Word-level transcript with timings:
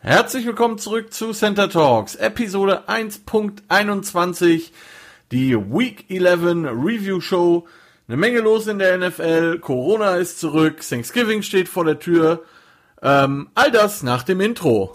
Herzlich 0.00 0.46
willkommen 0.46 0.78
zurück 0.78 1.12
zu 1.12 1.32
Center 1.32 1.68
Talks, 1.68 2.14
Episode 2.14 2.88
1.21, 2.88 4.70
die 5.32 5.56
Week 5.56 6.04
11 6.08 6.40
Review 6.72 7.20
Show. 7.20 7.66
Eine 8.06 8.16
Menge 8.16 8.38
los 8.38 8.68
in 8.68 8.78
der 8.78 8.96
NFL, 8.96 9.58
Corona 9.58 10.14
ist 10.14 10.38
zurück, 10.38 10.82
Thanksgiving 10.88 11.42
steht 11.42 11.68
vor 11.68 11.84
der 11.84 11.98
Tür. 11.98 12.44
Ähm, 13.02 13.48
all 13.56 13.72
das 13.72 14.04
nach 14.04 14.22
dem 14.22 14.40
Intro. 14.40 14.94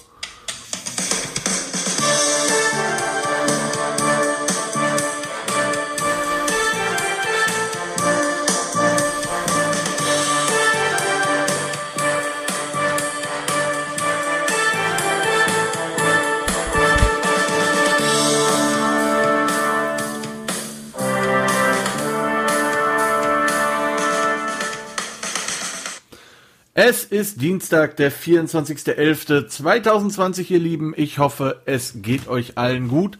Ist 27.14 27.42
Dienstag, 27.42 27.96
der 27.98 28.12
24.11.2020, 28.12 30.50
ihr 30.50 30.58
Lieben. 30.58 30.96
Ich 30.98 31.20
hoffe, 31.20 31.62
es 31.66 32.02
geht 32.02 32.28
euch 32.28 32.58
allen 32.58 32.88
gut. 32.88 33.20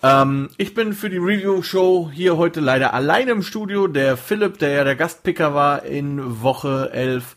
Ähm, 0.00 0.50
ich 0.58 0.74
bin 0.74 0.92
für 0.92 1.10
die 1.10 1.16
Review-Show 1.16 2.12
hier 2.14 2.36
heute 2.36 2.60
leider 2.60 2.94
alleine 2.94 3.32
im 3.32 3.42
Studio. 3.42 3.88
Der 3.88 4.16
Philipp, 4.16 4.58
der 4.58 4.70
ja 4.70 4.84
der 4.84 4.94
Gastpicker 4.94 5.54
war 5.54 5.82
in 5.82 6.40
Woche 6.40 6.90
11, 6.92 7.34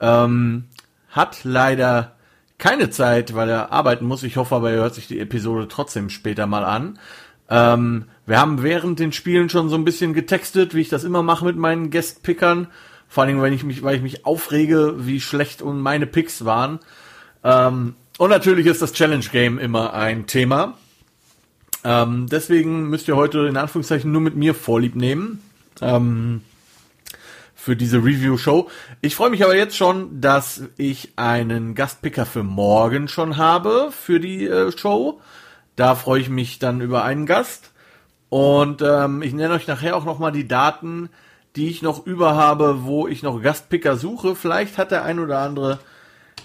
ähm, 0.00 0.64
hat 1.08 1.38
leider 1.44 2.16
keine 2.58 2.90
Zeit, 2.90 3.34
weil 3.34 3.48
er 3.48 3.72
arbeiten 3.72 4.04
muss. 4.04 4.22
Ich 4.22 4.36
hoffe 4.36 4.56
aber, 4.56 4.72
er 4.72 4.82
hört 4.82 4.94
sich 4.94 5.08
die 5.08 5.20
Episode 5.20 5.68
trotzdem 5.68 6.10
später 6.10 6.46
mal 6.46 6.66
an. 6.66 6.98
Ähm, 7.48 8.04
wir 8.26 8.38
haben 8.38 8.62
während 8.62 8.98
den 8.98 9.12
Spielen 9.12 9.48
schon 9.48 9.70
so 9.70 9.76
ein 9.76 9.86
bisschen 9.86 10.12
getextet, 10.12 10.74
wie 10.74 10.82
ich 10.82 10.90
das 10.90 11.02
immer 11.02 11.22
mache 11.22 11.46
mit 11.46 11.56
meinen 11.56 11.90
Guestpickern. 11.90 12.68
Vor 13.10 13.24
allem, 13.24 13.42
wenn 13.42 13.52
ich 13.52 13.64
mich, 13.64 13.82
weil 13.82 13.96
ich 13.96 14.02
mich 14.02 14.24
aufrege, 14.24 14.94
wie 14.98 15.20
schlecht 15.20 15.62
und 15.62 15.80
meine 15.80 16.06
Picks 16.06 16.44
waren. 16.44 16.78
Ähm, 17.42 17.96
und 18.18 18.30
natürlich 18.30 18.66
ist 18.66 18.80
das 18.80 18.92
Challenge 18.92 19.24
Game 19.32 19.58
immer 19.58 19.92
ein 19.92 20.28
Thema. 20.28 20.78
Ähm, 21.82 22.28
deswegen 22.30 22.88
müsst 22.88 23.08
ihr 23.08 23.16
heute 23.16 23.40
in 23.48 23.56
Anführungszeichen 23.56 24.12
nur 24.12 24.20
mit 24.20 24.36
mir 24.36 24.54
Vorlieb 24.54 24.94
nehmen. 24.94 25.42
Ähm, 25.80 26.42
für 27.56 27.76
diese 27.76 27.98
Review-Show. 27.98 28.70
Ich 29.02 29.16
freue 29.16 29.28
mich 29.28 29.44
aber 29.44 29.54
jetzt 29.54 29.76
schon, 29.76 30.22
dass 30.22 30.62
ich 30.78 31.12
einen 31.16 31.74
Gastpicker 31.74 32.24
für 32.24 32.42
morgen 32.42 33.06
schon 33.06 33.36
habe 33.36 33.90
für 33.90 34.18
die 34.18 34.46
äh, 34.46 34.72
Show. 34.74 35.20
Da 35.76 35.94
freue 35.94 36.20
ich 36.20 36.30
mich 36.30 36.58
dann 36.58 36.80
über 36.80 37.04
einen 37.04 37.26
Gast. 37.26 37.72
Und 38.30 38.80
ähm, 38.82 39.20
ich 39.20 39.34
nenne 39.34 39.52
euch 39.52 39.66
nachher 39.66 39.96
auch 39.96 40.06
nochmal 40.06 40.32
die 40.32 40.48
Daten, 40.48 41.10
die 41.56 41.68
ich 41.68 41.82
noch 41.82 42.06
über 42.06 42.34
habe, 42.34 42.84
wo 42.84 43.08
ich 43.08 43.22
noch 43.22 43.42
Gastpicker 43.42 43.96
suche. 43.96 44.36
Vielleicht 44.36 44.78
hat 44.78 44.90
der 44.90 45.04
ein 45.04 45.18
oder 45.18 45.40
andere 45.40 45.78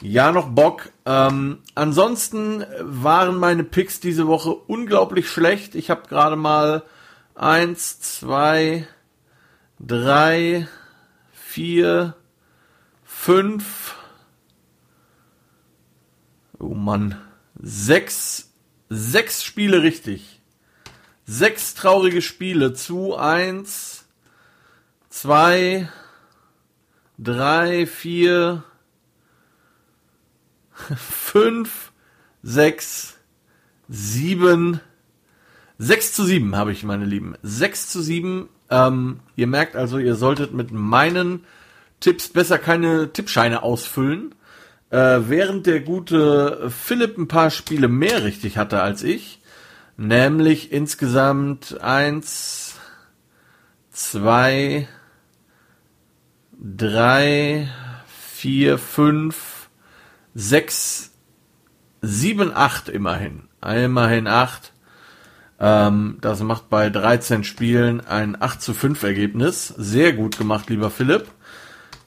ja 0.02 0.32
noch 0.32 0.50
Bock. 0.50 0.90
Ähm, 1.06 1.60
ansonsten 1.76 2.66
waren 2.82 3.38
meine 3.38 3.64
Picks 3.64 4.00
diese 4.00 4.28
Woche 4.28 4.54
unglaublich 4.54 5.30
schlecht. 5.30 5.76
Ich 5.76 5.90
habe 5.90 6.08
gerade 6.08 6.36
mal 6.36 6.84
eins, 7.36 8.00
zwei, 8.00 8.88
drei, 9.80 10.68
vier, 11.32 12.16
fünf, 13.04 13.96
oh 16.60 16.74
Mann, 16.74 17.20
sechs, 17.62 18.54
sechs 18.90 19.44
Spiele 19.44 19.84
richtig. 19.84 20.42
Sechs 21.28 21.74
traurige 21.74 22.22
Spiele 22.22 22.74
zu 22.74 23.16
eins, 23.16 24.05
zwei, 25.16 25.88
drei, 27.18 27.86
vier, 27.88 28.64
fünf, 30.98 31.94
sechs, 32.44 33.16
sieben, 33.88 34.82
sechs 35.78 36.12
zu 36.12 36.26
sieben 36.26 36.58
habe 36.58 36.74
ich, 36.74 36.84
meine 36.84 37.06
Lieben. 37.06 37.36
Sechs 37.42 37.90
zu 37.90 38.02
sieben. 38.02 38.50
Ähm, 38.70 39.22
ihr 39.38 39.48
merkt 39.48 39.78
also, 39.78 40.00
ihr 40.00 40.16
solltet 40.16 40.54
mit 40.54 40.74
meinen 40.74 41.46
Tipps 42.02 42.28
besser 42.28 42.58
keine 42.58 43.14
Tippscheine 43.14 43.64
ausfüllen. 43.64 44.36
Äh, 44.90 45.22
während 45.28 45.66
der 45.66 45.80
gute 45.80 46.70
Philipp 46.70 47.18
ein 47.18 47.30
paar 47.30 47.52
Spiele 47.52 47.88
mehr 47.88 48.26
richtig 48.26 48.58
hatte 48.58 48.82
als 48.82 49.02
ich. 49.02 49.42
Nämlich 49.96 50.74
insgesamt 50.74 51.80
eins, 51.80 52.76
zwei, 53.92 54.90
drei, 56.60 57.70
vier, 58.08 58.78
fünf, 58.78 59.70
sechs, 60.34 61.12
sieben, 62.02 62.52
acht 62.54 62.90
immerhin. 62.90 63.44
Immerhin 63.64 64.28
acht. 64.28 64.74
Ähm, 65.60 66.18
das 66.22 66.42
macht 66.42 66.70
bei 66.70 66.90
13 66.90 67.44
Spielen 67.44 68.06
ein 68.06 68.40
8 68.40 68.62
zu 68.62 68.74
5 68.74 69.02
Ergebnis. 69.04 69.68
Sehr 69.70 70.14
gut 70.14 70.38
gemacht, 70.38 70.70
lieber 70.70 70.90
Philipp. 70.90 71.28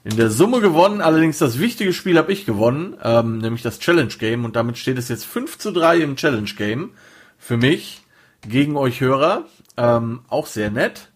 In 0.03 0.15
der 0.15 0.29
Summe 0.29 0.61
gewonnen, 0.61 1.01
allerdings 1.01 1.39
das 1.39 1.59
wichtige 1.59 1.91
Spiel 1.91 2.17
habe 2.17 2.31
ich 2.31 2.45
gewonnen, 2.45 2.95
ähm, 3.03 3.39
nämlich 3.39 3.63
das 3.63 3.79
Challenge 3.79 4.13
Game 4.17 4.45
und 4.45 4.55
damit 4.55 4.77
steht 4.77 4.97
es 4.97 5.09
jetzt 5.09 5.25
5 5.25 5.57
zu 5.57 5.71
3 5.71 5.97
im 5.97 6.15
Challenge 6.15 6.49
Game. 6.55 6.91
Für 7.37 7.57
mich, 7.57 8.01
gegen 8.47 8.77
euch 8.77 9.01
Hörer. 9.01 9.45
Ähm, 9.77 10.21
auch 10.29 10.47
sehr 10.47 10.71
nett. 10.71 11.09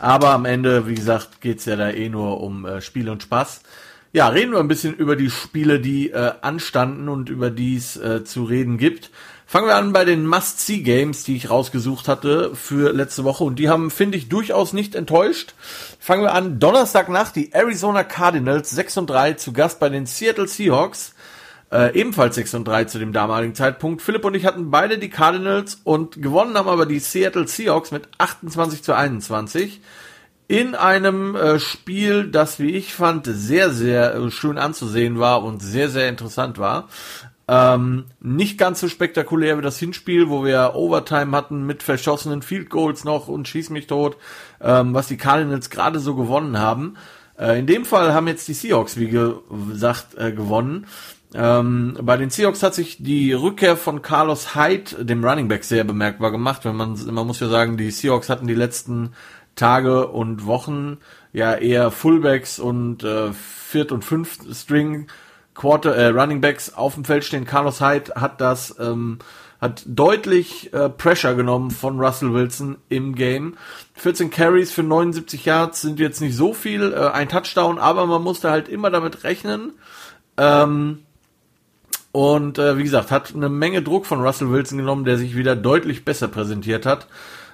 Aber 0.00 0.30
am 0.30 0.46
Ende, 0.46 0.86
wie 0.86 0.94
gesagt, 0.94 1.40
geht's 1.40 1.66
ja 1.66 1.76
da 1.76 1.90
eh 1.90 2.08
nur 2.08 2.40
um 2.40 2.64
äh, 2.64 2.80
Spiel 2.80 3.08
und 3.08 3.22
Spaß. 3.22 3.60
Ja, 4.12 4.28
reden 4.28 4.52
wir 4.52 4.58
ein 4.58 4.66
bisschen 4.66 4.94
über 4.94 5.14
die 5.14 5.30
Spiele, 5.30 5.78
die 5.78 6.10
äh, 6.10 6.32
anstanden 6.40 7.08
und 7.08 7.28
über 7.28 7.50
die 7.50 7.76
es 7.76 7.96
äh, 7.96 8.24
zu 8.24 8.44
reden 8.44 8.76
gibt. 8.76 9.10
Fangen 9.46 9.66
wir 9.66 9.76
an 9.76 9.92
bei 9.92 10.04
den 10.04 10.26
Must-See-Games, 10.26 11.24
die 11.24 11.36
ich 11.36 11.50
rausgesucht 11.50 12.08
hatte 12.08 12.54
für 12.54 12.92
letzte 12.92 13.24
Woche. 13.24 13.44
Und 13.44 13.58
die 13.58 13.68
haben, 13.68 13.90
finde 13.90 14.16
ich, 14.16 14.28
durchaus 14.28 14.72
nicht 14.72 14.94
enttäuscht. 14.94 15.54
Fangen 15.98 16.22
wir 16.22 16.34
an. 16.34 16.58
Donnerstagnacht, 16.58 17.36
die 17.36 17.52
Arizona 17.52 18.04
Cardinals 18.04 18.70
6 18.70 18.98
und 18.98 19.10
3 19.10 19.34
zu 19.34 19.52
Gast 19.52 19.80
bei 19.80 19.88
den 19.88 20.06
Seattle 20.06 20.48
Seahawks. 20.48 21.14
Äh, 21.72 21.94
ebenfalls 21.98 22.34
6 22.34 22.54
und 22.54 22.66
3 22.66 22.84
zu 22.84 22.98
dem 22.98 23.12
damaligen 23.12 23.54
Zeitpunkt. 23.54 24.02
Philipp 24.02 24.24
und 24.24 24.34
ich 24.34 24.44
hatten 24.44 24.70
beide 24.70 24.98
die 24.98 25.10
Cardinals 25.10 25.80
und 25.84 26.20
gewonnen 26.20 26.56
haben 26.56 26.68
aber 26.68 26.84
die 26.84 26.98
Seattle 26.98 27.46
Seahawks 27.46 27.92
mit 27.92 28.08
28 28.18 28.82
zu 28.82 28.94
21 28.94 29.80
in 30.48 30.74
einem 30.74 31.36
äh, 31.36 31.60
Spiel, 31.60 32.26
das, 32.26 32.58
wie 32.58 32.72
ich 32.72 32.92
fand, 32.92 33.24
sehr, 33.26 33.70
sehr 33.70 34.16
äh, 34.16 34.30
schön 34.32 34.58
anzusehen 34.58 35.20
war 35.20 35.44
und 35.44 35.62
sehr, 35.62 35.88
sehr 35.88 36.08
interessant 36.08 36.58
war. 36.58 36.88
Ähm, 37.46 38.06
nicht 38.20 38.58
ganz 38.58 38.80
so 38.80 38.88
spektakulär 38.88 39.58
wie 39.58 39.62
das 39.62 39.78
Hinspiel, 39.78 40.28
wo 40.28 40.44
wir 40.44 40.72
Overtime 40.74 41.36
hatten 41.36 41.66
mit 41.66 41.84
verschossenen 41.84 42.42
Field 42.42 42.68
Goals 42.68 43.04
noch 43.04 43.28
und 43.28 43.46
schieß 43.46 43.70
mich 43.70 43.86
tot, 43.86 44.16
ähm, 44.60 44.92
was 44.92 45.06
die 45.06 45.16
Cardinals 45.16 45.70
gerade 45.70 46.00
so 46.00 46.16
gewonnen 46.16 46.58
haben. 46.58 46.96
Äh, 47.38 47.60
in 47.60 47.68
dem 47.68 47.84
Fall 47.84 48.12
haben 48.12 48.26
jetzt 48.26 48.48
die 48.48 48.54
Seahawks, 48.54 48.96
wie 48.96 49.08
gesagt, 49.08 50.18
äh, 50.18 50.32
gewonnen. 50.32 50.86
Ähm, 51.34 51.96
bei 52.02 52.16
den 52.16 52.30
Seahawks 52.30 52.62
hat 52.62 52.74
sich 52.74 53.02
die 53.02 53.32
Rückkehr 53.32 53.76
von 53.76 54.02
Carlos 54.02 54.54
Hyde, 54.54 55.04
dem 55.04 55.24
Running 55.24 55.48
Back, 55.48 55.64
sehr 55.64 55.84
bemerkbar 55.84 56.30
gemacht. 56.30 56.64
Wenn 56.64 56.76
man, 56.76 56.98
man 57.12 57.26
muss 57.26 57.40
ja 57.40 57.48
sagen, 57.48 57.76
die 57.76 57.90
Seahawks 57.90 58.28
hatten 58.28 58.46
die 58.46 58.54
letzten 58.54 59.12
Tage 59.54 60.08
und 60.08 60.46
Wochen 60.46 60.98
ja 61.32 61.54
eher 61.54 61.90
Fullbacks 61.90 62.58
und 62.58 63.04
äh, 63.04 63.32
Viert- 63.32 63.92
und 63.92 64.04
Fünft-String 64.04 65.06
Quarter 65.54 65.94
äh, 65.94 66.08
Running 66.08 66.40
Backs 66.40 66.74
auf 66.74 66.94
dem 66.94 67.04
Feld 67.04 67.24
stehen. 67.24 67.44
Carlos 67.44 67.80
Hyde 67.80 68.14
hat 68.14 68.40
das 68.40 68.76
ähm, 68.80 69.18
hat 69.60 69.82
deutlich 69.86 70.72
äh, 70.72 70.88
Pressure 70.88 71.34
genommen 71.34 71.70
von 71.70 72.00
Russell 72.00 72.32
Wilson 72.32 72.78
im 72.88 73.14
Game. 73.14 73.56
14 73.94 74.30
Carries 74.30 74.72
für 74.72 74.82
79 74.82 75.44
Yards 75.44 75.82
sind 75.82 76.00
jetzt 76.00 76.20
nicht 76.20 76.34
so 76.34 76.54
viel, 76.54 76.92
äh, 76.92 77.10
ein 77.10 77.28
Touchdown, 77.28 77.78
aber 77.78 78.06
man 78.06 78.22
musste 78.22 78.50
halt 78.50 78.68
immer 78.68 78.90
damit 78.90 79.22
rechnen. 79.24 79.72
Ähm, 80.38 81.00
und 82.12 82.58
äh, 82.58 82.76
wie 82.76 82.82
gesagt, 82.82 83.10
hat 83.10 83.34
eine 83.34 83.48
Menge 83.48 83.82
Druck 83.82 84.06
von 84.06 84.20
Russell 84.20 84.50
Wilson 84.50 84.78
genommen, 84.78 85.04
der 85.04 85.16
sich 85.16 85.36
wieder 85.36 85.54
deutlich 85.54 86.04
besser 86.04 86.28
präsentiert 86.28 86.86
hat. 86.86 87.06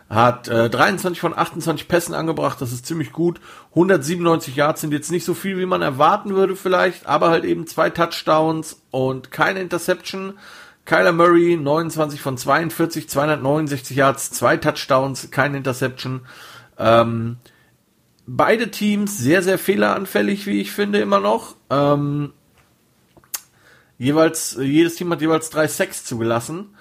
Hat 0.09 0.47
äh, 0.49 0.71
23 0.71 1.21
von 1.21 1.37
28 1.37 1.89
Pässen 1.89 2.15
angebracht, 2.15 2.61
das 2.61 2.73
ist 2.73 2.87
ziemlich 2.87 3.13
gut. 3.13 3.41
197 3.71 4.55
Yards 4.55 4.81
sind 4.81 4.93
jetzt 4.93 5.11
nicht 5.11 5.25
so 5.25 5.35
viel, 5.35 5.59
wie 5.59 5.67
man 5.67 5.83
erwarten 5.83 6.35
würde 6.35 6.55
vielleicht, 6.55 7.07
aber 7.07 7.29
halt 7.31 7.45
eben 7.45 7.67
zwei 7.67 7.91
Touchdowns 7.91 8.81
und 8.91 9.31
keine 9.31 9.61
Interception. 9.61 10.35
Kyler 10.85 11.13
Murray 11.13 11.57
29 11.57 12.21
von 12.21 12.39
42, 12.39 13.09
269 13.09 13.97
Yards, 13.97 14.31
zwei 14.31 14.57
Touchdowns, 14.57 15.33
keine 15.33 15.57
Interception. 15.57 16.21
Ähm, 16.79 17.39
beide 18.27 18.71
Teams 18.71 19.19
sehr, 19.19 19.43
sehr 19.43 19.59
fehleranfällig, 19.59 20.47
wie 20.47 20.61
ich 20.61 20.71
finde, 20.71 21.01
immer 21.01 21.19
noch. 21.19 21.57
Ähm, 21.69 22.33
jeweils, 23.99 24.57
jedes 24.61 24.97
Team 24.97 25.11
hat 25.13 25.21
jeweils 25.21 25.51
drei 25.51 25.69
Sacks 25.69 26.05
zugelassen. 26.05 26.75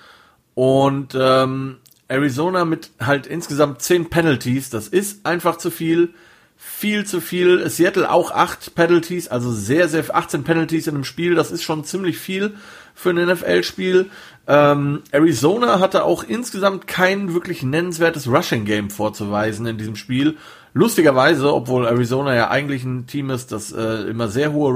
Und 0.53 1.17
ähm, 1.19 1.77
Arizona 2.07 2.65
mit 2.65 2.91
halt 2.99 3.27
insgesamt 3.27 3.81
zehn 3.81 4.09
Penalties, 4.09 4.69
das 4.69 4.87
ist 4.87 5.25
einfach 5.25 5.57
zu 5.57 5.71
viel. 5.71 6.13
Viel 6.57 7.05
zu 7.05 7.19
viel. 7.19 7.69
Seattle 7.69 8.09
auch 8.09 8.31
acht 8.31 8.75
Penalties, 8.75 9.27
also 9.27 9.51
sehr, 9.51 9.89
sehr 9.89 10.03
18 10.13 10.43
Penalties 10.43 10.87
in 10.87 10.95
einem 10.95 11.03
Spiel, 11.03 11.35
das 11.35 11.51
ist 11.51 11.63
schon 11.63 11.83
ziemlich 11.83 12.17
viel 12.17 12.55
für 12.93 13.09
ein 13.09 13.17
NFL-Spiel. 13.17 14.09
Ähm, 14.47 15.01
Arizona 15.11 15.79
hatte 15.79 16.05
auch 16.05 16.23
insgesamt 16.23 16.87
kein 16.87 17.33
wirklich 17.33 17.61
nennenswertes 17.61 18.27
Rushing-Game 18.27 18.89
vorzuweisen 18.89 19.65
in 19.65 19.77
diesem 19.77 19.97
Spiel. 19.97 20.37
Lustigerweise, 20.73 21.53
obwohl 21.53 21.85
Arizona 21.85 22.33
ja 22.35 22.49
eigentlich 22.49 22.83
ein 22.83 23.05
Team 23.05 23.29
ist, 23.29 23.51
das 23.51 23.71
äh, 23.71 24.09
immer 24.09 24.29
sehr 24.29 24.53
hohe 24.53 24.73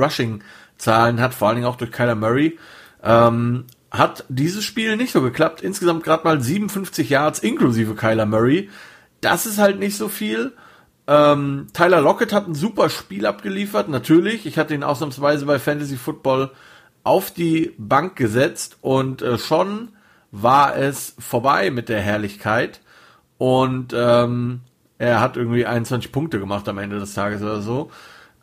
Rushing-Zahlen 0.80 1.20
hat, 1.20 1.34
vor 1.34 1.48
allen 1.48 1.58
Dingen 1.58 1.68
auch 1.68 1.76
durch 1.76 1.92
Kyler 1.92 2.16
Murray, 2.16 2.58
ähm, 3.04 3.66
hat 3.92 4.26
dieses 4.30 4.64
Spiel 4.64 4.98
nicht 4.98 5.12
so 5.12 5.22
geklappt. 5.22 5.62
Insgesamt 5.62 6.04
gerade 6.04 6.24
mal 6.24 6.42
57 6.42 7.10
Yards 7.10 7.40
inklusive 7.40 7.96
Kyler 7.96 8.26
Murray. 8.26 8.70
Das 9.22 9.46
ist 9.46 9.58
halt 9.58 9.80
nicht 9.80 9.98
so 9.98 10.08
viel. 10.08 10.54
Ähm, 11.08 11.68
Tyler 11.74 12.02
Lockett 12.02 12.34
hat 12.34 12.48
ein 12.48 12.56
super 12.56 12.90
Spiel 12.90 13.26
abgeliefert, 13.26 13.90
natürlich. 13.90 14.46
Ich 14.46 14.58
hatte 14.58 14.76
ihn 14.76 14.84
ausnahmsweise 14.84 15.46
bei 15.46 15.58
Fantasy 15.60 15.98
Football 15.98 16.52
auf 17.04 17.32
die 17.32 17.74
Bank 17.78 18.16
gesetzt 18.16 18.78
und 18.82 19.22
äh, 19.22 19.38
schon 19.38 19.90
war 20.32 20.78
es 20.78 21.16
vorbei 21.18 21.72
mit 21.72 21.90
der 21.90 22.02
Herrlichkeit. 22.02 22.82
Und 23.40 23.94
ähm, 23.96 24.62
er 25.00 25.22
hat 25.22 25.38
irgendwie 25.38 25.66
21 25.66 26.12
Punkte 26.12 26.40
gemacht 26.40 26.68
am 26.68 26.78
Ende 26.78 27.00
des 27.00 27.14
Tages 27.16 27.42
oder 27.42 27.62
so. 27.62 27.90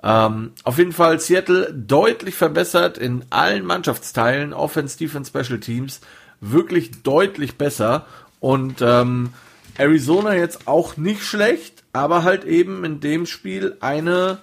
Ähm, 0.02 0.52
auf 0.64 0.78
jeden 0.78 0.92
Fall 0.92 1.20
Seattle 1.20 1.72
deutlich 1.72 2.34
verbessert 2.34 2.98
in 2.98 3.24
allen 3.30 3.64
Mannschaftsteilen, 3.64 4.52
Offense, 4.52 4.98
Defense, 4.98 5.30
Special 5.30 5.58
Teams, 5.60 6.00
wirklich 6.40 7.02
deutlich 7.02 7.56
besser. 7.56 8.06
Und 8.40 8.82
ähm, 8.82 9.30
Arizona 9.78 10.34
jetzt 10.34 10.68
auch 10.68 10.96
nicht 10.96 11.22
schlecht, 11.22 11.82
aber 11.92 12.22
halt 12.22 12.44
eben 12.44 12.84
in 12.84 13.00
dem 13.00 13.26
Spiel 13.26 13.76
eine 13.80 14.38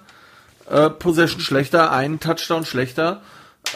äh, 0.68 0.90
Possession 0.90 1.40
schlechter, 1.40 1.92
einen 1.92 2.20
Touchdown 2.20 2.64
schlechter. 2.64 3.22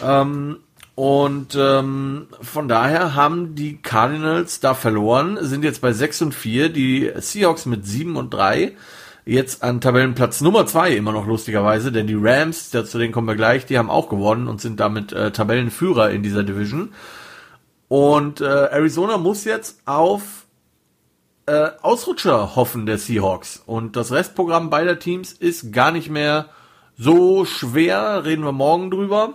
Ähm, 0.03 0.59
und 0.95 1.57
ähm, 1.57 2.27
von 2.41 2.67
daher 2.67 3.15
haben 3.15 3.55
die 3.55 3.81
Cardinals 3.81 4.59
da 4.59 4.75
verloren, 4.75 5.39
sind 5.41 5.63
jetzt 5.63 5.81
bei 5.81 5.93
6 5.93 6.23
und 6.23 6.35
4, 6.35 6.71
die 6.71 7.13
Seahawks 7.17 7.67
mit 7.67 7.87
7 7.87 8.17
und 8.17 8.35
3, 8.35 8.73
jetzt 9.29 9.63
an 9.63 9.83
Tabellenplatz 9.83 10.41
Nummer 10.41 10.65
2 10.65 10.97
immer 10.97 11.13
noch 11.13 11.27
lustigerweise, 11.27 11.93
denn 11.93 12.07
die 12.07 12.17
Rams, 12.19 12.71
zu 12.71 12.99
denen 12.99 13.13
kommen 13.13 13.29
wir 13.29 13.37
gleich, 13.37 13.67
die 13.67 13.77
haben 13.77 13.91
auch 13.91 14.09
gewonnen 14.09 14.49
und 14.49 14.61
sind 14.61 14.81
damit 14.81 15.13
äh, 15.13 15.31
Tabellenführer 15.31 16.11
in 16.11 16.23
dieser 16.23 16.45
Division. 16.45 16.95
Und 17.89 18.41
äh, 18.41 18.45
Arizona 18.45 19.19
muss 19.19 19.45
jetzt 19.45 19.83
auf 19.85 20.47
äh, 21.45 21.71
Ausrutscher 21.83 22.57
hoffen 22.57 22.87
der 22.87 22.97
Seahawks. 22.97 23.63
Und 23.67 23.97
das 23.97 24.13
Restprogramm 24.13 24.71
beider 24.71 24.99
Teams 24.99 25.33
ist 25.33 25.73
gar 25.73 25.91
nicht 25.91 26.09
mehr 26.09 26.47
so 26.97 27.45
schwer, 27.45 28.25
reden 28.25 28.45
wir 28.45 28.53
morgen 28.53 28.91
drüber. 28.91 29.35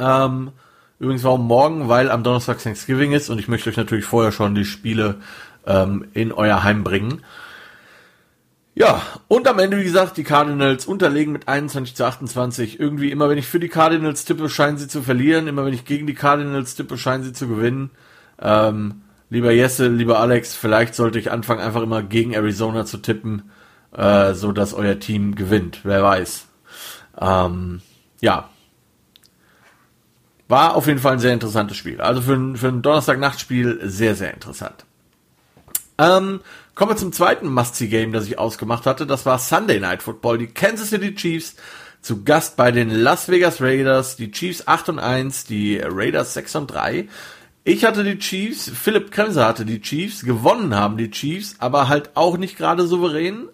Ähm, 0.00 0.50
übrigens 0.98 1.22
warum 1.22 1.46
morgen, 1.46 1.88
weil 1.88 2.10
am 2.10 2.24
Donnerstag 2.24 2.58
Thanksgiving 2.58 3.12
ist 3.12 3.30
und 3.30 3.38
ich 3.38 3.46
möchte 3.46 3.70
euch 3.70 3.76
natürlich 3.76 4.04
vorher 4.04 4.32
schon 4.32 4.56
die 4.56 4.64
Spiele 4.64 5.20
ähm, 5.64 6.06
in 6.12 6.32
euer 6.32 6.64
Heim 6.64 6.82
bringen. 6.82 7.22
Ja, 8.76 9.02
und 9.28 9.46
am 9.46 9.60
Ende, 9.60 9.78
wie 9.78 9.84
gesagt, 9.84 10.16
die 10.16 10.24
Cardinals 10.24 10.86
unterlegen 10.86 11.32
mit 11.32 11.46
21 11.46 11.94
zu 11.94 12.04
28. 12.04 12.80
Irgendwie 12.80 13.12
immer, 13.12 13.28
wenn 13.28 13.38
ich 13.38 13.46
für 13.46 13.60
die 13.60 13.68
Cardinals 13.68 14.24
tippe, 14.24 14.48
scheinen 14.48 14.78
sie 14.78 14.88
zu 14.88 15.02
verlieren. 15.02 15.46
Immer, 15.46 15.64
wenn 15.64 15.74
ich 15.74 15.84
gegen 15.84 16.08
die 16.08 16.14
Cardinals 16.14 16.74
tippe, 16.74 16.98
scheinen 16.98 17.22
sie 17.22 17.32
zu 17.32 17.46
gewinnen. 17.46 17.90
Ähm, 18.40 19.02
lieber 19.30 19.52
Jesse, 19.52 19.86
lieber 19.86 20.18
Alex, 20.18 20.56
vielleicht 20.56 20.96
sollte 20.96 21.20
ich 21.20 21.30
anfangen, 21.30 21.60
einfach 21.60 21.82
immer 21.82 22.02
gegen 22.02 22.32
Arizona 22.32 22.84
zu 22.84 22.98
tippen, 22.98 23.50
äh, 23.92 24.34
so 24.34 24.50
dass 24.50 24.74
euer 24.74 24.98
Team 24.98 25.36
gewinnt. 25.36 25.80
Wer 25.84 26.02
weiß. 26.02 26.46
Ähm, 27.20 27.80
ja, 28.20 28.48
war 30.48 30.74
auf 30.74 30.88
jeden 30.88 30.98
Fall 30.98 31.14
ein 31.14 31.20
sehr 31.20 31.32
interessantes 31.32 31.76
Spiel. 31.76 32.00
Also 32.00 32.20
für 32.20 32.34
ein, 32.34 32.56
für 32.56 32.68
ein 32.68 32.82
Donnerstag-Nachtspiel 32.82 33.80
sehr, 33.84 34.14
sehr 34.14 34.34
interessant. 34.34 34.84
Ähm, 35.96 36.40
kommen 36.74 36.90
wir 36.90 36.96
zum 36.96 37.12
zweiten 37.12 37.48
Must-See-Game, 37.52 38.12
das 38.12 38.26
ich 38.26 38.38
ausgemacht 38.38 38.86
hatte. 38.86 39.06
Das 39.06 39.26
war 39.26 39.38
Sunday 39.38 39.80
Night 39.80 40.02
Football. 40.02 40.38
Die 40.38 40.48
Kansas 40.48 40.90
City 40.90 41.14
Chiefs 41.14 41.56
zu 42.02 42.24
Gast 42.24 42.56
bei 42.56 42.72
den 42.72 42.90
Las 42.90 43.28
Vegas 43.28 43.60
Raiders. 43.60 44.16
Die 44.16 44.30
Chiefs 44.30 44.66
8 44.66 44.90
und 44.90 44.98
1, 44.98 45.44
die 45.44 45.78
Raiders 45.78 46.34
6 46.34 46.56
und 46.56 46.66
3. 46.68 47.08
Ich 47.66 47.84
hatte 47.84 48.04
die 48.04 48.18
Chiefs, 48.18 48.70
Philipp 48.70 49.10
Kremser 49.10 49.46
hatte 49.46 49.64
die 49.64 49.80
Chiefs, 49.80 50.22
gewonnen 50.24 50.74
haben 50.74 50.98
die 50.98 51.10
Chiefs, 51.10 51.56
aber 51.60 51.88
halt 51.88 52.10
auch 52.14 52.36
nicht 52.36 52.58
gerade 52.58 52.86
souverän, 52.86 53.48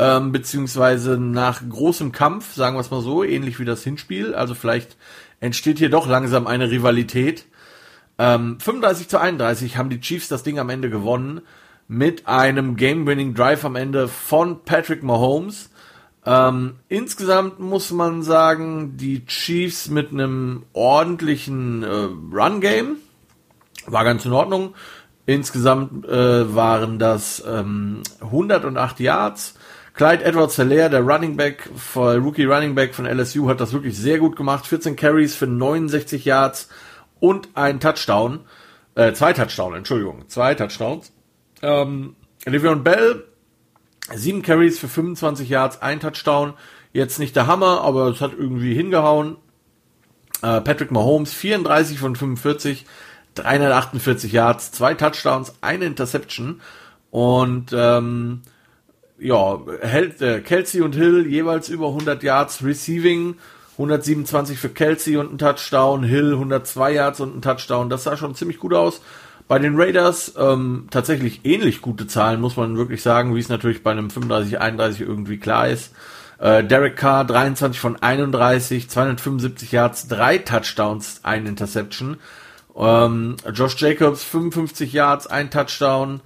ähm, 0.00 0.32
beziehungsweise 0.32 1.18
nach 1.18 1.62
großem 1.68 2.10
Kampf, 2.10 2.54
sagen 2.54 2.74
wir 2.74 2.80
es 2.80 2.90
mal 2.90 3.00
so, 3.00 3.22
ähnlich 3.22 3.60
wie 3.60 3.64
das 3.64 3.84
Hinspiel. 3.84 4.34
Also 4.34 4.56
vielleicht 4.56 4.96
entsteht 5.38 5.78
hier 5.78 5.88
doch 5.90 6.08
langsam 6.08 6.48
eine 6.48 6.72
Rivalität. 6.72 7.46
Ähm, 8.18 8.58
35 8.58 9.08
zu 9.08 9.18
31 9.20 9.76
haben 9.76 9.90
die 9.90 10.00
Chiefs 10.00 10.26
das 10.26 10.42
Ding 10.42 10.58
am 10.58 10.70
Ende 10.70 10.90
gewonnen 10.90 11.42
mit 11.88 12.26
einem 12.26 12.76
Game-Winning 12.76 13.34
Drive 13.34 13.64
am 13.64 13.76
Ende 13.76 14.08
von 14.08 14.64
Patrick 14.64 15.02
Mahomes. 15.02 15.70
Ähm, 16.26 16.76
insgesamt 16.88 17.60
muss 17.60 17.90
man 17.90 18.22
sagen, 18.22 18.96
die 18.96 19.26
Chiefs 19.26 19.88
mit 19.88 20.10
einem 20.10 20.64
ordentlichen 20.72 21.82
äh, 21.82 21.86
Run-Game 21.86 22.96
war 23.86 24.04
ganz 24.04 24.24
in 24.24 24.32
Ordnung. 24.32 24.74
Insgesamt 25.26 26.06
äh, 26.06 26.54
waren 26.54 26.98
das 26.98 27.42
ähm, 27.46 28.02
108 28.20 29.00
Yards. 29.00 29.54
Clyde 29.94 30.24
Edwards 30.24 30.56
Hilaire, 30.56 30.90
der 30.90 31.02
Running 31.02 31.36
Back, 31.36 31.70
Rookie 31.94 32.44
Running 32.44 32.74
Back 32.74 32.94
von 32.94 33.06
LSU, 33.06 33.48
hat 33.48 33.60
das 33.60 33.72
wirklich 33.72 33.96
sehr 33.96 34.18
gut 34.18 34.34
gemacht. 34.34 34.66
14 34.66 34.96
Carries 34.96 35.36
für 35.36 35.46
69 35.46 36.24
Yards 36.24 36.68
und 37.20 37.48
ein 37.54 37.78
Touchdown. 37.78 38.40
Äh, 38.96 39.12
zwei 39.12 39.32
Touchdowns, 39.32 39.76
Entschuldigung. 39.76 40.28
Zwei 40.28 40.54
Touchdowns. 40.54 41.12
Ähm, 41.64 42.16
Le'Veon 42.44 42.82
Bell, 42.82 43.24
sieben 44.14 44.42
Carries 44.42 44.78
für 44.78 44.88
25 44.88 45.48
Yards, 45.48 45.82
ein 45.82 46.00
Touchdown. 46.00 46.54
Jetzt 46.92 47.18
nicht 47.18 47.34
der 47.34 47.46
Hammer, 47.46 47.80
aber 47.80 48.08
es 48.08 48.20
hat 48.20 48.32
irgendwie 48.38 48.74
hingehauen. 48.74 49.36
Äh, 50.42 50.60
Patrick 50.60 50.90
Mahomes, 50.90 51.32
34 51.32 51.98
von 51.98 52.14
45, 52.14 52.84
348 53.34 54.32
Yards, 54.32 54.72
zwei 54.72 54.94
Touchdowns, 54.94 55.54
eine 55.60 55.86
Interception. 55.86 56.60
Und 57.10 57.72
ähm, 57.72 58.42
ja, 59.18 59.60
äh, 59.80 60.40
Kelsey 60.40 60.82
und 60.82 60.94
Hill 60.94 61.26
jeweils 61.26 61.68
über 61.68 61.88
100 61.88 62.22
Yards 62.22 62.62
Receiving, 62.62 63.36
127 63.72 64.58
für 64.58 64.68
Kelsey 64.68 65.16
und 65.16 65.32
ein 65.32 65.38
Touchdown, 65.38 66.04
Hill 66.04 66.34
102 66.34 66.92
Yards 66.92 67.20
und 67.20 67.36
ein 67.36 67.42
Touchdown. 67.42 67.88
Das 67.88 68.04
sah 68.04 68.16
schon 68.16 68.34
ziemlich 68.34 68.58
gut 68.58 68.74
aus. 68.74 69.00
Bei 69.46 69.58
den 69.58 69.76
Raiders 69.76 70.34
ähm, 70.38 70.86
tatsächlich 70.90 71.44
ähnlich 71.44 71.82
gute 71.82 72.06
Zahlen, 72.06 72.40
muss 72.40 72.56
man 72.56 72.78
wirklich 72.78 73.02
sagen, 73.02 73.34
wie 73.34 73.40
es 73.40 73.50
natürlich 73.50 73.82
bei 73.82 73.90
einem 73.90 74.08
35-31 74.08 75.00
irgendwie 75.00 75.38
klar 75.38 75.68
ist. 75.68 75.92
Äh, 76.38 76.64
Derek 76.64 76.96
Carr 76.96 77.24
23 77.24 77.78
von 77.78 77.96
31, 77.96 78.88
275 78.88 79.72
Yards, 79.72 80.08
drei 80.08 80.38
Touchdowns, 80.38 81.20
ein 81.22 81.46
Interception. 81.46 82.16
Ähm, 82.76 83.36
Josh 83.52 83.76
Jacobs 83.80 84.24
55 84.24 84.92
Yards, 84.92 85.26
ein 85.26 85.50
Touchdown. 85.50 86.20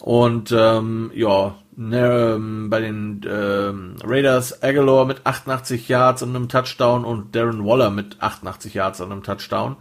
Und 0.00 0.50
ähm, 0.50 1.12
ja, 1.14 1.54
ne, 1.76 2.34
ähm, 2.36 2.70
bei 2.70 2.80
den 2.80 3.20
ähm, 3.28 3.96
Raiders 4.02 4.62
Aguilar 4.62 5.04
mit 5.04 5.24
88 5.24 5.88
Yards 5.88 6.22
und 6.22 6.34
einem 6.34 6.48
Touchdown 6.48 7.04
und 7.04 7.36
Darren 7.36 7.64
Waller 7.64 7.90
mit 7.90 8.16
88 8.20 8.74
Yards 8.74 9.00
und 9.00 9.12
einem 9.12 9.22
Touchdown. 9.22 9.76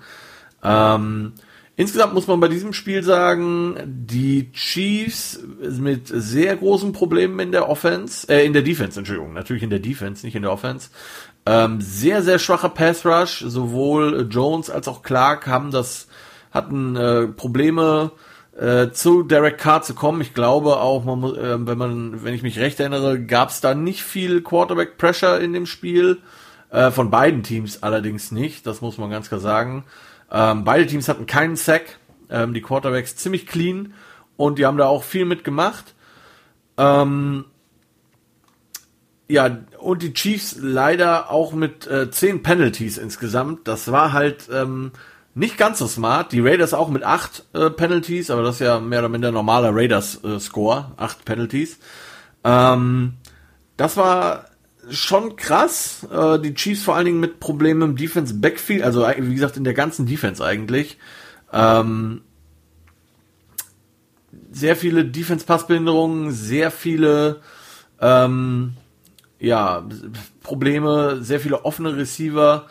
Ähm, 0.64 1.34
insgesamt 1.76 2.14
muss 2.14 2.28
man 2.28 2.40
bei 2.40 2.48
diesem 2.48 2.74
Spiel 2.74 3.04
sagen, 3.04 3.78
die 3.86 4.52
Chiefs 4.52 5.40
mit 5.60 6.08
sehr 6.08 6.56
großen 6.56 6.92
Problemen 6.92 7.40
in 7.40 7.52
der 7.52 7.70
Offense, 7.70 8.28
äh, 8.30 8.46
in 8.46 8.54
der 8.54 8.62
Defense, 8.62 9.00
Entschuldigung, 9.00 9.34
natürlich 9.34 9.64
in 9.64 9.70
der 9.70 9.80
Defense, 9.80 10.26
nicht 10.26 10.36
in 10.36 10.44
der 10.44 10.52
Offense. 10.52 10.90
Ähm, 11.46 11.82
sehr, 11.82 12.22
sehr 12.22 12.40
schwacher 12.40 12.70
Pass 12.70 13.06
Rush, 13.06 13.44
sowohl 13.48 14.28
Jones 14.30 14.70
als 14.70 14.88
auch 14.88 15.02
Clark 15.02 15.48
haben 15.48 15.72
das, 15.72 16.08
hatten 16.52 16.96
äh, 16.96 17.28
Probleme, 17.28 18.12
äh, 18.58 18.92
zu 18.92 19.24
Derek 19.24 19.58
Carr 19.58 19.82
zu 19.82 19.94
kommen. 19.94 20.22
Ich 20.22 20.34
glaube 20.34 20.78
auch, 20.78 21.04
man 21.04 21.20
muss, 21.20 21.38
äh, 21.38 21.66
wenn 21.66 21.78
man, 21.78 22.24
wenn 22.24 22.34
ich 22.34 22.44
mich 22.44 22.60
recht 22.60 22.80
erinnere, 22.80 23.20
gab 23.20 23.50
es 23.50 23.62
da 23.62 23.74
nicht 23.74 24.04
viel 24.04 24.42
Quarterback 24.42 24.98
Pressure 24.98 25.40
in 25.40 25.54
dem 25.54 25.66
Spiel. 25.66 26.20
Äh, 26.70 26.92
von 26.92 27.10
beiden 27.10 27.44
Teams 27.44 27.84
allerdings 27.84 28.32
nicht. 28.32 28.66
Das 28.68 28.82
muss 28.82 28.98
man 28.98 29.10
ganz 29.10 29.28
klar 29.30 29.40
sagen. 29.40 29.84
Ähm, 30.32 30.64
beide 30.64 30.86
Teams 30.88 31.08
hatten 31.08 31.26
keinen 31.26 31.56
Sack. 31.56 31.98
Ähm, 32.30 32.54
die 32.54 32.62
Quarterbacks 32.62 33.16
ziemlich 33.16 33.46
clean 33.46 33.94
und 34.38 34.58
die 34.58 34.66
haben 34.66 34.78
da 34.78 34.86
auch 34.86 35.04
viel 35.04 35.26
mitgemacht. 35.26 35.94
Ähm, 36.78 37.46
ja, 39.28 39.60
und 39.78 40.02
die 40.02 40.14
Chiefs 40.14 40.58
leider 40.60 41.32
auch 41.32 41.54
mit 41.54 41.88
äh, 41.88 42.12
zehn 42.12 42.44
Penalties 42.44 42.98
insgesamt. 42.98 43.68
Das 43.68 43.92
war 43.92 44.14
halt 44.14 44.50
ähm, 44.52 44.92
nicht 45.34 45.58
ganz 45.58 45.80
so 45.80 45.88
smart. 45.88 46.32
Die 46.32 46.42
Raiders 46.42 46.74
auch 46.74 46.90
mit 46.90 47.04
acht 47.04 47.46
äh, 47.54 47.70
Penalties, 47.70 48.30
aber 48.30 48.44
das 48.44 48.56
ist 48.56 48.62
ja 48.62 48.80
mehr 48.80 49.00
oder 49.00 49.10
minder 49.10 49.32
normaler 49.32 49.74
Raiders-Score, 49.74 50.92
äh, 50.98 51.02
acht 51.02 51.24
Penalties. 51.24 51.80
Ähm, 52.44 53.14
das 53.78 53.96
war 53.98 54.46
schon 54.90 55.36
krass. 55.36 56.08
Äh, 56.12 56.40
die 56.40 56.54
Chiefs 56.54 56.84
vor 56.84 56.96
allen 56.96 57.06
Dingen 57.06 57.20
mit 57.20 57.40
Problemen 57.40 57.82
im 57.82 57.96
Defense 57.96 58.34
Backfield, 58.36 58.84
also 58.84 59.08
wie 59.18 59.34
gesagt 59.34 59.58
in 59.58 59.64
der 59.64 59.74
ganzen 59.74 60.06
Defense 60.06 60.44
eigentlich. 60.44 60.98
Ähm, 61.54 62.22
sehr 64.52 64.76
viele 64.76 65.06
Defense-Passbehinderungen, 65.06 66.32
sehr 66.32 66.72
viele 66.72 67.42
ähm, 68.00 68.74
ja, 69.40 69.88
Probleme, 70.44 71.20
sehr 71.22 71.40
viele 71.40 71.66
offene 71.66 71.96
Receiver. 71.96 72.68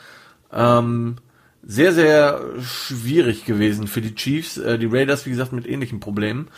Ähm, 0.52 1.17
sehr, 1.62 1.93
sehr 1.93 2.40
schwierig 2.61 3.45
gewesen 3.45 3.87
für 3.87 4.00
die 4.00 4.14
Chiefs. 4.14 4.57
Äh, 4.57 4.79
die 4.79 4.87
Raiders, 4.87 5.26
wie 5.26 5.31
gesagt, 5.31 5.52
mit 5.52 5.67
ähnlichen 5.67 6.00
Problemen. 6.00 6.49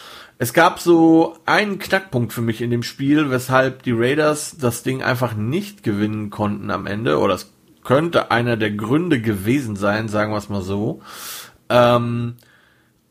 Es 0.42 0.52
gab 0.52 0.80
so 0.80 1.36
einen 1.46 1.78
Knackpunkt 1.78 2.32
für 2.32 2.40
mich 2.40 2.62
in 2.62 2.70
dem 2.70 2.82
Spiel, 2.82 3.30
weshalb 3.30 3.84
die 3.84 3.92
Raiders 3.92 4.56
das 4.58 4.82
Ding 4.82 5.00
einfach 5.00 5.36
nicht 5.36 5.84
gewinnen 5.84 6.30
konnten 6.30 6.72
am 6.72 6.88
Ende. 6.88 7.20
Oder 7.20 7.34
es 7.34 7.52
könnte 7.84 8.32
einer 8.32 8.56
der 8.56 8.72
Gründe 8.72 9.20
gewesen 9.20 9.76
sein, 9.76 10.08
sagen 10.08 10.32
wir 10.32 10.38
es 10.38 10.48
mal 10.48 10.62
so. 10.62 11.00
Ähm, 11.68 12.38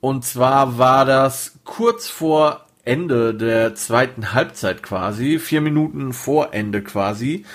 und 0.02 0.26
zwar 0.26 0.78
war 0.78 1.06
das 1.06 1.54
kurz 1.64 2.10
vor 2.10 2.66
Ende 2.84 3.34
der 3.34 3.76
zweiten 3.76 4.34
Halbzeit 4.34 4.84
quasi, 4.84 5.40
vier 5.40 5.62
Minuten 5.62 6.12
vor 6.12 6.54
Ende 6.54 6.82
quasi. 6.82 7.46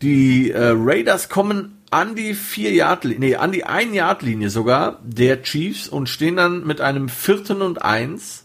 Die 0.00 0.52
äh, 0.52 0.74
Raiders 0.76 1.28
kommen 1.28 1.82
an 1.90 2.14
die 2.14 2.34
vier 2.34 2.70
Yard 2.70 3.04
nee, 3.04 3.34
an 3.34 3.50
die 3.50 3.64
ein 3.64 3.94
Yard 3.94 4.22
Linie 4.22 4.48
sogar 4.48 5.00
der 5.02 5.42
Chiefs 5.42 5.88
und 5.88 6.08
stehen 6.08 6.36
dann 6.36 6.64
mit 6.64 6.80
einem 6.80 7.08
vierten 7.08 7.62
und 7.62 7.82
eins 7.82 8.43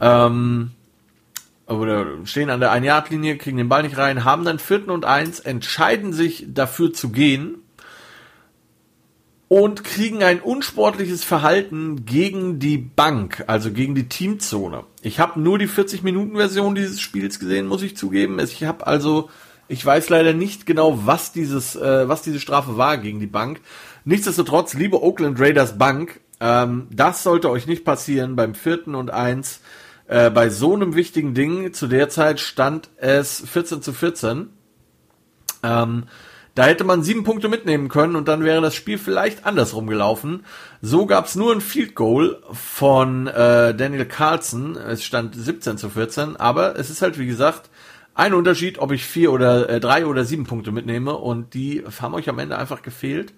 ähm, 0.00 0.70
oder 1.66 2.06
stehen 2.24 2.50
an 2.50 2.60
der 2.60 2.72
ein 2.72 2.84
Yard 2.84 3.10
Linie, 3.10 3.38
kriegen 3.38 3.56
den 3.56 3.68
Ball 3.68 3.82
nicht 3.82 3.96
rein, 3.96 4.24
haben 4.24 4.44
dann 4.44 4.58
vierten 4.58 4.90
und 4.90 5.04
eins, 5.04 5.40
entscheiden 5.40 6.12
sich 6.12 6.46
dafür 6.48 6.92
zu 6.92 7.10
gehen 7.10 7.56
und 9.48 9.84
kriegen 9.84 10.22
ein 10.22 10.40
unsportliches 10.40 11.24
Verhalten 11.24 12.04
gegen 12.04 12.58
die 12.58 12.78
Bank, 12.78 13.44
also 13.46 13.70
gegen 13.70 13.94
die 13.94 14.08
Teamzone. 14.08 14.84
Ich 15.02 15.20
habe 15.20 15.40
nur 15.40 15.58
die 15.58 15.68
40-Minuten-Version 15.68 16.74
dieses 16.74 17.00
Spiels 17.00 17.38
gesehen, 17.38 17.66
muss 17.66 17.82
ich 17.82 17.96
zugeben. 17.96 18.38
Ich 18.40 18.64
habe 18.64 18.86
also, 18.86 19.30
ich 19.68 19.84
weiß 19.84 20.08
leider 20.08 20.32
nicht 20.32 20.66
genau, 20.66 21.06
was 21.06 21.32
dieses, 21.32 21.76
äh, 21.76 22.08
was 22.08 22.22
diese 22.22 22.40
Strafe 22.40 22.76
war 22.76 22.98
gegen 22.98 23.20
die 23.20 23.26
Bank. 23.26 23.60
Nichtsdestotrotz, 24.04 24.74
liebe 24.74 25.02
Oakland 25.02 25.38
Raiders 25.38 25.78
Bank, 25.78 26.20
ähm, 26.40 26.88
das 26.90 27.22
sollte 27.22 27.48
euch 27.48 27.66
nicht 27.66 27.84
passieren 27.84 28.36
beim 28.36 28.54
vierten 28.54 28.94
und 28.94 29.10
eins. 29.10 29.60
Äh, 30.06 30.30
bei 30.30 30.50
so 30.50 30.74
einem 30.74 30.94
wichtigen 30.94 31.34
Ding, 31.34 31.72
zu 31.72 31.86
der 31.86 32.08
Zeit 32.08 32.40
stand 32.40 32.90
es 32.96 33.40
14 33.40 33.82
zu 33.82 33.92
14. 33.92 34.50
Ähm, 35.62 36.04
da 36.54 36.66
hätte 36.66 36.84
man 36.84 37.02
sieben 37.02 37.24
Punkte 37.24 37.48
mitnehmen 37.48 37.88
können 37.88 38.14
und 38.14 38.28
dann 38.28 38.44
wäre 38.44 38.60
das 38.60 38.76
Spiel 38.76 38.98
vielleicht 38.98 39.44
andersrum 39.44 39.88
gelaufen. 39.88 40.44
So 40.80 41.06
gab's 41.06 41.34
nur 41.34 41.52
ein 41.52 41.60
Field 41.60 41.96
Goal 41.96 42.40
von 42.52 43.26
äh, 43.26 43.74
Daniel 43.74 44.04
Carlson. 44.04 44.76
Es 44.76 45.02
stand 45.02 45.34
17 45.34 45.78
zu 45.78 45.90
14, 45.90 46.36
aber 46.36 46.78
es 46.78 46.90
ist 46.90 47.02
halt 47.02 47.18
wie 47.18 47.26
gesagt 47.26 47.70
ein 48.14 48.34
Unterschied, 48.34 48.78
ob 48.78 48.92
ich 48.92 49.04
vier 49.04 49.32
oder 49.32 49.68
äh, 49.68 49.80
drei 49.80 50.06
oder 50.06 50.24
sieben 50.24 50.44
Punkte 50.44 50.70
mitnehme 50.70 51.16
und 51.16 51.54
die 51.54 51.82
haben 52.00 52.14
euch 52.14 52.28
am 52.28 52.38
Ende 52.38 52.56
einfach 52.56 52.82
gefehlt. 52.82 53.34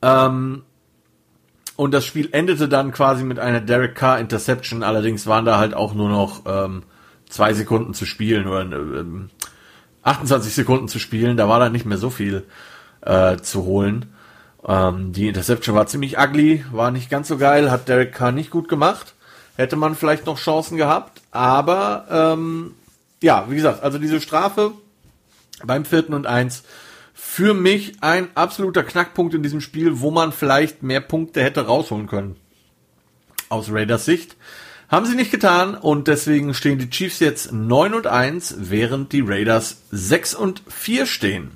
Ähm, 0.00 0.62
und 1.76 1.92
das 1.92 2.04
Spiel 2.04 2.30
endete 2.32 2.68
dann 2.68 2.92
quasi 2.92 3.22
mit 3.22 3.38
einer 3.38 3.60
Derek 3.60 3.94
Carr 3.94 4.18
Interception. 4.18 4.82
Allerdings 4.82 5.26
waren 5.26 5.44
da 5.44 5.58
halt 5.58 5.74
auch 5.74 5.94
nur 5.94 6.08
noch 6.08 6.42
ähm, 6.46 6.82
zwei 7.28 7.52
Sekunden 7.52 7.94
zu 7.94 8.06
spielen 8.06 8.46
oder 8.46 8.62
ähm, 8.62 9.30
28 10.02 10.54
Sekunden 10.54 10.88
zu 10.88 10.98
spielen, 10.98 11.36
da 11.36 11.48
war 11.48 11.58
dann 11.58 11.72
nicht 11.72 11.84
mehr 11.84 11.98
so 11.98 12.10
viel 12.10 12.44
äh, 13.00 13.36
zu 13.38 13.64
holen. 13.64 14.06
Ähm, 14.66 15.12
die 15.12 15.28
Interception 15.28 15.74
war 15.74 15.86
ziemlich 15.88 16.16
ugly, 16.16 16.64
war 16.70 16.92
nicht 16.92 17.10
ganz 17.10 17.28
so 17.28 17.36
geil, 17.36 17.70
hat 17.70 17.88
Derek 17.88 18.12
Carr 18.12 18.32
nicht 18.32 18.50
gut 18.50 18.68
gemacht. 18.68 19.14
Hätte 19.56 19.74
man 19.76 19.94
vielleicht 19.94 20.26
noch 20.26 20.38
Chancen 20.38 20.76
gehabt, 20.76 21.22
aber 21.30 22.06
ähm, 22.10 22.74
ja, 23.22 23.46
wie 23.48 23.56
gesagt, 23.56 23.82
also 23.82 23.98
diese 23.98 24.20
Strafe 24.20 24.72
beim 25.64 25.84
vierten 25.84 26.14
und 26.14 26.26
eins 26.26 26.62
für 27.18 27.54
mich 27.54 27.94
ein 28.02 28.28
absoluter 28.34 28.84
Knackpunkt 28.84 29.32
in 29.32 29.42
diesem 29.42 29.62
Spiel, 29.62 30.00
wo 30.00 30.10
man 30.10 30.32
vielleicht 30.32 30.82
mehr 30.82 31.00
Punkte 31.00 31.42
hätte 31.42 31.64
rausholen 31.64 32.08
können. 32.08 32.36
Aus 33.48 33.72
Raiders 33.72 34.04
Sicht. 34.04 34.36
Haben 34.90 35.06
sie 35.06 35.16
nicht 35.16 35.30
getan 35.30 35.74
und 35.74 36.08
deswegen 36.08 36.52
stehen 36.52 36.78
die 36.78 36.90
Chiefs 36.90 37.18
jetzt 37.20 37.52
9 37.52 37.94
und 37.94 38.06
1, 38.06 38.56
während 38.58 39.14
die 39.14 39.22
Raiders 39.22 39.84
6 39.90 40.34
und 40.34 40.62
4 40.68 41.06
stehen. 41.06 41.52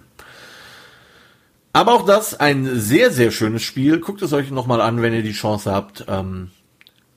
Aber 1.75 1.93
auch 1.93 2.07
das 2.07 2.41
ein 2.41 2.81
sehr, 2.81 3.11
sehr 3.11 3.31
schönes 3.31 3.63
Spiel. 3.63 4.01
Guckt 4.01 4.23
es 4.23 4.33
euch 4.33 4.51
nochmal 4.51 4.81
an, 4.81 5.03
wenn 5.03 5.13
ihr 5.13 5.23
die 5.23 5.33
Chance 5.33 5.71
habt. 5.71 6.07
Ähm, 6.09 6.51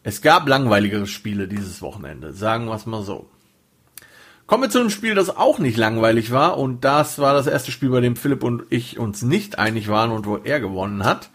es 0.04 0.22
gab 0.22 0.50
langweiligere 0.50 1.08
Spiele 1.08 1.48
dieses 1.48 1.82
Wochenende, 1.82 2.34
sagen 2.34 2.66
wir 2.66 2.76
es 2.76 2.86
mal 2.86 3.04
so. 3.04 3.30
Kommen 4.46 4.64
wir 4.64 4.70
zu 4.70 4.80
einem 4.80 4.90
Spiel, 4.90 5.16
das 5.16 5.36
auch 5.36 5.60
nicht 5.60 5.78
langweilig 5.78 6.32
war 6.32 6.58
und 6.58 6.84
das 6.84 7.18
war 7.18 7.34
das 7.34 7.48
erste 7.48 7.72
Spiel, 7.72 7.90
bei 7.90 8.02
dem 8.02 8.16
Philipp 8.16 8.44
und 8.44 8.64
ich 8.70 9.00
uns 9.00 9.22
nicht 9.22 9.58
einig 9.58 9.88
waren 9.88 10.12
und 10.12 10.26
wo 10.26 10.38
er 10.38 10.60
gewonnen 10.60 11.06
hat. 11.06 11.30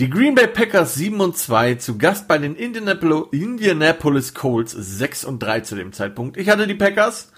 Die 0.00 0.10
Green 0.10 0.34
Bay 0.34 0.48
Packers 0.48 0.96
7 0.96 1.20
und 1.20 1.36
2 1.38 1.76
zu 1.76 1.96
Gast 1.96 2.26
bei 2.26 2.38
den 2.38 2.56
Indianapolis 2.56 4.34
Colts 4.34 4.72
6 4.72 5.24
und 5.24 5.40
3 5.40 5.60
zu 5.60 5.76
dem 5.76 5.92
Zeitpunkt. 5.92 6.36
Ich 6.36 6.48
hatte 6.48 6.66
die 6.66 6.74
Packers, 6.74 7.30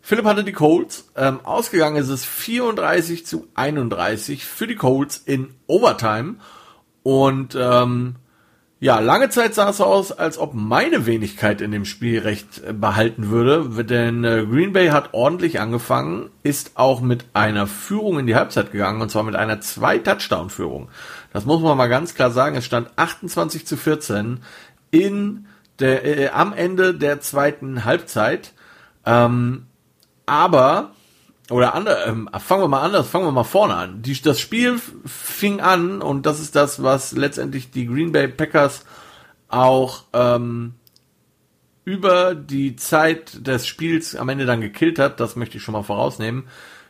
Philipp 0.00 0.26
hatte 0.26 0.44
die 0.44 0.52
Colts. 0.52 1.10
Ähm, 1.16 1.40
ausgegangen 1.44 1.96
ist 1.96 2.10
es 2.10 2.24
34 2.24 3.26
zu 3.26 3.48
31 3.54 4.44
für 4.44 4.68
die 4.68 4.76
Colts 4.76 5.16
in 5.16 5.54
Overtime. 5.66 6.36
Und 7.02 7.56
ähm, 7.58 8.14
ja, 8.84 8.98
lange 8.98 9.30
Zeit 9.30 9.54
sah 9.54 9.70
es 9.70 9.80
aus, 9.80 10.12
als 10.12 10.36
ob 10.36 10.52
meine 10.52 11.06
Wenigkeit 11.06 11.62
in 11.62 11.70
dem 11.70 11.86
Spiel 11.86 12.18
recht 12.18 12.62
äh, 12.62 12.74
behalten 12.74 13.30
würde, 13.30 13.82
denn 13.82 14.24
äh, 14.24 14.44
Green 14.44 14.74
Bay 14.74 14.88
hat 14.88 15.14
ordentlich 15.14 15.58
angefangen, 15.58 16.28
ist 16.42 16.72
auch 16.74 17.00
mit 17.00 17.24
einer 17.32 17.66
Führung 17.66 18.18
in 18.18 18.26
die 18.26 18.34
Halbzeit 18.34 18.72
gegangen, 18.72 19.00
und 19.00 19.10
zwar 19.10 19.22
mit 19.22 19.36
einer 19.36 19.62
Zwei-Touchdown-Führung. 19.62 20.90
Das 21.32 21.46
muss 21.46 21.62
man 21.62 21.78
mal 21.78 21.86
ganz 21.86 22.14
klar 22.14 22.30
sagen. 22.30 22.56
Es 22.56 22.66
stand 22.66 22.90
28 22.96 23.66
zu 23.66 23.78
14 23.78 24.40
in 24.90 25.46
der, 25.78 26.04
äh, 26.04 26.28
am 26.28 26.52
Ende 26.52 26.92
der 26.92 27.22
zweiten 27.22 27.86
Halbzeit. 27.86 28.52
Ähm, 29.06 29.64
aber, 30.26 30.90
oder 31.50 31.74
andere, 31.74 32.04
ähm, 32.06 32.28
fangen 32.38 32.62
wir 32.62 32.68
mal 32.68 32.82
anders, 32.82 33.08
fangen 33.08 33.26
wir 33.26 33.32
mal 33.32 33.44
vorne 33.44 33.74
an. 33.74 34.02
Die, 34.02 34.20
das 34.20 34.40
Spiel 34.40 34.80
fing 35.04 35.60
an 35.60 36.00
und 36.00 36.24
das 36.26 36.40
ist 36.40 36.56
das, 36.56 36.82
was 36.82 37.12
letztendlich 37.12 37.70
die 37.70 37.86
Green 37.86 38.12
Bay 38.12 38.28
Packers 38.28 38.84
auch 39.48 40.04
ähm, 40.12 40.74
über 41.84 42.34
die 42.34 42.76
Zeit 42.76 43.46
des 43.46 43.66
Spiels 43.66 44.16
am 44.16 44.30
Ende 44.30 44.46
dann 44.46 44.60
gekillt 44.60 44.98
hat. 44.98 45.20
Das 45.20 45.36
möchte 45.36 45.58
ich 45.58 45.62
schon 45.62 45.74
mal 45.74 45.82
vorausnehmen. 45.82 46.44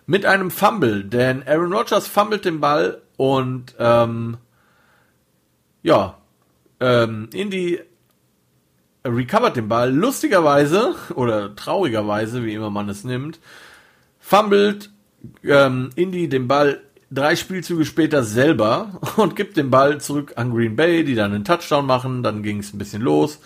Mit 0.06 0.24
einem 0.24 0.50
Fumble, 0.50 1.04
denn 1.04 1.42
Aaron 1.46 1.72
Rodgers 1.72 2.06
fummelt 2.06 2.44
den 2.44 2.60
Ball 2.60 3.00
und 3.16 3.74
ähm, 3.78 4.36
ja, 5.82 6.18
ähm, 6.80 7.28
Indy 7.32 7.80
recovert 9.04 9.56
den 9.56 9.68
Ball 9.68 9.92
lustigerweise 9.92 10.94
oder 11.14 11.54
traurigerweise, 11.56 12.44
wie 12.44 12.54
immer 12.54 12.70
man 12.70 12.88
es 12.88 13.04
nimmt, 13.04 13.40
fummelt 14.24 14.90
ähm, 15.44 15.90
Indy 15.96 16.28
den 16.28 16.48
Ball 16.48 16.80
drei 17.10 17.36
Spielzüge 17.36 17.84
später 17.84 18.22
selber 18.22 19.00
und 19.16 19.36
gibt 19.36 19.56
den 19.56 19.70
Ball 19.70 20.00
zurück 20.00 20.34
an 20.36 20.52
Green 20.52 20.76
Bay, 20.76 21.04
die 21.04 21.14
dann 21.14 21.32
einen 21.32 21.44
Touchdown 21.44 21.86
machen. 21.86 22.22
Dann 22.22 22.42
ging 22.42 22.58
es 22.58 22.72
ein 22.72 22.78
bisschen 22.78 23.02
los. 23.02 23.40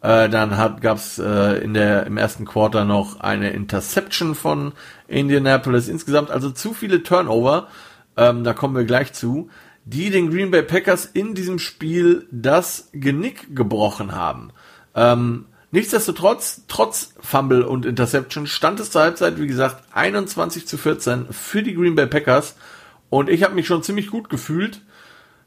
Äh, 0.00 0.28
dann 0.28 0.56
hat 0.56 0.80
gab's 0.80 1.18
äh, 1.18 1.62
in 1.62 1.74
der 1.74 2.06
im 2.06 2.16
ersten 2.16 2.44
Quarter 2.44 2.84
noch 2.84 3.20
eine 3.20 3.50
Interception 3.50 4.34
von 4.34 4.72
Indianapolis. 5.08 5.88
Insgesamt 5.88 6.30
also 6.30 6.50
zu 6.50 6.74
viele 6.74 7.02
Turnover 7.02 7.68
ähm, 8.16 8.44
da 8.44 8.52
kommen 8.52 8.76
wir 8.76 8.84
gleich 8.84 9.12
zu, 9.12 9.48
die 9.84 10.10
den 10.10 10.30
Green 10.30 10.50
Bay 10.50 10.62
Packers 10.62 11.06
in 11.06 11.34
diesem 11.34 11.58
Spiel 11.58 12.26
das 12.30 12.90
Genick 12.92 13.54
gebrochen 13.56 14.12
haben. 14.12 14.50
Ähm, 14.94 15.46
nichtsdestotrotz, 15.72 16.62
trotz 16.68 17.14
Fumble 17.20 17.66
und 17.66 17.84
Interception, 17.84 18.46
stand 18.46 18.78
es 18.78 18.92
zur 18.92 19.02
Halbzeit, 19.02 19.40
wie 19.40 19.48
gesagt, 19.48 19.82
21 19.92 20.68
zu 20.68 20.78
14 20.78 21.26
für 21.32 21.62
die 21.62 21.74
Green 21.74 21.96
Bay 21.96 22.06
Packers. 22.06 22.54
Und 23.10 23.28
ich 23.28 23.42
habe 23.42 23.54
mich 23.54 23.66
schon 23.66 23.82
ziemlich 23.82 24.06
gut 24.06 24.30
gefühlt. 24.30 24.82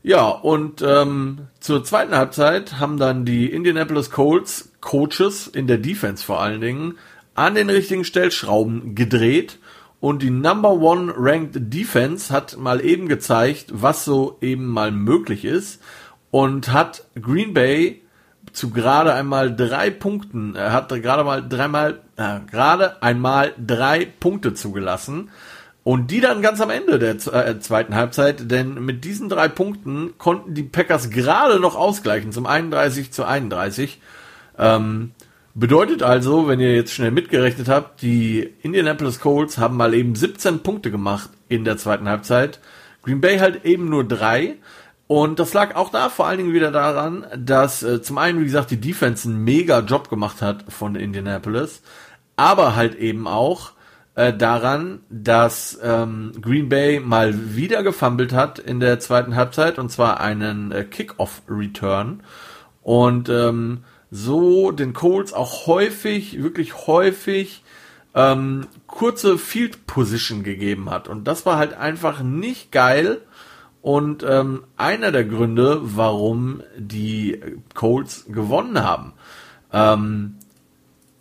Ja, 0.03 0.27
und 0.27 0.83
ähm, 0.83 1.47
zur 1.59 1.83
zweiten 1.83 2.15
Halbzeit 2.15 2.79
haben 2.79 2.97
dann 2.97 3.25
die 3.25 3.51
Indianapolis 3.51 4.11
Colts 4.11 4.71
Coaches 4.81 5.47
in 5.47 5.65
der 5.65 5.79
Defense 5.79 6.23
vor 6.23 6.41
allen 6.41 6.61
Dingen 6.61 6.97
an 7.33 7.55
den 7.55 7.69
richtigen 7.71 8.05
Stellschrauben 8.05 8.93
gedreht 8.93 9.57
Und 9.99 10.21
die 10.21 10.29
Number 10.29 10.73
One 10.73 11.11
Ranked 11.17 11.73
Defense 11.73 12.31
hat 12.31 12.57
mal 12.57 12.85
eben 12.85 13.07
gezeigt, 13.07 13.67
was 13.73 14.05
so 14.05 14.37
eben 14.41 14.67
mal 14.67 14.91
möglich 14.91 15.43
ist. 15.43 15.81
Und 16.29 16.71
hat 16.71 17.05
Green 17.19 17.55
Bay 17.55 18.03
zu 18.55 18.71
gerade 18.71 19.13
einmal 19.13 19.55
drei 19.55 19.89
Punkten, 19.89 20.55
er 20.55 20.73
hat 20.73 20.89
gerade 20.89 21.23
mal 21.23 21.47
dreimal, 21.47 21.99
äh, 22.15 22.39
gerade 22.49 23.01
einmal 23.03 23.53
drei 23.63 24.05
Punkte 24.19 24.53
zugelassen. 24.53 25.29
Und 25.83 26.09
die 26.09 26.19
dann 26.19 26.41
ganz 26.41 26.61
am 26.61 26.71
Ende 26.71 26.97
der 26.97 27.11
äh, 27.11 27.59
zweiten 27.59 27.93
Halbzeit, 27.93 28.49
denn 28.49 28.83
mit 28.83 29.03
diesen 29.03 29.29
drei 29.29 29.47
Punkten 29.47 30.17
konnten 30.17 30.55
die 30.55 30.63
Packers 30.63 31.11
gerade 31.11 31.59
noch 31.59 31.75
ausgleichen 31.75 32.31
zum 32.31 32.47
31 32.47 33.11
zu 33.11 33.23
31. 33.23 34.01
Ähm, 34.57 35.11
bedeutet 35.53 36.01
also, 36.01 36.47
wenn 36.47 36.59
ihr 36.59 36.73
jetzt 36.73 36.91
schnell 36.91 37.11
mitgerechnet 37.11 37.67
habt, 37.67 38.01
die 38.01 38.51
Indianapolis 38.63 39.19
Colts 39.19 39.59
haben 39.59 39.77
mal 39.77 39.93
eben 39.93 40.15
17 40.15 40.63
Punkte 40.63 40.89
gemacht 40.89 41.29
in 41.49 41.65
der 41.65 41.77
zweiten 41.77 42.09
Halbzeit. 42.09 42.59
Green 43.03 43.21
Bay 43.21 43.37
halt 43.37 43.63
eben 43.63 43.87
nur 43.87 44.03
drei. 44.07 44.55
Und 45.07 45.39
das 45.39 45.53
lag 45.53 45.75
auch 45.75 45.91
da 45.91 46.09
vor 46.09 46.25
allen 46.25 46.39
Dingen 46.39 46.53
wieder 46.53 46.71
daran, 46.71 47.27
dass 47.37 47.83
äh, 47.83 48.01
zum 48.01 48.17
einen, 48.17 48.39
wie 48.39 48.45
gesagt, 48.45 48.71
die 48.71 48.81
Defense 48.81 49.29
einen 49.29 49.43
mega 49.43 49.79
Job 49.79 50.09
gemacht 50.09 50.41
hat 50.41 50.65
von 50.69 50.95
Indianapolis, 50.95 51.83
aber 52.35 52.75
halt 52.75 52.95
eben 52.95 53.27
auch 53.27 53.73
äh, 54.15 54.33
daran, 54.33 55.01
dass 55.09 55.79
ähm, 55.83 56.31
Green 56.41 56.69
Bay 56.69 56.99
mal 56.99 57.55
wieder 57.55 57.83
gefummelt 57.83 58.33
hat 58.33 58.57
in 58.57 58.79
der 58.79 58.99
zweiten 58.99 59.35
Halbzeit 59.35 59.77
und 59.77 59.91
zwar 59.91 60.21
einen 60.21 60.71
äh, 60.71 60.83
Kickoff-Return. 60.83 62.23
Und 62.81 63.29
ähm, 63.29 63.83
so 64.11 64.71
den 64.71 64.93
Colts 64.93 65.33
auch 65.33 65.67
häufig, 65.67 66.41
wirklich 66.41 66.87
häufig 66.87 67.63
ähm, 68.13 68.67
kurze 68.87 69.37
Field 69.37 69.85
Position 69.85 70.43
gegeben 70.43 70.89
hat. 70.89 71.07
Und 71.07 71.25
das 71.25 71.45
war 71.45 71.57
halt 71.57 71.73
einfach 71.73 72.21
nicht 72.21 72.71
geil 72.71 73.21
und 73.85 74.25
ähm, 74.27 74.63
einer 74.77 75.11
der 75.11 75.25
Gründe, 75.25 75.79
warum 75.79 76.63
die 76.75 77.39
Colts 77.75 78.25
gewonnen 78.27 78.83
haben. 78.83 79.13
Ähm, 79.71 80.37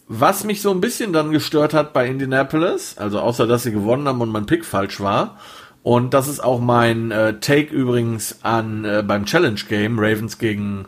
was 0.09 0.45
mich 0.45 0.63
so 0.63 0.71
ein 0.71 0.81
bisschen 0.81 1.13
dann 1.13 1.31
gestört 1.31 1.75
hat 1.75 1.93
bei 1.93 2.07
Indianapolis, 2.07 2.97
also 2.97 3.21
außer 3.21 3.47
dass 3.47 3.65
sie 3.65 3.73
gewonnen 3.73 4.09
haben 4.09 4.23
und 4.23 4.31
mein 4.31 4.47
Pick 4.47 4.65
falsch 4.65 5.01
war, 5.01 5.39
und 5.83 6.15
das 6.15 6.27
ist 6.27 6.43
auch 6.43 6.59
mein 6.59 7.11
äh, 7.11 7.39
Take 7.39 7.71
übrigens 7.71 8.39
an 8.41 8.87
äh, 8.87 9.05
beim 9.07 9.27
Challenge 9.27 9.61
Game 9.69 9.99
Ravens 9.99 10.39
gegen 10.39 10.87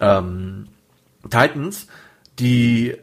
ähm, 0.00 0.66
Titans. 1.22 1.86
Die 2.38 2.96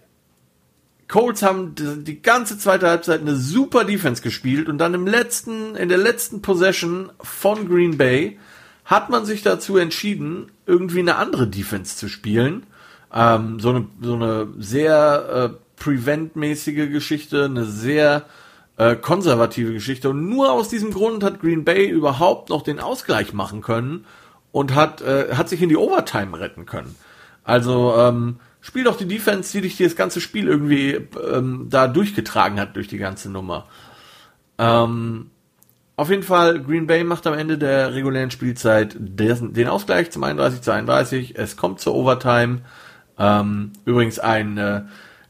Colts 1.15 1.43
haben 1.43 1.75
die 1.75 2.21
ganze 2.21 2.57
zweite 2.57 2.89
Halbzeit 2.89 3.21
eine 3.21 3.37
super 3.37 3.85
Defense 3.85 4.21
gespielt 4.21 4.67
und 4.67 4.79
dann 4.79 4.93
im 4.93 5.07
letzten, 5.07 5.77
in 5.77 5.87
der 5.87 5.97
letzten 5.97 6.41
Possession 6.41 7.09
von 7.21 7.69
Green 7.69 7.97
Bay 7.97 8.37
hat 8.83 9.09
man 9.09 9.25
sich 9.25 9.41
dazu 9.41 9.77
entschieden, 9.77 10.51
irgendwie 10.65 10.99
eine 10.99 11.15
andere 11.15 11.47
Defense 11.47 11.95
zu 11.95 12.09
spielen. 12.09 12.63
Ähm, 13.13 13.61
so, 13.61 13.69
eine, 13.69 13.87
so 14.01 14.15
eine 14.15 14.49
sehr 14.57 15.53
äh, 15.55 15.81
Prevent-mäßige 15.81 16.91
Geschichte, 16.91 17.45
eine 17.45 17.63
sehr 17.63 18.25
äh, 18.75 18.97
konservative 18.97 19.71
Geschichte. 19.71 20.09
Und 20.09 20.27
nur 20.27 20.51
aus 20.51 20.67
diesem 20.67 20.91
Grund 20.91 21.23
hat 21.23 21.39
Green 21.39 21.63
Bay 21.63 21.87
überhaupt 21.87 22.49
noch 22.49 22.61
den 22.61 22.81
Ausgleich 22.81 23.31
machen 23.31 23.61
können 23.61 24.03
und 24.51 24.75
hat, 24.75 25.01
äh, 25.01 25.33
hat 25.33 25.47
sich 25.47 25.61
in 25.61 25.69
die 25.69 25.77
Overtime 25.77 26.37
retten 26.37 26.65
können. 26.65 26.93
Also 27.45 27.95
ähm, 27.97 28.41
spiel 28.65 28.83
doch 28.83 28.97
die 28.97 29.07
Defense, 29.07 29.51
die 29.51 29.61
dich 29.61 29.77
das 29.77 29.95
ganze 29.95 30.19
Spiel 30.19 30.47
irgendwie 30.47 30.99
ähm, 31.31 31.67
da 31.69 31.87
durchgetragen 31.87 32.59
hat 32.59 32.75
durch 32.75 32.87
die 32.87 32.97
ganze 32.97 33.29
Nummer. 33.29 33.67
Ähm, 34.57 35.29
auf 35.95 36.09
jeden 36.09 36.23
Fall, 36.23 36.61
Green 36.61 36.87
Bay 36.87 37.03
macht 37.03 37.27
am 37.27 37.35
Ende 37.35 37.57
der 37.57 37.93
regulären 37.93 38.31
Spielzeit 38.31 38.95
den, 38.97 39.53
den 39.53 39.67
Ausgleich 39.67 40.09
zum 40.11 40.23
31 40.23 40.61
zu 40.61 40.71
31. 40.71 41.37
Es 41.37 41.55
kommt 41.55 41.79
zur 41.79 41.93
Overtime. 41.93 42.61
Ähm, 43.19 43.71
übrigens 43.85 44.17
ein 44.17 44.57
äh, 44.57 44.81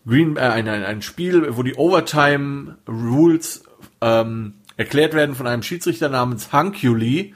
Green, 0.07 0.37
äh, 0.37 0.39
ein, 0.39 0.67
ein, 0.69 0.83
ein 0.83 1.01
Spiel, 1.01 1.57
wo 1.57 1.61
die 1.61 1.75
Overtime 1.75 2.77
Rules 2.87 3.63
ähm, 3.99 4.53
erklärt 4.77 5.13
werden 5.13 5.35
von 5.35 5.45
einem 5.45 5.61
Schiedsrichter 5.61 6.07
namens 6.07 6.53
Hankuli. 6.53 7.35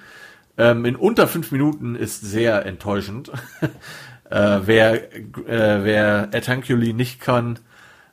Ähm, 0.58 0.86
in 0.86 0.96
unter 0.96 1.28
fünf 1.28 1.52
Minuten 1.52 1.96
ist 1.96 2.22
sehr 2.22 2.66
enttäuschend. 2.66 3.32
Äh, 4.30 4.60
wer, 4.65 5.13
äh, 5.13 5.84
wer 5.84 6.30
Ed 6.32 6.48
Hankuli 6.48 6.94
nicht 6.94 7.20
kann, 7.20 7.60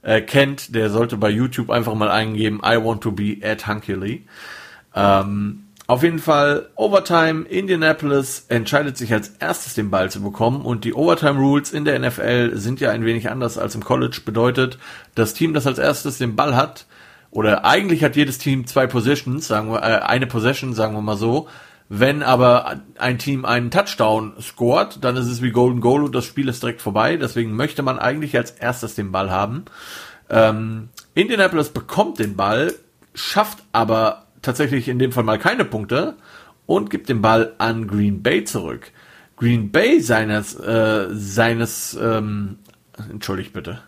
äh, 0.02 0.20
kennt, 0.20 0.74
der 0.74 0.90
sollte 0.90 1.16
bei 1.16 1.30
YouTube 1.30 1.70
einfach 1.70 1.94
mal 1.94 2.10
eingeben, 2.10 2.60
I 2.64 2.76
want 2.82 3.02
to 3.02 3.12
be 3.12 3.42
Ed 3.42 3.66
Hankuli. 3.66 4.26
Ähm, 4.94 5.64
auf 5.88 6.02
jeden 6.02 6.18
Fall, 6.18 6.68
Overtime, 6.74 7.44
Indianapolis 7.44 8.46
entscheidet 8.48 8.96
sich 8.96 9.12
als 9.12 9.28
erstes 9.38 9.74
den 9.74 9.90
Ball 9.90 10.10
zu 10.10 10.20
bekommen 10.20 10.62
und 10.62 10.84
die 10.84 10.94
Overtime 10.94 11.38
Rules 11.38 11.72
in 11.72 11.84
der 11.84 11.98
NFL 11.98 12.56
sind 12.56 12.80
ja 12.80 12.90
ein 12.90 13.04
wenig 13.04 13.30
anders 13.30 13.56
als 13.56 13.76
im 13.76 13.84
College. 13.84 14.22
Bedeutet, 14.24 14.78
das 15.14 15.32
Team, 15.32 15.54
das 15.54 15.66
als 15.66 15.78
erstes 15.78 16.18
den 16.18 16.34
Ball 16.34 16.56
hat, 16.56 16.86
oder 17.30 17.64
eigentlich 17.64 18.02
hat 18.02 18.16
jedes 18.16 18.38
Team 18.38 18.66
zwei 18.66 18.86
Possessions, 18.86 19.46
sagen 19.46 19.70
wir, 19.70 19.82
äh, 19.82 20.00
eine 20.02 20.26
Possession, 20.26 20.74
sagen 20.74 20.94
wir 20.94 21.02
mal 21.02 21.16
so, 21.16 21.48
wenn 21.88 22.22
aber 22.22 22.80
ein 22.98 23.18
Team 23.18 23.44
einen 23.44 23.70
Touchdown 23.70 24.34
scored, 24.40 25.04
dann 25.04 25.16
ist 25.16 25.26
es 25.26 25.42
wie 25.42 25.50
Golden 25.52 25.80
Goal 25.80 26.02
und 26.04 26.14
das 26.14 26.24
Spiel 26.24 26.48
ist 26.48 26.62
direkt 26.62 26.82
vorbei. 26.82 27.16
Deswegen 27.16 27.54
möchte 27.54 27.82
man 27.82 27.98
eigentlich 27.98 28.36
als 28.36 28.50
erstes 28.50 28.96
den 28.96 29.12
Ball 29.12 29.30
haben. 29.30 29.66
Ähm, 30.28 30.88
Indianapolis 31.14 31.68
bekommt 31.68 32.18
den 32.18 32.36
Ball, 32.36 32.74
schafft 33.14 33.62
aber 33.72 34.26
tatsächlich 34.42 34.88
in 34.88 34.98
dem 34.98 35.12
Fall 35.12 35.22
mal 35.22 35.38
keine 35.38 35.64
Punkte 35.64 36.16
und 36.66 36.90
gibt 36.90 37.08
den 37.08 37.22
Ball 37.22 37.54
an 37.58 37.86
Green 37.86 38.22
Bay 38.22 38.44
zurück. 38.44 38.90
Green 39.36 39.70
Bay 39.70 40.00
seines, 40.00 40.58
äh, 40.58 41.08
seines, 41.10 41.96
ähm, 42.00 42.58
entschuldigt 43.10 43.52
bitte. 43.52 43.80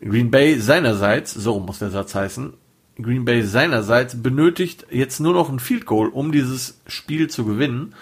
Green 0.00 0.30
Bay 0.30 0.58
seinerseits, 0.58 1.32
so 1.32 1.58
muss 1.60 1.78
der 1.78 1.90
Satz 1.90 2.14
heißen, 2.14 2.52
Green 3.00 3.24
Bay 3.24 3.42
seinerseits 3.42 4.22
benötigt 4.22 4.86
jetzt 4.90 5.20
nur 5.20 5.32
noch 5.32 5.48
ein 5.48 5.58
Field 5.58 5.86
Goal, 5.86 6.08
um 6.08 6.32
dieses 6.32 6.80
Spiel 6.86 7.28
zu 7.28 7.44
gewinnen 7.44 7.94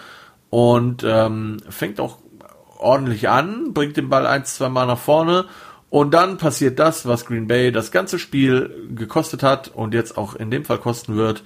und 0.49 1.03
ähm, 1.03 1.57
fängt 1.69 1.99
auch 1.99 2.19
ordentlich 2.77 3.29
an, 3.29 3.73
bringt 3.73 3.97
den 3.97 4.09
Ball 4.09 4.27
ein, 4.27 4.45
zwei 4.45 4.69
Mal 4.69 4.85
nach 4.85 4.99
vorne 4.99 5.45
und 5.89 6.13
dann 6.13 6.37
passiert 6.37 6.79
das, 6.79 7.07
was 7.07 7.25
Green 7.25 7.47
Bay 7.47 7.71
das 7.71 7.91
ganze 7.91 8.19
Spiel 8.19 8.89
gekostet 8.95 9.43
hat 9.43 9.67
und 9.67 9.93
jetzt 9.93 10.17
auch 10.17 10.35
in 10.35 10.51
dem 10.51 10.65
Fall 10.65 10.79
kosten 10.79 11.15
wird. 11.15 11.43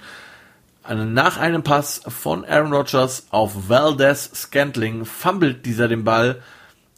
Nach 0.88 1.36
einem 1.36 1.62
Pass 1.62 2.00
von 2.08 2.46
Aaron 2.46 2.72
Rodgers 2.72 3.26
auf 3.30 3.68
Valdez 3.68 4.30
Scantling 4.34 5.04
fummelt 5.04 5.66
dieser 5.66 5.86
den 5.86 6.04
Ball. 6.04 6.40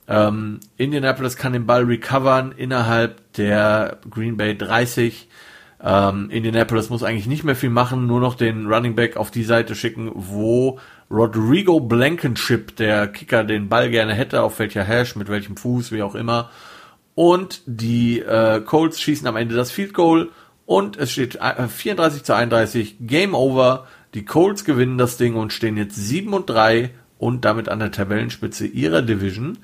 Ähm, 0.07 0.61
Indianapolis 0.77 1.37
kann 1.37 1.53
den 1.53 1.67
Ball 1.67 1.83
recovern 1.83 2.53
innerhalb 2.53 3.33
der 3.35 3.99
Green 4.09 4.37
Bay 4.37 4.57
30 4.57 5.29
ähm, 5.83 6.29
Indianapolis 6.31 6.91
muss 6.91 7.03
eigentlich 7.03 7.27
nicht 7.27 7.45
mehr 7.45 7.57
viel 7.57 7.71
machen, 7.71 8.07
nur 8.07 8.21
noch 8.21 8.35
den 8.35 8.67
Running 8.67 8.95
Back 8.95 9.17
auf 9.17 9.31
die 9.31 9.45
Seite 9.45 9.75
schicken, 9.75 10.11
wo 10.15 10.79
Rodrigo 11.11 11.81
Blankenship, 11.81 12.77
der 12.77 13.09
Kicker, 13.09 13.45
den 13.45 13.69
Ball 13.69 13.91
gerne 13.91 14.15
hätte, 14.15 14.43
auf 14.43 14.59
welcher 14.59 14.85
Hash, 14.85 15.17
mit 15.17 15.29
welchem 15.29 15.57
Fuß, 15.57 15.91
wie 15.93 16.03
auch 16.03 16.15
immer. 16.15 16.51
Und 17.15 17.63
die 17.67 18.21
äh, 18.21 18.61
Colts 18.61 19.01
schießen 19.01 19.27
am 19.27 19.37
Ende 19.37 19.55
das 19.55 19.71
Field 19.71 19.95
Goal 19.95 20.31
und 20.67 20.97
es 20.97 21.11
steht 21.11 21.37
äh, 21.37 21.67
34 21.67 22.25
zu 22.25 22.35
31, 22.35 22.97
Game 23.01 23.35
Over. 23.35 23.87
Die 24.15 24.25
Colts 24.25 24.65
gewinnen 24.65 24.99
das 24.99 25.17
Ding 25.17 25.35
und 25.35 25.53
stehen 25.53 25.77
jetzt 25.77 25.97
7 25.97 26.33
und 26.33 26.49
3 26.49 26.91
und 27.19 27.45
damit 27.45 27.69
an 27.69 27.81
der 27.81 27.91
Tabellenspitze 27.91 28.67
ihrer 28.67 29.03
Division. 29.03 29.59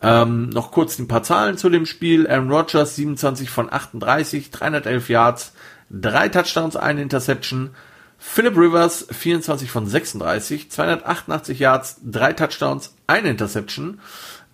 Ähm, 0.00 0.48
noch 0.50 0.70
kurz 0.70 0.98
ein 0.98 1.08
paar 1.08 1.22
Zahlen 1.22 1.56
zu 1.56 1.70
dem 1.70 1.86
Spiel. 1.86 2.28
Aaron 2.28 2.50
Rodgers 2.50 2.96
27 2.96 3.50
von 3.50 3.72
38, 3.72 4.50
311 4.50 5.08
Yards, 5.08 5.52
drei 5.90 6.28
Touchdowns, 6.28 6.76
eine 6.76 7.02
Interception. 7.02 7.70
Philip 8.18 8.56
Rivers 8.56 9.06
24 9.10 9.70
von 9.70 9.86
36, 9.86 10.70
288 10.70 11.58
Yards, 11.58 12.00
drei 12.04 12.32
Touchdowns, 12.32 12.94
eine 13.06 13.30
Interception. 13.30 14.00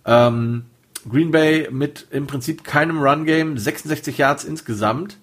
Ähm, 0.05 0.65
Green 1.09 1.31
Bay 1.31 1.67
mit 1.71 2.07
im 2.11 2.27
Prinzip 2.27 2.63
keinem 2.63 2.99
Run 2.99 3.25
Game, 3.25 3.57
66 3.57 4.17
Yards 4.17 4.43
insgesamt. 4.43 5.17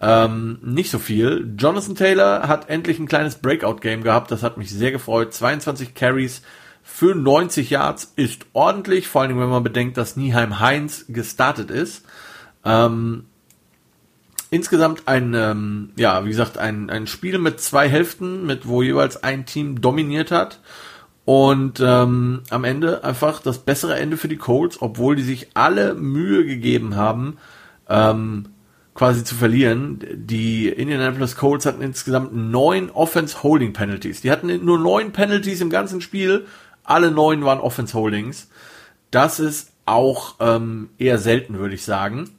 Ähm, 0.00 0.58
nicht 0.62 0.90
so 0.90 0.98
viel. 0.98 1.54
Jonathan 1.58 1.94
Taylor 1.94 2.48
hat 2.48 2.68
endlich 2.68 2.98
ein 2.98 3.08
kleines 3.08 3.36
Breakout 3.36 3.76
Game 3.76 4.02
gehabt, 4.02 4.30
das 4.30 4.42
hat 4.42 4.56
mich 4.58 4.70
sehr 4.70 4.92
gefreut. 4.92 5.32
22 5.32 5.94
Carries, 5.94 6.42
für 6.88 7.14
90 7.14 7.68
Yards 7.68 8.12
ist 8.14 8.46
ordentlich, 8.52 9.08
vor 9.08 9.22
allem 9.22 9.38
wenn 9.40 9.50
man 9.50 9.64
bedenkt, 9.64 9.98
dass 9.98 10.16
Nieheim 10.16 10.60
Heinz 10.60 11.04
gestartet 11.08 11.70
ist. 11.70 12.06
Ähm, 12.64 13.24
insgesamt 14.50 15.02
ein, 15.06 15.34
ähm, 15.34 15.90
ja, 15.96 16.24
wie 16.24 16.30
gesagt, 16.30 16.56
ein, 16.56 16.88
ein 16.88 17.08
Spiel 17.08 17.38
mit 17.38 17.60
zwei 17.60 17.88
Hälften, 17.88 18.46
mit 18.46 18.66
wo 18.66 18.82
jeweils 18.82 19.22
ein 19.22 19.44
Team 19.44 19.80
dominiert 19.80 20.30
hat. 20.30 20.60
Und 21.26 21.80
ähm, 21.84 22.42
am 22.50 22.64
Ende 22.64 23.02
einfach 23.02 23.42
das 23.42 23.58
bessere 23.58 23.96
Ende 23.96 24.16
für 24.16 24.28
die 24.28 24.38
Colts, 24.38 24.80
obwohl 24.80 25.16
die 25.16 25.22
sich 25.22 25.48
alle 25.54 25.94
Mühe 25.94 26.46
gegeben 26.46 26.94
haben, 26.94 27.36
ähm, 27.88 28.46
quasi 28.94 29.24
zu 29.24 29.34
verlieren. 29.34 29.98
Die 30.14 30.68
Indianapolis 30.68 31.36
Colts 31.36 31.66
hatten 31.66 31.82
insgesamt 31.82 32.32
neun 32.34 32.90
Offense 32.90 33.42
Holding 33.42 33.72
Penalties. 33.72 34.22
Die 34.22 34.30
hatten 34.30 34.64
nur 34.64 34.78
neun 34.78 35.12
Penalties 35.12 35.60
im 35.60 35.68
ganzen 35.68 36.00
Spiel. 36.00 36.46
Alle 36.86 37.10
neun 37.10 37.44
waren 37.44 37.60
Offense 37.60 37.94
Holdings. 37.94 38.48
Das 39.10 39.40
ist 39.40 39.72
auch 39.84 40.36
ähm, 40.40 40.90
eher 40.98 41.18
selten, 41.18 41.58
würde 41.58 41.74
ich 41.74 41.84
sagen. 41.84 42.30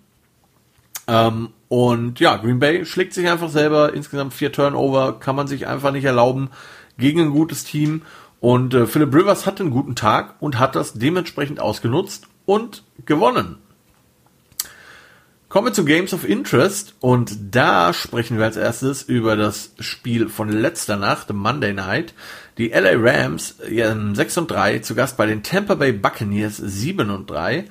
Ähm, 1.08 1.50
und 1.70 2.20
ja, 2.20 2.38
Green 2.38 2.60
Bay 2.60 2.86
schlägt 2.86 3.14
sich 3.14 3.28
einfach 3.30 3.50
selber. 3.50 3.94
Insgesamt 3.94 4.34
vier 4.34 4.52
Turnover 4.52 5.20
kann 5.20 5.36
man 5.36 5.48
sich 5.48 5.68
einfach 5.68 5.92
nicht 5.92 6.06
erlauben 6.06 6.50
gegen 6.98 7.22
ein 7.22 7.32
gutes 7.32 7.64
Team. 7.64 8.04
Und 8.40 8.74
äh, 8.74 8.86
Philip 8.86 9.14
Rivers 9.14 9.46
hatte 9.46 9.64
einen 9.64 9.72
guten 9.72 9.96
Tag 9.96 10.36
und 10.40 10.60
hat 10.60 10.76
das 10.76 10.94
dementsprechend 10.94 11.60
ausgenutzt 11.60 12.28
und 12.46 12.84
gewonnen. 13.06 13.58
Kommen 15.50 15.68
wir 15.68 15.74
zu 15.74 15.86
Games 15.86 16.14
of 16.14 16.28
Interest 16.28 16.96
und 17.00 17.56
da 17.56 17.94
sprechen 17.94 18.38
wir 18.38 18.44
als 18.44 18.58
erstes 18.58 19.02
über 19.02 19.38
das 19.38 19.72
Spiel 19.80 20.28
von 20.28 20.50
letzter 20.50 20.98
Nacht, 20.98 21.32
Monday 21.32 21.74
Night. 21.74 22.14
Die 22.58 22.70
LA 22.70 22.94
Rams 22.96 23.56
6 23.60 24.38
und 24.38 24.50
3 24.50 24.80
zu 24.80 24.96
Gast 24.96 25.16
bei 25.16 25.28
den 25.28 25.44
Tampa 25.44 25.76
Bay 25.76 25.92
Buccaneers 25.92 26.58
7 26.58 27.10
und 27.12 27.30
3. 27.30 27.66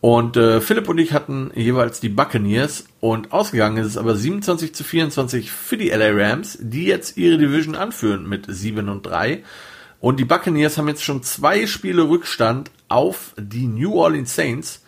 Und 0.00 0.36
äh, 0.36 0.60
Philipp 0.60 0.88
und 0.88 0.98
ich 0.98 1.12
hatten 1.12 1.50
jeweils 1.54 2.00
die 2.00 2.08
Buccaneers 2.08 2.86
und 3.00 3.32
ausgegangen 3.32 3.76
ist 3.76 3.88
es 3.88 3.96
aber 3.98 4.16
27 4.16 4.74
zu 4.74 4.82
24 4.82 5.50
für 5.50 5.76
die 5.76 5.90
LA 5.90 6.10
Rams, 6.12 6.56
die 6.60 6.84
jetzt 6.84 7.18
ihre 7.18 7.36
Division 7.36 7.74
anführen 7.74 8.26
mit 8.26 8.46
7 8.48 8.88
und 8.88 9.04
3. 9.04 9.42
Und 10.00 10.18
die 10.18 10.24
Buccaneers 10.24 10.78
haben 10.78 10.88
jetzt 10.88 11.04
schon 11.04 11.22
zwei 11.22 11.66
Spiele 11.66 12.08
Rückstand 12.08 12.70
auf 12.88 13.34
die 13.36 13.66
New 13.66 13.94
Orleans 13.96 14.34
Saints, 14.34 14.82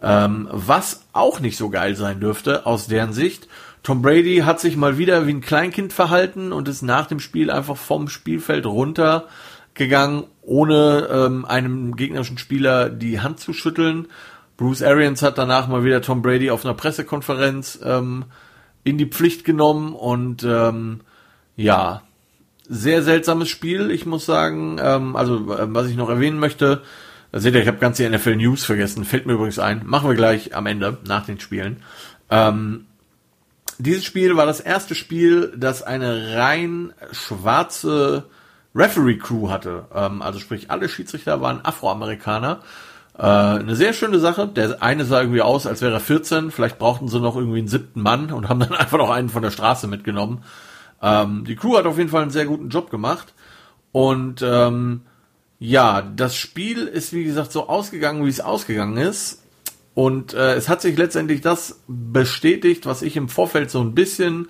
ähm, 0.00 0.48
was 0.52 1.06
auch 1.12 1.40
nicht 1.40 1.56
so 1.56 1.68
geil 1.68 1.96
sein 1.96 2.20
dürfte 2.20 2.64
aus 2.66 2.86
deren 2.86 3.12
Sicht. 3.12 3.48
Tom 3.82 4.00
Brady 4.00 4.38
hat 4.44 4.60
sich 4.60 4.76
mal 4.76 4.96
wieder 4.96 5.26
wie 5.26 5.32
ein 5.32 5.40
Kleinkind 5.40 5.92
verhalten 5.92 6.52
und 6.52 6.68
ist 6.68 6.82
nach 6.82 7.06
dem 7.06 7.18
Spiel 7.18 7.50
einfach 7.50 7.76
vom 7.76 8.08
Spielfeld 8.08 8.64
runtergegangen, 8.64 10.24
ohne 10.42 11.08
ähm, 11.10 11.44
einem 11.44 11.96
gegnerischen 11.96 12.38
Spieler 12.38 12.90
die 12.90 13.20
Hand 13.20 13.40
zu 13.40 13.52
schütteln. 13.52 14.06
Bruce 14.56 14.82
Arians 14.82 15.22
hat 15.22 15.38
danach 15.38 15.66
mal 15.66 15.84
wieder 15.84 16.00
Tom 16.02 16.22
Brady 16.22 16.50
auf 16.50 16.64
einer 16.64 16.74
Pressekonferenz 16.74 17.80
ähm, 17.82 18.26
in 18.84 18.98
die 18.98 19.06
Pflicht 19.06 19.44
genommen 19.44 19.94
und 19.94 20.44
ähm, 20.44 21.00
ja, 21.56 22.02
sehr 22.68 23.02
seltsames 23.02 23.48
Spiel, 23.48 23.90
ich 23.90 24.06
muss 24.06 24.24
sagen. 24.24 24.78
Ähm, 24.80 25.16
also, 25.16 25.52
äh, 25.52 25.66
was 25.74 25.88
ich 25.88 25.96
noch 25.96 26.08
erwähnen 26.08 26.38
möchte, 26.38 26.82
seht 27.32 27.54
ihr, 27.54 27.62
ich 27.62 27.68
habe 27.68 27.78
ganz 27.78 27.96
die 27.96 28.08
NFL 28.08 28.36
News 28.36 28.64
vergessen, 28.64 29.04
fällt 29.04 29.26
mir 29.26 29.32
übrigens 29.32 29.58
ein. 29.58 29.82
Machen 29.84 30.08
wir 30.08 30.16
gleich 30.16 30.54
am 30.54 30.66
Ende, 30.66 30.98
nach 31.06 31.26
den 31.26 31.40
Spielen. 31.40 31.82
Ähm, 32.30 32.86
dieses 33.78 34.04
Spiel 34.04 34.36
war 34.36 34.46
das 34.46 34.60
erste 34.60 34.94
Spiel, 34.94 35.52
das 35.56 35.82
eine 35.82 36.36
rein 36.36 36.92
schwarze 37.12 38.24
Referee-Crew 38.74 39.50
hatte. 39.50 39.86
Ähm, 39.94 40.22
also 40.22 40.38
sprich, 40.38 40.70
alle 40.70 40.88
Schiedsrichter 40.88 41.40
waren 41.40 41.64
Afroamerikaner. 41.64 42.60
Äh, 43.18 43.22
eine 43.22 43.76
sehr 43.76 43.92
schöne 43.92 44.18
Sache. 44.18 44.48
Der 44.48 44.82
eine 44.82 45.04
sah 45.04 45.20
irgendwie 45.20 45.42
aus, 45.42 45.66
als 45.66 45.82
wäre 45.82 45.92
er 45.92 46.00
14. 46.00 46.50
Vielleicht 46.50 46.78
brauchten 46.78 47.08
sie 47.08 47.20
noch 47.20 47.36
irgendwie 47.36 47.58
einen 47.58 47.68
siebten 47.68 48.02
Mann 48.02 48.32
und 48.32 48.48
haben 48.48 48.60
dann 48.60 48.72
einfach 48.74 48.98
noch 48.98 49.10
einen 49.10 49.28
von 49.28 49.42
der 49.42 49.50
Straße 49.50 49.86
mitgenommen. 49.86 50.42
Ähm, 51.02 51.44
die 51.44 51.56
Crew 51.56 51.76
hat 51.76 51.86
auf 51.86 51.98
jeden 51.98 52.10
Fall 52.10 52.22
einen 52.22 52.30
sehr 52.30 52.46
guten 52.46 52.68
Job 52.68 52.90
gemacht. 52.90 53.34
Und 53.92 54.42
ähm, 54.42 55.02
ja, 55.58 56.02
das 56.02 56.34
Spiel 56.34 56.86
ist 56.86 57.12
wie 57.12 57.24
gesagt 57.24 57.52
so 57.52 57.68
ausgegangen, 57.68 58.24
wie 58.24 58.30
es 58.30 58.40
ausgegangen 58.40 58.96
ist. 58.96 59.41
Und 59.94 60.34
äh, 60.34 60.54
es 60.54 60.68
hat 60.68 60.80
sich 60.80 60.96
letztendlich 60.96 61.40
das 61.42 61.82
bestätigt, 61.86 62.86
was 62.86 63.02
ich 63.02 63.16
im 63.16 63.28
Vorfeld 63.28 63.70
so 63.70 63.80
ein 63.80 63.94
bisschen, 63.94 64.48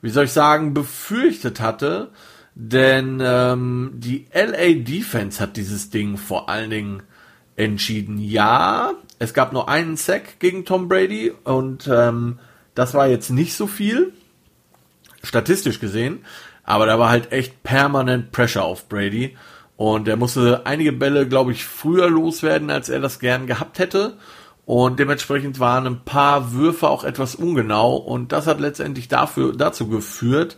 wie 0.00 0.10
soll 0.10 0.24
ich 0.24 0.32
sagen, 0.32 0.74
befürchtet 0.74 1.60
hatte. 1.60 2.10
Denn 2.54 3.22
ähm, 3.24 3.92
die 3.94 4.26
LA 4.34 4.82
Defense 4.82 5.40
hat 5.40 5.56
dieses 5.56 5.90
Ding 5.90 6.16
vor 6.16 6.48
allen 6.48 6.70
Dingen 6.70 7.02
entschieden. 7.56 8.18
Ja, 8.18 8.92
es 9.18 9.34
gab 9.34 9.52
nur 9.52 9.68
einen 9.68 9.96
Sack 9.96 10.38
gegen 10.38 10.64
Tom 10.64 10.88
Brady 10.88 11.32
und 11.44 11.88
ähm, 11.90 12.38
das 12.74 12.94
war 12.94 13.06
jetzt 13.06 13.30
nicht 13.30 13.54
so 13.54 13.66
viel, 13.66 14.12
statistisch 15.22 15.78
gesehen, 15.78 16.24
aber 16.64 16.86
da 16.86 16.98
war 16.98 17.10
halt 17.10 17.32
echt 17.32 17.62
permanent 17.62 18.32
Pressure 18.32 18.64
auf 18.64 18.88
Brady 18.88 19.36
und 19.76 20.08
er 20.08 20.16
musste 20.16 20.62
einige 20.64 20.92
Bälle, 20.92 21.26
glaube 21.26 21.52
ich, 21.52 21.64
früher 21.64 22.08
loswerden, 22.08 22.70
als 22.70 22.88
er 22.88 23.00
das 23.00 23.18
gern 23.18 23.46
gehabt 23.46 23.78
hätte. 23.78 24.16
Und 24.64 25.00
dementsprechend 25.00 25.58
waren 25.58 25.86
ein 25.86 26.04
paar 26.04 26.52
Würfe 26.52 26.88
auch 26.88 27.04
etwas 27.04 27.34
ungenau 27.34 27.96
und 27.96 28.32
das 28.32 28.46
hat 28.46 28.60
letztendlich 28.60 29.08
dafür, 29.08 29.54
dazu 29.56 29.88
geführt, 29.88 30.56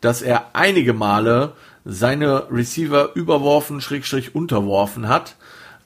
dass 0.00 0.20
er 0.20 0.50
einige 0.52 0.92
Male 0.92 1.52
seine 1.84 2.50
Receiver 2.50 3.14
überworfen, 3.14 3.80
schrägstrich 3.80 4.34
unterworfen 4.34 5.08
hat 5.08 5.36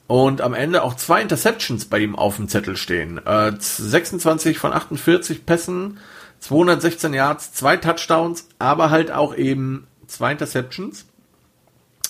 und 0.07 0.41
am 0.41 0.53
Ende 0.53 0.83
auch 0.83 0.95
zwei 0.95 1.21
Interceptions 1.21 1.85
bei 1.85 1.99
ihm 1.99 2.17
auf 2.17 2.35
dem 2.35 2.49
Zettel 2.49 2.75
stehen. 2.75 3.25
Äh, 3.25 3.53
26 3.57 4.57
von 4.57 4.73
48 4.73 5.45
Pässen, 5.45 5.99
216 6.39 7.13
Yards, 7.13 7.53
zwei 7.53 7.77
Touchdowns, 7.77 8.49
aber 8.59 8.89
halt 8.89 9.11
auch 9.11 9.33
eben 9.35 9.87
zwei 10.07 10.33
Interceptions. 10.33 11.05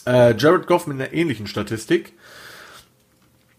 Äh, 0.07 0.35
Jared 0.35 0.65
Goff 0.65 0.87
mit 0.87 0.99
einer 0.99 1.13
ähnlichen 1.13 1.45
Statistik. 1.45 2.13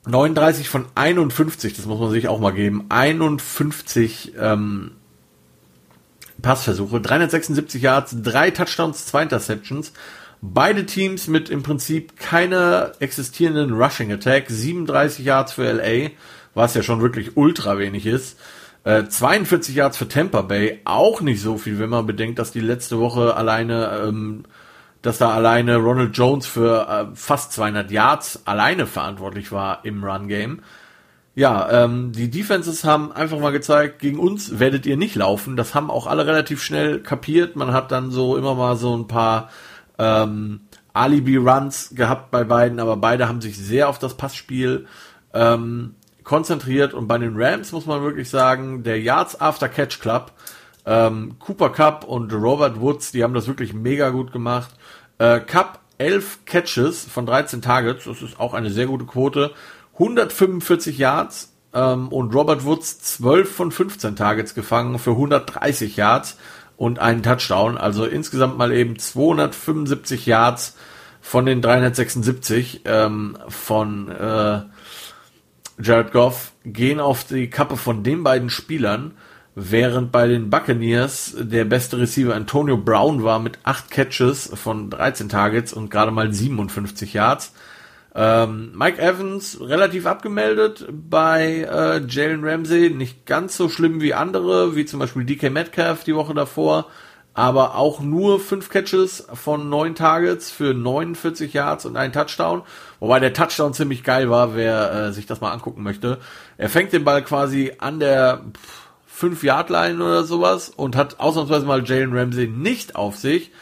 39 0.06 0.68
von 0.68 0.86
51, 0.94 1.74
das 1.74 1.86
muss 1.86 2.00
man 2.00 2.10
sich 2.10 2.28
auch 2.28 2.40
mal 2.40 2.52
geben. 2.52 2.86
51 2.88 4.32
ähm, 4.38 4.92
Passversuche, 6.40 7.00
376 7.00 7.80
Yards, 7.80 8.16
drei 8.22 8.50
Touchdowns, 8.50 9.06
zwei 9.06 9.22
Interceptions. 9.22 9.92
Beide 10.40 10.86
Teams 10.86 11.28
mit 11.28 11.50
im 11.50 11.62
Prinzip 11.62 12.18
keiner 12.18 12.92
existierenden 12.98 13.72
Rushing 13.74 14.12
Attack. 14.12 14.46
37 14.48 15.24
Yards 15.24 15.52
für 15.52 15.70
LA, 15.72 16.10
was 16.54 16.74
ja 16.74 16.82
schon 16.82 17.00
wirklich 17.00 17.36
ultra 17.36 17.78
wenig 17.78 18.06
ist. 18.06 18.36
Äh, 18.82 19.04
42 19.04 19.76
Yards 19.76 19.96
für 19.96 20.08
Tampa 20.08 20.42
Bay, 20.42 20.80
auch 20.84 21.20
nicht 21.20 21.40
so 21.40 21.58
viel, 21.58 21.78
wenn 21.78 21.90
man 21.90 22.06
bedenkt, 22.06 22.40
dass 22.40 22.50
die 22.50 22.60
letzte 22.60 22.98
Woche 22.98 23.36
alleine, 23.36 24.02
ähm, 24.04 24.44
dass 25.02 25.18
da 25.18 25.30
alleine 25.32 25.76
Ronald 25.76 26.16
Jones 26.16 26.46
für 26.46 26.88
äh, 26.88 27.16
fast 27.16 27.52
200 27.52 27.90
Yards 27.90 28.42
alleine 28.46 28.86
verantwortlich 28.86 29.52
war 29.52 29.84
im 29.84 30.02
Run 30.04 30.28
Game. 30.28 30.62
Ja, 31.34 31.84
ähm, 31.84 32.12
die 32.12 32.30
Defenses 32.30 32.84
haben 32.84 33.10
einfach 33.10 33.38
mal 33.38 33.52
gezeigt, 33.52 34.00
gegen 34.00 34.18
uns 34.18 34.58
werdet 34.58 34.84
ihr 34.86 34.96
nicht 34.96 35.16
laufen. 35.16 35.56
Das 35.56 35.74
haben 35.74 35.90
auch 35.90 36.06
alle 36.06 36.26
relativ 36.26 36.62
schnell 36.62 37.00
kapiert. 37.00 37.56
Man 37.56 37.72
hat 37.72 37.90
dann 37.90 38.10
so 38.10 38.36
immer 38.36 38.54
mal 38.54 38.76
so 38.76 38.94
ein 38.94 39.08
paar 39.08 39.48
ähm, 39.98 40.60
Alibi-Runs 40.92 41.94
gehabt 41.94 42.30
bei 42.30 42.44
beiden, 42.44 42.80
aber 42.80 42.96
beide 42.96 43.28
haben 43.28 43.40
sich 43.40 43.56
sehr 43.56 43.88
auf 43.88 43.98
das 43.98 44.14
Passspiel 44.16 44.86
ähm, 45.32 45.94
konzentriert 46.22 46.94
und 46.94 47.08
bei 47.08 47.18
den 47.18 47.34
Rams 47.34 47.72
muss 47.72 47.86
man 47.86 48.02
wirklich 48.02 48.28
sagen, 48.30 48.82
der 48.82 49.00
Yards 49.00 49.40
After 49.40 49.68
Catch 49.68 50.00
Club, 50.00 50.32
ähm, 50.84 51.36
Cooper 51.38 51.70
Cup 51.70 52.04
und 52.04 52.32
Robert 52.32 52.80
Woods, 52.80 53.12
die 53.12 53.24
haben 53.24 53.34
das 53.34 53.46
wirklich 53.46 53.72
mega 53.72 54.10
gut 54.10 54.32
gemacht. 54.32 54.70
Äh, 55.18 55.40
Cup 55.40 55.80
11 55.98 56.40
Catches 56.46 57.04
von 57.04 57.26
13 57.26 57.62
Targets, 57.62 58.04
das 58.04 58.22
ist 58.22 58.40
auch 58.40 58.54
eine 58.54 58.70
sehr 58.70 58.86
gute 58.86 59.04
Quote, 59.04 59.52
145 59.94 60.98
Yards 60.98 61.52
ähm, 61.74 62.08
und 62.08 62.34
Robert 62.34 62.64
Woods 62.64 63.00
12 63.00 63.54
von 63.54 63.70
15 63.70 64.16
Targets 64.16 64.54
gefangen 64.54 64.98
für 64.98 65.12
130 65.12 65.96
Yards 65.96 66.36
und 66.76 66.98
einen 66.98 67.22
Touchdown. 67.22 67.78
Also 67.78 68.04
insgesamt 68.04 68.58
mal 68.58 68.72
eben 68.72 68.98
275 68.98 70.26
Yards 70.26 70.76
von 71.20 71.46
den 71.46 71.62
376 71.62 72.82
ähm, 72.84 73.38
von 73.48 74.08
äh, 74.10 74.62
Jared 75.80 76.12
Goff 76.12 76.52
gehen 76.64 77.00
auf 77.00 77.24
die 77.24 77.48
Kappe 77.48 77.76
von 77.76 78.02
den 78.02 78.22
beiden 78.24 78.50
Spielern, 78.50 79.12
während 79.54 80.12
bei 80.12 80.26
den 80.26 80.50
Buccaneers 80.50 81.34
der 81.38 81.64
beste 81.64 81.98
Receiver 81.98 82.34
Antonio 82.34 82.76
Brown 82.76 83.22
war 83.22 83.38
mit 83.38 83.58
8 83.64 83.90
Catches 83.90 84.50
von 84.54 84.90
13 84.90 85.28
Targets 85.28 85.72
und 85.72 85.90
gerade 85.90 86.10
mal 86.10 86.32
57 86.32 87.12
Yards. 87.12 87.52
Ähm, 88.14 88.72
Mike 88.74 89.00
Evans 89.00 89.58
relativ 89.60 90.06
abgemeldet 90.06 90.86
bei 90.90 91.66
äh, 91.70 92.02
Jalen 92.06 92.44
Ramsey, 92.44 92.90
nicht 92.90 93.24
ganz 93.24 93.56
so 93.56 93.70
schlimm 93.70 94.02
wie 94.02 94.12
andere, 94.12 94.76
wie 94.76 94.84
zum 94.84 95.00
Beispiel 95.00 95.24
DK 95.24 95.50
Metcalf 95.50 96.04
die 96.04 96.14
Woche 96.14 96.34
davor, 96.34 96.88
aber 97.32 97.74
auch 97.76 98.00
nur 98.00 98.38
fünf 98.38 98.68
Catches 98.68 99.26
von 99.32 99.70
neun 99.70 99.94
Targets 99.94 100.50
für 100.50 100.74
49 100.74 101.54
Yards 101.54 101.86
und 101.86 101.96
ein 101.96 102.12
Touchdown. 102.12 102.62
Wobei 103.00 103.18
der 103.18 103.32
Touchdown 103.32 103.72
ziemlich 103.72 104.04
geil 104.04 104.28
war, 104.28 104.54
wer 104.54 104.92
äh, 104.92 105.12
sich 105.12 105.24
das 105.24 105.40
mal 105.40 105.52
angucken 105.52 105.82
möchte. 105.82 106.18
Er 106.58 106.68
fängt 106.68 106.92
den 106.92 107.04
Ball 107.04 107.22
quasi 107.22 107.72
an 107.78 107.98
der 107.98 108.44
5-Yard-Line 109.22 110.02
oder 110.02 110.24
sowas 110.24 110.70
und 110.70 110.96
hat 110.96 111.20
ausnahmsweise 111.20 111.66
mal 111.66 111.84
Jalen 111.84 112.16
Ramsey 112.16 112.48
nicht 112.48 112.96
auf 112.96 113.16
sich 113.16 113.52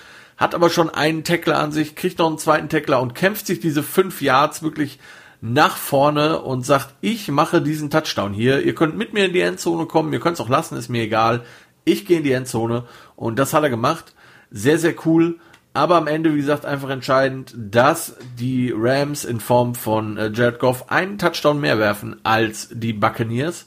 hat 0.41 0.55
aber 0.55 0.71
schon 0.71 0.89
einen 0.89 1.23
Tackler 1.23 1.59
an 1.59 1.71
sich, 1.71 1.95
kriegt 1.95 2.19
noch 2.19 2.27
einen 2.27 2.39
zweiten 2.39 2.71
Tackler 2.71 3.03
und 3.03 3.15
kämpft 3.15 3.47
sich 3.47 3.61
diese 3.61 3.83
fünf 3.83 4.23
Yards 4.23 4.63
wirklich 4.63 4.99
nach 5.43 5.77
vorne 5.77 6.41
und 6.41 6.65
sagt, 6.65 6.95
ich 7.03 7.29
mache 7.29 7.61
diesen 7.61 7.91
Touchdown 7.91 8.33
hier. 8.33 8.63
Ihr 8.63 8.75
könnt 8.75 8.97
mit 8.97 9.13
mir 9.13 9.27
in 9.27 9.35
die 9.35 9.43
Endzone 9.43 9.85
kommen, 9.85 10.13
ihr 10.15 10.21
könnt 10.21 10.35
es 10.35 10.41
auch 10.41 10.49
lassen, 10.49 10.79
ist 10.79 10.89
mir 10.89 11.03
egal. 11.03 11.45
Ich 11.85 12.07
gehe 12.07 12.19
in 12.19 12.25
die 12.25 12.33
Endzone 12.33 12.85
und 13.17 13.39
das 13.39 13.53
hat 13.53 13.63
er 13.63 13.71
gemacht. 13.71 14.15
Sehr, 14.51 14.79
sehr 14.79 14.95
cool. 15.05 15.39
Aber 15.75 15.97
am 15.97 16.07
Ende, 16.07 16.33
wie 16.35 16.39
gesagt, 16.39 16.65
einfach 16.65 16.89
entscheidend, 16.89 17.55
dass 17.57 18.17
die 18.39 18.73
Rams 18.75 19.27
in 19.27 19.41
Form 19.41 19.75
von 19.75 20.17
äh, 20.17 20.31
Jared 20.33 20.59
Goff 20.59 20.91
einen 20.91 21.19
Touchdown 21.19 21.61
mehr 21.61 21.79
werfen 21.79 22.17
als 22.25 22.69
die 22.73 22.95
Buccaneers. 22.95 23.67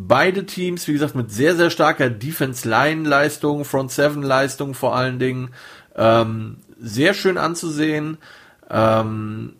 Beide 0.00 0.46
Teams, 0.46 0.86
wie 0.86 0.92
gesagt, 0.92 1.16
mit 1.16 1.32
sehr, 1.32 1.56
sehr 1.56 1.70
starker 1.70 2.08
Defense-Line-Leistung, 2.08 3.64
Front-Seven-Leistung 3.64 4.74
vor 4.74 4.94
allen 4.94 5.18
Dingen. 5.18 5.50
Ähm, 5.96 6.58
sehr 6.78 7.14
schön 7.14 7.36
anzusehen. 7.36 8.18
Ähm, 8.70 9.54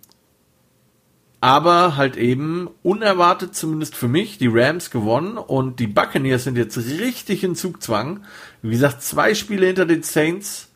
aber 1.41 1.97
halt 1.97 2.17
eben 2.17 2.71
unerwartet, 2.85 3.57
zumindest 3.57 3.97
für 3.97 4.07
mich, 4.07 4.39
die 4.39 4.47
Rams 4.47 4.93
gewonnen 4.93 5.39
und 5.39 5.81
die 5.81 5.89
Buccaneers 5.89 6.45
sind 6.45 6.57
jetzt 6.57 6.77
richtig 6.77 7.43
in 7.43 7.57
Zugzwang. 7.57 8.25
Wie 8.63 8.71
gesagt, 8.71 9.03
zwei 9.03 9.35
Spiele 9.35 9.67
hinter 9.67 9.87
den 9.87 10.05
Saints 10.05 10.71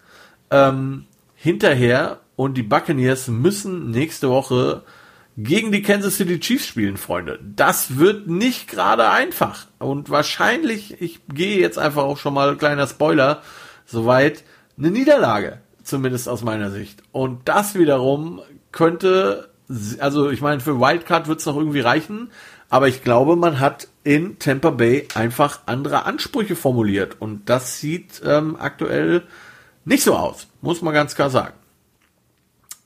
ähm, 0.51 1.07
hinterher 1.37 2.19
und 2.35 2.55
die 2.55 2.65
Buccaneers 2.65 3.29
müssen 3.29 3.93
nächste 3.93 4.29
Woche 4.29 4.83
gegen 5.37 5.73
die 5.73 5.83
Kansas 5.83 6.17
City 6.17 6.39
Chiefs 6.41 6.67
spielen, 6.67 6.97
Freunde. 6.97 7.39
Das 7.43 7.97
wird 7.99 8.27
nicht 8.27 8.69
gerade 8.69 9.11
einfach. 9.11 9.67
Und 9.79 10.11
wahrscheinlich, 10.11 11.01
ich 11.01 11.21
gehe 11.29 11.59
jetzt 11.59 11.79
einfach 11.79 12.03
auch 12.05 12.19
schon 12.19 12.35
mal, 12.35 12.57
kleiner 12.57 12.87
Spoiler, 12.87 13.43
soweit, 13.87 14.45
eine 14.77 14.91
Niederlage. 14.91 15.59
Zumindest 15.83 16.29
aus 16.29 16.45
meiner 16.45 16.71
Sicht. 16.71 17.03
Und 17.11 17.49
das 17.49 17.75
wiederum 17.75 18.41
könnte, 18.71 19.51
also 19.99 20.31
ich 20.31 20.41
meine, 20.41 20.61
für 20.61 20.79
Wildcard 20.79 21.27
wird 21.27 21.41
es 21.41 21.47
noch 21.47 21.57
irgendwie 21.57 21.81
reichen, 21.81 22.31
aber 22.69 22.89
ich 22.89 23.03
glaube, 23.03 23.37
man 23.37 23.59
hat 23.59 23.89
in 24.05 24.39
Tampa 24.39 24.71
Bay 24.71 25.09
einfach 25.15 25.61
andere 25.67 26.05
Ansprüche 26.05 26.57
formuliert. 26.57 27.17
Und 27.21 27.49
das 27.49 27.81
sieht 27.81 28.23
ähm, 28.25 28.57
aktuell 28.59 29.25
nicht 29.85 30.05
so 30.05 30.17
aus, 30.17 30.47
muss 30.61 30.83
man 30.83 30.95
ganz 30.95 31.15
klar 31.15 31.31
sagen. 31.31 31.55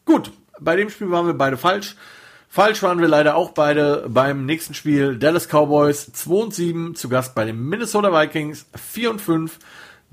Gut, 0.06 0.32
bei 0.58 0.76
dem 0.76 0.88
Spiel 0.88 1.10
waren 1.10 1.26
wir 1.26 1.34
beide 1.34 1.56
falsch. 1.56 1.96
Falsch 2.48 2.82
waren 2.82 3.00
wir 3.00 3.08
leider 3.08 3.36
auch 3.36 3.50
beide 3.50 4.06
beim 4.08 4.46
nächsten 4.46 4.74
Spiel. 4.74 5.18
Dallas 5.18 5.48
Cowboys 5.48 6.12
2 6.12 6.30
und 6.34 6.54
7 6.54 6.94
zu 6.94 7.08
Gast 7.08 7.34
bei 7.34 7.44
den 7.44 7.68
Minnesota 7.68 8.12
Vikings 8.12 8.66
4 8.74 9.10
und 9.10 9.20
5. 9.20 9.58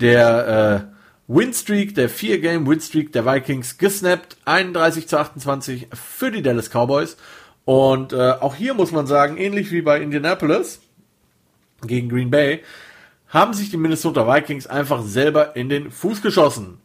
Der 0.00 0.88
äh, 0.90 1.32
Winstreak, 1.32 1.94
der 1.94 2.10
4-Game-Winstreak 2.10 3.12
der 3.12 3.24
Vikings 3.24 3.78
gesnappt. 3.78 4.36
31 4.44 5.08
zu 5.08 5.18
28 5.18 5.88
für 5.92 6.30
die 6.30 6.42
Dallas 6.42 6.68
Cowboys. 6.70 7.16
Und 7.64 8.12
äh, 8.12 8.32
auch 8.32 8.54
hier 8.54 8.74
muss 8.74 8.92
man 8.92 9.06
sagen, 9.06 9.38
ähnlich 9.38 9.70
wie 9.70 9.82
bei 9.82 10.00
Indianapolis 10.00 10.80
gegen 11.86 12.08
Green 12.08 12.30
Bay, 12.30 12.62
haben 13.28 13.54
sich 13.54 13.70
die 13.70 13.76
Minnesota 13.76 14.26
Vikings 14.32 14.66
einfach 14.66 15.02
selber 15.02 15.56
in 15.56 15.68
den 15.68 15.90
Fuß 15.90 16.22
geschossen. 16.22 16.78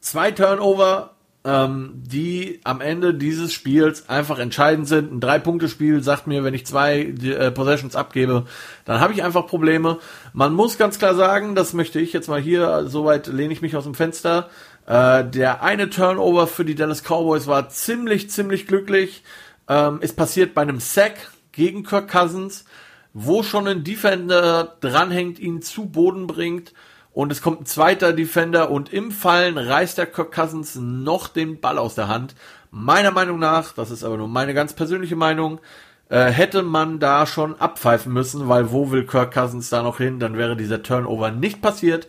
Zwei 0.00 0.30
Turnover, 0.30 1.14
ähm, 1.44 1.92
die 1.94 2.60
am 2.64 2.80
Ende 2.80 3.14
dieses 3.14 3.52
Spiels 3.52 4.08
einfach 4.08 4.38
entscheidend 4.38 4.86
sind. 4.88 5.12
Ein 5.12 5.20
Drei-Punkte-Spiel 5.20 6.02
sagt 6.02 6.26
mir, 6.26 6.44
wenn 6.44 6.54
ich 6.54 6.66
zwei 6.66 7.00
äh, 7.00 7.50
Possessions 7.50 7.96
abgebe, 7.96 8.46
dann 8.84 9.00
habe 9.00 9.12
ich 9.12 9.22
einfach 9.22 9.46
Probleme. 9.46 9.98
Man 10.32 10.52
muss 10.52 10.78
ganz 10.78 10.98
klar 10.98 11.14
sagen, 11.14 11.54
das 11.54 11.72
möchte 11.72 11.98
ich 11.98 12.12
jetzt 12.12 12.28
mal 12.28 12.40
hier, 12.40 12.84
soweit 12.86 13.26
lehne 13.26 13.52
ich 13.52 13.62
mich 13.62 13.76
aus 13.76 13.84
dem 13.84 13.94
Fenster. 13.94 14.50
Äh, 14.86 15.24
der 15.24 15.62
eine 15.62 15.88
Turnover 15.88 16.46
für 16.46 16.64
die 16.64 16.74
Dallas 16.74 17.02
Cowboys 17.02 17.46
war 17.46 17.68
ziemlich, 17.70 18.30
ziemlich 18.30 18.66
glücklich. 18.66 19.22
Ähm, 19.68 20.00
ist 20.02 20.16
passiert 20.16 20.54
bei 20.54 20.62
einem 20.62 20.80
Sack 20.80 21.30
gegen 21.52 21.84
Kirk 21.84 22.10
Cousins 22.10 22.64
wo 23.12 23.42
schon 23.42 23.66
ein 23.66 23.84
Defender 23.84 24.76
dranhängt, 24.80 25.38
ihn 25.38 25.62
zu 25.62 25.86
Boden 25.86 26.26
bringt 26.26 26.72
und 27.12 27.32
es 27.32 27.42
kommt 27.42 27.62
ein 27.62 27.66
zweiter 27.66 28.12
Defender 28.12 28.70
und 28.70 28.92
im 28.92 29.10
Fallen 29.10 29.58
reißt 29.58 29.98
der 29.98 30.06
Kirk 30.06 30.32
Cousins 30.32 30.76
noch 30.76 31.28
den 31.28 31.60
Ball 31.60 31.78
aus 31.78 31.94
der 31.94 32.08
Hand. 32.08 32.34
Meiner 32.70 33.10
Meinung 33.10 33.38
nach, 33.38 33.72
das 33.72 33.90
ist 33.90 34.04
aber 34.04 34.16
nur 34.16 34.28
meine 34.28 34.54
ganz 34.54 34.74
persönliche 34.74 35.16
Meinung, 35.16 35.60
äh, 36.08 36.26
hätte 36.26 36.62
man 36.62 37.00
da 37.00 37.26
schon 37.26 37.60
abpfeifen 37.60 38.12
müssen, 38.12 38.48
weil 38.48 38.70
wo 38.70 38.90
will 38.90 39.06
Kirk 39.06 39.34
Cousins 39.34 39.70
da 39.70 39.82
noch 39.82 39.98
hin? 39.98 40.20
Dann 40.20 40.36
wäre 40.36 40.56
dieser 40.56 40.82
Turnover 40.82 41.30
nicht 41.30 41.62
passiert. 41.62 42.06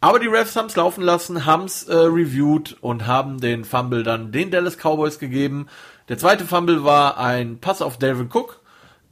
Aber 0.00 0.18
die 0.18 0.26
Refs 0.26 0.54
haben 0.54 0.66
es 0.66 0.76
laufen 0.76 1.02
lassen, 1.02 1.46
haben 1.46 1.64
es 1.64 1.84
äh, 1.84 1.94
reviewed 1.94 2.76
und 2.80 3.06
haben 3.06 3.40
den 3.40 3.64
Fumble 3.64 4.02
dann 4.02 4.32
den 4.32 4.50
Dallas 4.50 4.76
Cowboys 4.76 5.18
gegeben. 5.18 5.66
Der 6.08 6.18
zweite 6.18 6.44
Fumble 6.44 6.84
war 6.84 7.18
ein 7.18 7.58
Pass 7.58 7.80
auf 7.80 7.98
Delvin 7.98 8.28
Cook, 8.32 8.60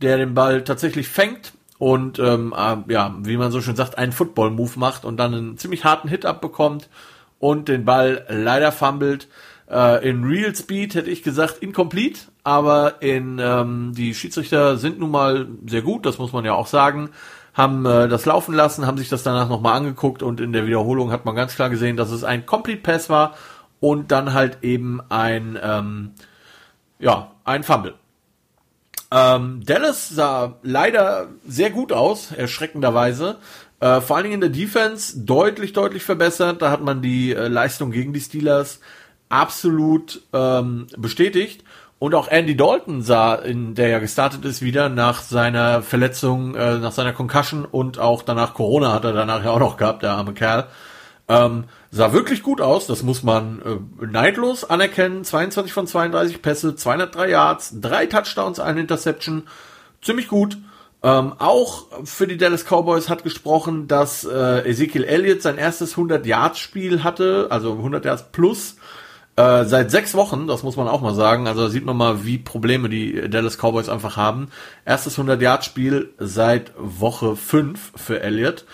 der 0.02 0.18
den 0.18 0.35
Ball 0.35 0.62
tatsächlich 0.64 1.09
fängt 1.09 1.55
und 1.83 2.21
ähm, 2.21 2.55
äh, 2.57 2.92
ja, 2.92 3.12
wie 3.25 3.37
man 3.37 3.51
so 3.51 3.61
schön 3.61 3.75
sagt, 3.75 3.99
einen 3.99 4.12
Football-Move 4.12 4.79
macht 4.79 5.05
und 5.05 5.16
dann 5.16 5.35
einen 5.35 5.59
ziemlich 5.59 5.85
harten 5.85 6.07
Hit 6.07 6.25
abbekommt 6.25 6.88
und 7.40 7.66
den 7.66 7.85
Ball 7.85 8.25
leider 8.29 8.71
fummelt. 8.71 9.27
Äh, 9.68 10.09
in 10.09 10.23
Real 10.23 10.55
Speed 10.55 10.95
hätte 10.95 11.11
ich 11.11 11.25
gesagt 11.25 11.59
incomplete, 11.59 12.21
aber 12.45 13.03
in 13.03 13.40
ähm, 13.42 13.95
die 13.97 14.14
Schiedsrichter 14.14 14.77
sind 14.77 15.01
nun 15.01 15.11
mal 15.11 15.49
sehr 15.66 15.83
gut, 15.83 16.07
das 16.07 16.18
muss 16.18 16.33
man 16.33 16.45
ja 16.45 16.55
auch 16.55 16.68
sagen, 16.68 17.11
haben 17.53 17.85
äh, 17.85 18.07
das 18.07 18.27
laufen 18.27 18.55
lassen, 18.55 18.87
haben 18.87 18.99
sich 18.99 19.09
das 19.09 19.25
danach 19.25 19.49
nochmal 19.49 19.77
angeguckt 19.77 20.23
und 20.23 20.40
in 20.40 20.53
der 20.53 20.68
Wiederholung 20.68 21.11
hat 21.11 21.25
man 21.25 21.35
ganz 21.35 21.57
klar 21.57 21.68
gesehen, 21.68 21.97
dass 21.97 22.12
es 22.12 22.23
ein 22.23 22.47
Complete 22.47 22.81
Pass 22.81 23.11
war 23.11 23.35
und 23.81 24.12
dann 24.12 24.35
halt 24.35 24.59
eben 24.62 25.01
ein 25.09 25.59
ähm, 25.61 26.12
ja 27.01 27.33
ein 27.45 27.64
Fumble. 27.64 27.95
Ähm, 29.12 29.61
Dallas 29.66 30.09
sah 30.09 30.55
leider 30.62 31.29
sehr 31.46 31.70
gut 31.70 31.92
aus, 31.92 32.33
erschreckenderweise. 32.33 33.37
Äh, 33.79 34.01
vor 34.01 34.16
allen 34.16 34.25
Dingen 34.25 34.35
in 34.37 34.40
der 34.40 34.51
Defense 34.51 35.20
deutlich, 35.20 35.75
deutlich 35.75 36.03
verbessert. 36.03 36.62
Da 36.62 36.70
hat 36.70 36.83
man 36.83 37.03
die 37.03 37.33
äh, 37.33 37.48
Leistung 37.48 37.90
gegen 37.90 38.14
die 38.14 38.20
Steelers 38.20 38.81
absolut 39.29 40.22
ähm, 40.33 40.87
bestätigt. 40.96 41.62
Und 41.98 42.14
auch 42.14 42.29
Andy 42.29 42.57
Dalton 42.57 43.03
sah, 43.03 43.35
in 43.35 43.75
der 43.75 43.88
ja 43.88 43.98
gestartet 43.98 44.44
ist, 44.44 44.62
wieder 44.62 44.88
nach 44.88 45.22
seiner 45.22 45.83
Verletzung, 45.83 46.55
äh, 46.55 46.79
nach 46.79 46.92
seiner 46.92 47.12
Concussion 47.12 47.64
und 47.64 47.98
auch 47.98 48.22
danach 48.22 48.55
Corona 48.55 48.92
hat 48.92 49.05
er 49.05 49.12
danach 49.12 49.44
ja 49.44 49.51
auch 49.51 49.61
noch 49.61 49.77
gehabt, 49.77 50.03
der 50.03 50.12
arme 50.12 50.33
Kerl. 50.33 50.68
Ähm, 51.29 51.65
sah 51.91 52.13
wirklich 52.13 52.43
gut 52.43 52.61
aus, 52.61 52.87
das 52.87 53.03
muss 53.03 53.23
man 53.23 53.63
äh, 54.01 54.07
neidlos 54.07 54.65
anerkennen. 54.65 55.25
22 55.25 55.73
von 55.73 55.87
32 55.87 56.43
Pässe, 56.43 56.75
203 56.75 57.29
Yards, 57.31 57.81
drei 57.81 58.07
Touchdowns, 58.07 58.61
eine 58.61 58.81
Interception, 58.81 59.45
ziemlich 60.03 60.29
gut. 60.29 60.59
Ähm, 61.05 61.35
auch 61.39 61.87
für 62.05 62.27
die 62.27 62.37
Dallas 62.37 62.65
Cowboys 62.65 63.09
hat 63.09 63.25
gesprochen, 63.25 63.89
dass 63.89 64.25
äh, 64.25 64.69
Ezekiel 64.69 65.05
Elliott 65.05 65.43
sein 65.43 65.59
erstes 65.59 65.93
100 65.93 66.25
Yards 66.27 66.61
Spiel 66.61 67.03
hatte, 67.03 67.49
also 67.51 67.73
100 67.73 68.05
Yards 68.05 68.25
plus 68.31 68.77
äh, 69.35 69.65
seit 69.65 69.91
sechs 69.91 70.15
Wochen, 70.15 70.47
das 70.47 70.63
muss 70.63 70.77
man 70.77 70.89
auch 70.89 71.01
mal 71.01 71.15
sagen. 71.15 71.49
Also 71.49 71.63
da 71.63 71.69
sieht 71.71 71.85
man 71.85 71.97
mal, 71.97 72.25
wie 72.25 72.39
Probleme 72.39 72.89
die 72.89 73.29
Dallas 73.29 73.57
Cowboys 73.57 73.89
einfach 73.89 74.17
haben. 74.17 74.49
Erstes 74.85 75.15
100 75.15 75.41
Yards 75.41 75.67
Spiel 75.67 76.11
seit 76.19 76.73
Woche 76.77 77.35
5 77.35 77.93
für 77.97 78.21
Elliott. 78.21 78.65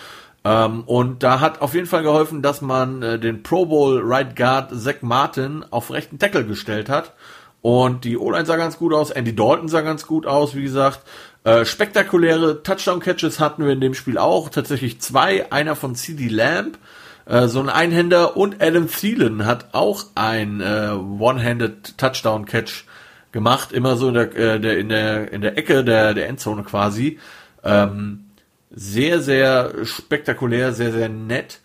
Ähm, 0.45 0.85
und 0.85 1.23
da 1.23 1.41
hat 1.41 1.61
auf 1.61 1.75
jeden 1.75 1.87
Fall 1.87 2.03
geholfen, 2.03 2.43
dass 2.43 2.61
man 2.61 3.03
äh, 3.03 3.19
den 3.19 3.43
Pro 3.43 3.67
Bowl 3.67 4.01
Right 4.03 4.37
Guard 4.37 4.73
Zach 4.75 5.03
Martin 5.03 5.65
auf 5.71 5.91
rechten 5.91 6.19
Tackle 6.19 6.45
gestellt 6.45 6.89
hat. 6.89 7.15
Und 7.61 8.05
die 8.05 8.17
O-Line 8.17 8.47
sah 8.47 8.57
ganz 8.57 8.79
gut 8.79 8.93
aus, 8.93 9.11
Andy 9.11 9.35
Dalton 9.35 9.69
sah 9.69 9.81
ganz 9.81 10.07
gut 10.07 10.27
aus, 10.27 10.55
wie 10.55 10.63
gesagt. 10.63 11.01
Äh, 11.45 11.65
spektakuläre 11.65 12.63
Touchdown-Catches 12.63 13.41
hatten 13.41 13.65
wir 13.65 13.73
in 13.73 13.81
dem 13.81 13.95
Spiel 13.95 14.19
auch. 14.19 14.49
Tatsächlich 14.49 15.01
zwei, 15.01 15.51
einer 15.51 15.75
von 15.75 15.95
CD 15.95 16.29
Lamb, 16.29 16.79
äh, 17.27 17.49
so 17.49 17.61
ein 17.61 17.69
Einhänder 17.69 18.37
und 18.37 18.63
Adam 18.63 18.89
Thielen 18.89 19.45
hat 19.45 19.69
auch 19.73 20.05
ein 20.15 20.61
äh, 20.61 20.91
One-Handed 20.93 21.99
Touchdown-Catch 21.99 22.85
gemacht, 23.33 23.73
immer 23.73 23.97
so 23.97 24.09
in 24.09 24.15
der, 24.15 24.37
äh, 24.37 24.61
der, 24.61 24.79
in 24.79 24.89
der, 24.89 25.33
in 25.33 25.41
der 25.41 25.59
Ecke 25.59 25.85
der, 25.85 26.15
der 26.15 26.29
Endzone 26.29 26.63
quasi. 26.63 27.19
Ähm, 27.65 28.28
sehr, 28.71 29.21
sehr 29.21 29.85
spektakulär, 29.85 30.73
sehr, 30.73 30.93
sehr 30.93 31.09
nett. 31.09 31.61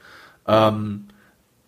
Ähm, 0.47 1.07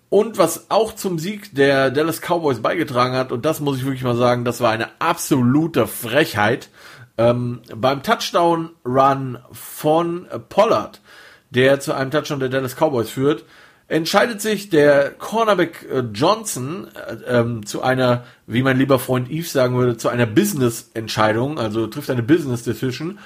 und 0.10 0.38
was 0.38 0.70
auch 0.70 0.96
zum 0.96 1.20
Sieg 1.20 1.56
der 1.56 1.92
Dallas 1.92 2.22
Cowboys 2.22 2.62
beigetragen 2.62 3.16
hat, 3.16 3.32
und 3.32 3.46
das 3.46 3.60
muss 3.60 3.78
ich 3.78 3.86
wirklich 3.86 4.04
mal 4.04 4.16
sagen, 4.16 4.46
das 4.46 4.62
war 4.62 4.72
eine 4.72 4.90
absolute 5.00 5.88
Frechheit. 5.88 6.70
Ähm, 7.18 7.62
beim 7.76 8.04
Touchdown-Run 8.04 9.40
von 9.52 10.28
Pollard, 10.50 11.02
der 11.50 11.80
zu 11.80 11.94
einem 11.94 12.12
Touchdown 12.12 12.40
der 12.40 12.50
Dallas 12.50 12.76
Cowboys 12.76 13.10
führt, 13.10 13.46
entscheidet 13.88 14.42
sich 14.42 14.70
der 14.70 15.12
Cornerback 15.12 15.86
äh, 15.92 16.00
Johnson 16.14 16.88
äh, 16.96 17.40
ähm, 17.40 17.66
zu 17.66 17.82
einer, 17.82 18.24
wie 18.48 18.64
mein 18.64 18.78
lieber 18.78 19.00
Freund 19.00 19.30
Eve 19.30 19.48
sagen 19.48 19.76
würde, 19.78 19.98
zu 19.98 20.10
einer 20.10 20.26
Business-Entscheidung, 20.26 21.60
also 21.60 21.88
trifft 21.88 22.10
eine 22.10 22.24
Business-Decision 22.24 23.20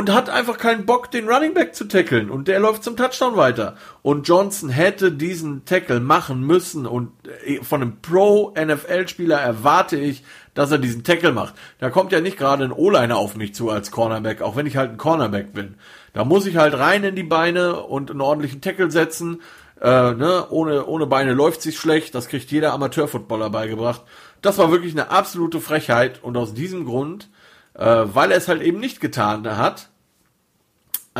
und 0.00 0.14
hat 0.14 0.30
einfach 0.30 0.56
keinen 0.56 0.86
Bock, 0.86 1.10
den 1.10 1.28
Running 1.28 1.52
Back 1.52 1.74
zu 1.74 1.84
tackeln 1.84 2.30
und 2.30 2.48
der 2.48 2.58
läuft 2.58 2.82
zum 2.82 2.96
Touchdown 2.96 3.36
weiter. 3.36 3.76
Und 4.00 4.26
Johnson 4.26 4.70
hätte 4.70 5.12
diesen 5.12 5.66
Tackle 5.66 6.00
machen 6.00 6.40
müssen 6.40 6.86
und 6.86 7.12
äh, 7.44 7.62
von 7.62 7.82
einem 7.82 8.00
Pro-NFL-Spieler 8.00 9.38
erwarte 9.38 9.98
ich, 9.98 10.24
dass 10.54 10.70
er 10.70 10.78
diesen 10.78 11.04
Tackle 11.04 11.32
macht. 11.32 11.52
Da 11.80 11.90
kommt 11.90 12.12
ja 12.12 12.22
nicht 12.22 12.38
gerade 12.38 12.64
ein 12.64 12.72
O-Liner 12.72 13.18
auf 13.18 13.36
mich 13.36 13.54
zu 13.54 13.68
als 13.68 13.90
Cornerback, 13.90 14.40
auch 14.40 14.56
wenn 14.56 14.64
ich 14.64 14.78
halt 14.78 14.92
ein 14.92 14.96
Cornerback 14.96 15.52
bin. 15.52 15.74
Da 16.14 16.24
muss 16.24 16.46
ich 16.46 16.56
halt 16.56 16.78
rein 16.78 17.04
in 17.04 17.14
die 17.14 17.22
Beine 17.22 17.82
und 17.82 18.10
einen 18.10 18.22
ordentlichen 18.22 18.62
Tackle 18.62 18.90
setzen. 18.90 19.42
Äh, 19.82 20.14
ne? 20.14 20.46
ohne, 20.48 20.86
ohne 20.86 21.06
Beine 21.08 21.34
läuft 21.34 21.60
sich 21.60 21.78
schlecht. 21.78 22.14
Das 22.14 22.28
kriegt 22.28 22.50
jeder 22.50 22.72
Amateurfootballer 22.72 23.50
beigebracht. 23.50 24.00
Das 24.40 24.56
war 24.56 24.70
wirklich 24.70 24.92
eine 24.92 25.10
absolute 25.10 25.60
Frechheit 25.60 26.24
und 26.24 26.38
aus 26.38 26.54
diesem 26.54 26.86
Grund, 26.86 27.28
äh, 27.74 27.84
weil 27.84 28.30
er 28.30 28.38
es 28.38 28.48
halt 28.48 28.62
eben 28.62 28.80
nicht 28.80 29.02
getan 29.02 29.46
hat, 29.58 29.89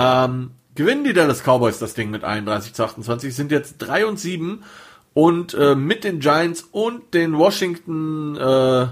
ähm, 0.00 0.52
gewinnen 0.74 1.04
die 1.04 1.12
Dallas 1.12 1.42
Cowboys 1.42 1.78
das 1.78 1.92
Ding 1.92 2.10
mit 2.10 2.24
31 2.24 2.72
zu 2.72 2.84
28, 2.84 3.34
sind 3.34 3.52
jetzt 3.52 3.76
3 3.78 4.06
und 4.06 4.18
7 4.18 4.64
und 5.12 5.52
äh, 5.54 5.74
mit 5.74 6.04
den 6.04 6.20
Giants 6.20 6.62
und 6.72 7.12
den 7.12 7.36
Washington 7.36 8.36
äh, 8.36 8.86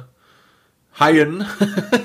Haien, 1.01 1.47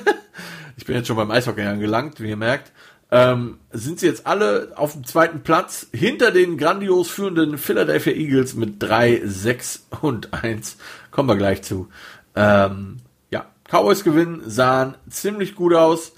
ich 0.78 0.86
bin 0.86 0.96
jetzt 0.96 1.08
schon 1.08 1.18
beim 1.18 1.32
Eishockey 1.32 1.63
angelangt, 1.63 2.22
wie 2.22 2.30
ihr 2.30 2.38
merkt, 2.38 2.72
ähm, 3.12 3.60
sind 3.72 4.00
sie 4.00 4.08
jetzt 4.08 4.26
alle 4.26 4.72
auf 4.76 4.94
dem 4.94 5.04
zweiten 5.04 5.42
Platz 5.42 5.88
hinter 5.94 6.32
den 6.32 6.58
grandios 6.58 7.10
führenden 7.10 7.58
Philadelphia 7.58 8.13
Eagles 8.13 8.56
mit 8.56 8.82
3, 8.82 9.22
6 9.26 9.88
und 10.02 10.34
1. 10.34 10.78
Kommen 11.12 11.28
wir 11.28 11.36
gleich 11.36 11.62
zu. 11.62 11.89
Ähm, 12.36 12.98
ja, 13.30 13.46
Cowboys 13.70 14.04
gewinnen, 14.04 14.42
sahen 14.46 14.96
ziemlich 15.10 15.56
gut 15.56 15.74
aus. 15.74 16.13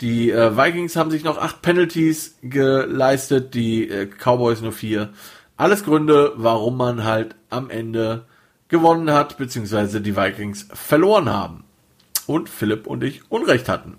Die 0.00 0.30
äh, 0.30 0.56
Vikings 0.56 0.94
haben 0.96 1.10
sich 1.10 1.24
noch 1.24 1.38
acht 1.38 1.60
Penalties 1.60 2.38
geleistet, 2.42 3.54
die 3.54 3.88
äh, 3.88 4.06
Cowboys 4.06 4.60
nur 4.60 4.72
vier. 4.72 5.10
Alles 5.56 5.84
Gründe, 5.84 6.32
warum 6.36 6.76
man 6.76 7.04
halt 7.04 7.34
am 7.50 7.68
Ende 7.68 8.24
gewonnen 8.68 9.10
hat, 9.10 9.38
beziehungsweise 9.38 10.00
die 10.00 10.16
Vikings 10.16 10.68
verloren 10.72 11.28
haben. 11.28 11.64
Und 12.26 12.48
Philipp 12.48 12.86
und 12.86 13.02
ich 13.02 13.22
Unrecht 13.30 13.68
hatten. 13.68 13.96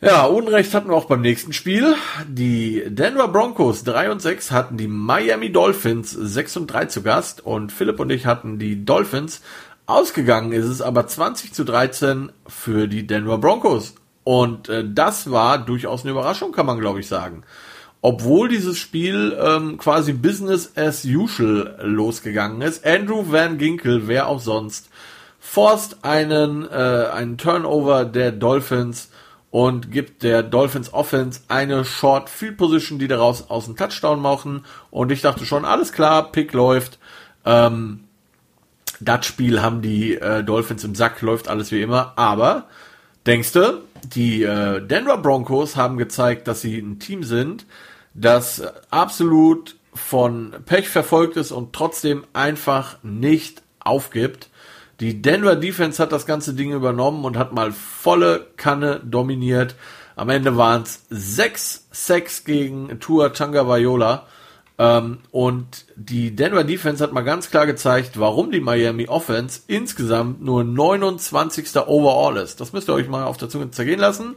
Ja, 0.00 0.26
Unrecht 0.26 0.74
hatten 0.74 0.90
wir 0.90 0.94
auch 0.94 1.06
beim 1.06 1.22
nächsten 1.22 1.54
Spiel. 1.54 1.96
Die 2.28 2.84
Denver 2.86 3.28
Broncos 3.28 3.82
3 3.82 4.10
und 4.10 4.20
6 4.20 4.50
hatten 4.50 4.76
die 4.76 4.88
Miami 4.88 5.50
Dolphins 5.50 6.12
6 6.12 6.58
und 6.58 6.66
3 6.68 6.84
zu 6.84 7.02
Gast 7.02 7.44
und 7.44 7.72
Philipp 7.72 7.98
und 7.98 8.10
ich 8.10 8.26
hatten 8.26 8.58
die 8.58 8.84
Dolphins. 8.84 9.40
Ausgegangen 9.86 10.52
ist 10.52 10.66
es 10.66 10.82
aber 10.82 11.06
20 11.06 11.54
zu 11.54 11.64
13 11.64 12.30
für 12.46 12.88
die 12.88 13.06
Denver 13.06 13.38
Broncos. 13.38 13.94
Und 14.26 14.68
äh, 14.68 14.84
das 14.84 15.30
war 15.30 15.56
durchaus 15.56 16.02
eine 16.02 16.10
Überraschung, 16.10 16.50
kann 16.50 16.66
man 16.66 16.80
glaube 16.80 16.98
ich 16.98 17.06
sagen. 17.06 17.44
Obwohl 18.02 18.48
dieses 18.48 18.76
Spiel 18.76 19.38
ähm, 19.40 19.78
quasi 19.78 20.12
Business 20.12 20.72
as 20.76 21.04
usual 21.04 21.78
losgegangen 21.80 22.60
ist. 22.60 22.84
Andrew 22.84 23.30
Van 23.30 23.56
Ginkel, 23.56 24.08
wer 24.08 24.26
auch 24.26 24.40
sonst, 24.40 24.90
forst 25.38 26.04
einen, 26.04 26.68
äh, 26.68 27.08
einen 27.12 27.38
Turnover 27.38 28.04
der 28.04 28.32
Dolphins 28.32 29.10
und 29.52 29.92
gibt 29.92 30.24
der 30.24 30.42
Dolphins 30.42 30.92
Offense 30.92 31.42
eine 31.46 31.84
Short 31.84 32.28
Field 32.28 32.56
Position, 32.56 32.98
die 32.98 33.06
daraus 33.06 33.48
aus 33.48 33.66
dem 33.66 33.76
Touchdown 33.76 34.20
machen. 34.20 34.64
Und 34.90 35.12
ich 35.12 35.22
dachte 35.22 35.46
schon, 35.46 35.64
alles 35.64 35.92
klar, 35.92 36.32
Pick 36.32 36.52
läuft. 36.52 36.98
Ähm, 37.44 38.00
das 38.98 39.24
Spiel 39.24 39.62
haben 39.62 39.82
die 39.82 40.16
äh, 40.16 40.42
Dolphins 40.42 40.82
im 40.82 40.96
Sack, 40.96 41.22
läuft 41.22 41.46
alles 41.46 41.70
wie 41.70 41.80
immer. 41.80 42.14
Aber 42.16 42.64
denkst 43.24 43.52
du, 43.52 43.82
die 44.04 44.42
äh, 44.42 44.80
Denver 44.80 45.18
Broncos 45.18 45.76
haben 45.76 45.96
gezeigt, 45.96 46.48
dass 46.48 46.60
sie 46.60 46.78
ein 46.78 46.98
Team 46.98 47.22
sind, 47.22 47.66
das 48.14 48.62
absolut 48.90 49.76
von 49.94 50.54
Pech 50.64 50.88
verfolgt 50.88 51.36
ist 51.36 51.52
und 51.52 51.72
trotzdem 51.72 52.24
einfach 52.32 52.98
nicht 53.02 53.62
aufgibt. 53.80 54.50
Die 55.00 55.20
Denver 55.20 55.56
Defense 55.56 56.02
hat 56.02 56.12
das 56.12 56.26
ganze 56.26 56.54
Ding 56.54 56.72
übernommen 56.72 57.24
und 57.24 57.36
hat 57.36 57.52
mal 57.52 57.72
volle 57.72 58.46
Kanne 58.56 59.00
dominiert. 59.04 59.74
Am 60.16 60.30
Ende 60.30 60.56
waren 60.56 60.82
es 60.82 61.04
sechs 61.10 61.86
Sacks 61.90 62.44
gegen 62.44 62.98
Tua 63.00 63.30
Tanga 63.30 63.66
Viola. 63.68 64.26
Ähm, 64.78 65.18
und 65.30 65.86
die 65.96 66.36
Denver 66.36 66.64
Defense 66.64 67.02
hat 67.02 67.12
mal 67.12 67.22
ganz 67.22 67.50
klar 67.50 67.66
gezeigt, 67.66 68.18
warum 68.20 68.50
die 68.50 68.60
Miami 68.60 69.08
Offense 69.08 69.60
insgesamt 69.66 70.42
nur 70.42 70.64
29. 70.64 71.76
Overall 71.76 72.36
ist. 72.36 72.60
Das 72.60 72.72
müsst 72.72 72.88
ihr 72.88 72.94
euch 72.94 73.08
mal 73.08 73.24
auf 73.24 73.38
der 73.38 73.48
Zunge 73.48 73.70
zergehen 73.70 74.00
lassen. 74.00 74.36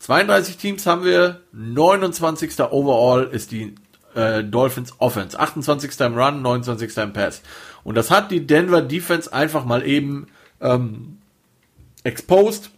32 0.00 0.56
Teams 0.56 0.86
haben 0.86 1.04
wir, 1.04 1.40
29. 1.52 2.58
Overall 2.60 3.24
ist 3.24 3.52
die 3.52 3.74
äh, 4.14 4.44
Dolphins 4.44 4.94
Offense. 4.98 5.38
28. 5.38 5.98
im 6.00 6.18
Run, 6.18 6.42
29. 6.42 6.96
im 6.98 7.12
Pass. 7.12 7.42
Und 7.82 7.94
das 7.96 8.10
hat 8.10 8.30
die 8.30 8.46
Denver 8.46 8.82
Defense 8.82 9.32
einfach 9.32 9.64
mal 9.64 9.86
eben 9.86 10.26
ähm, 10.60 11.18
exposed. 12.04 12.70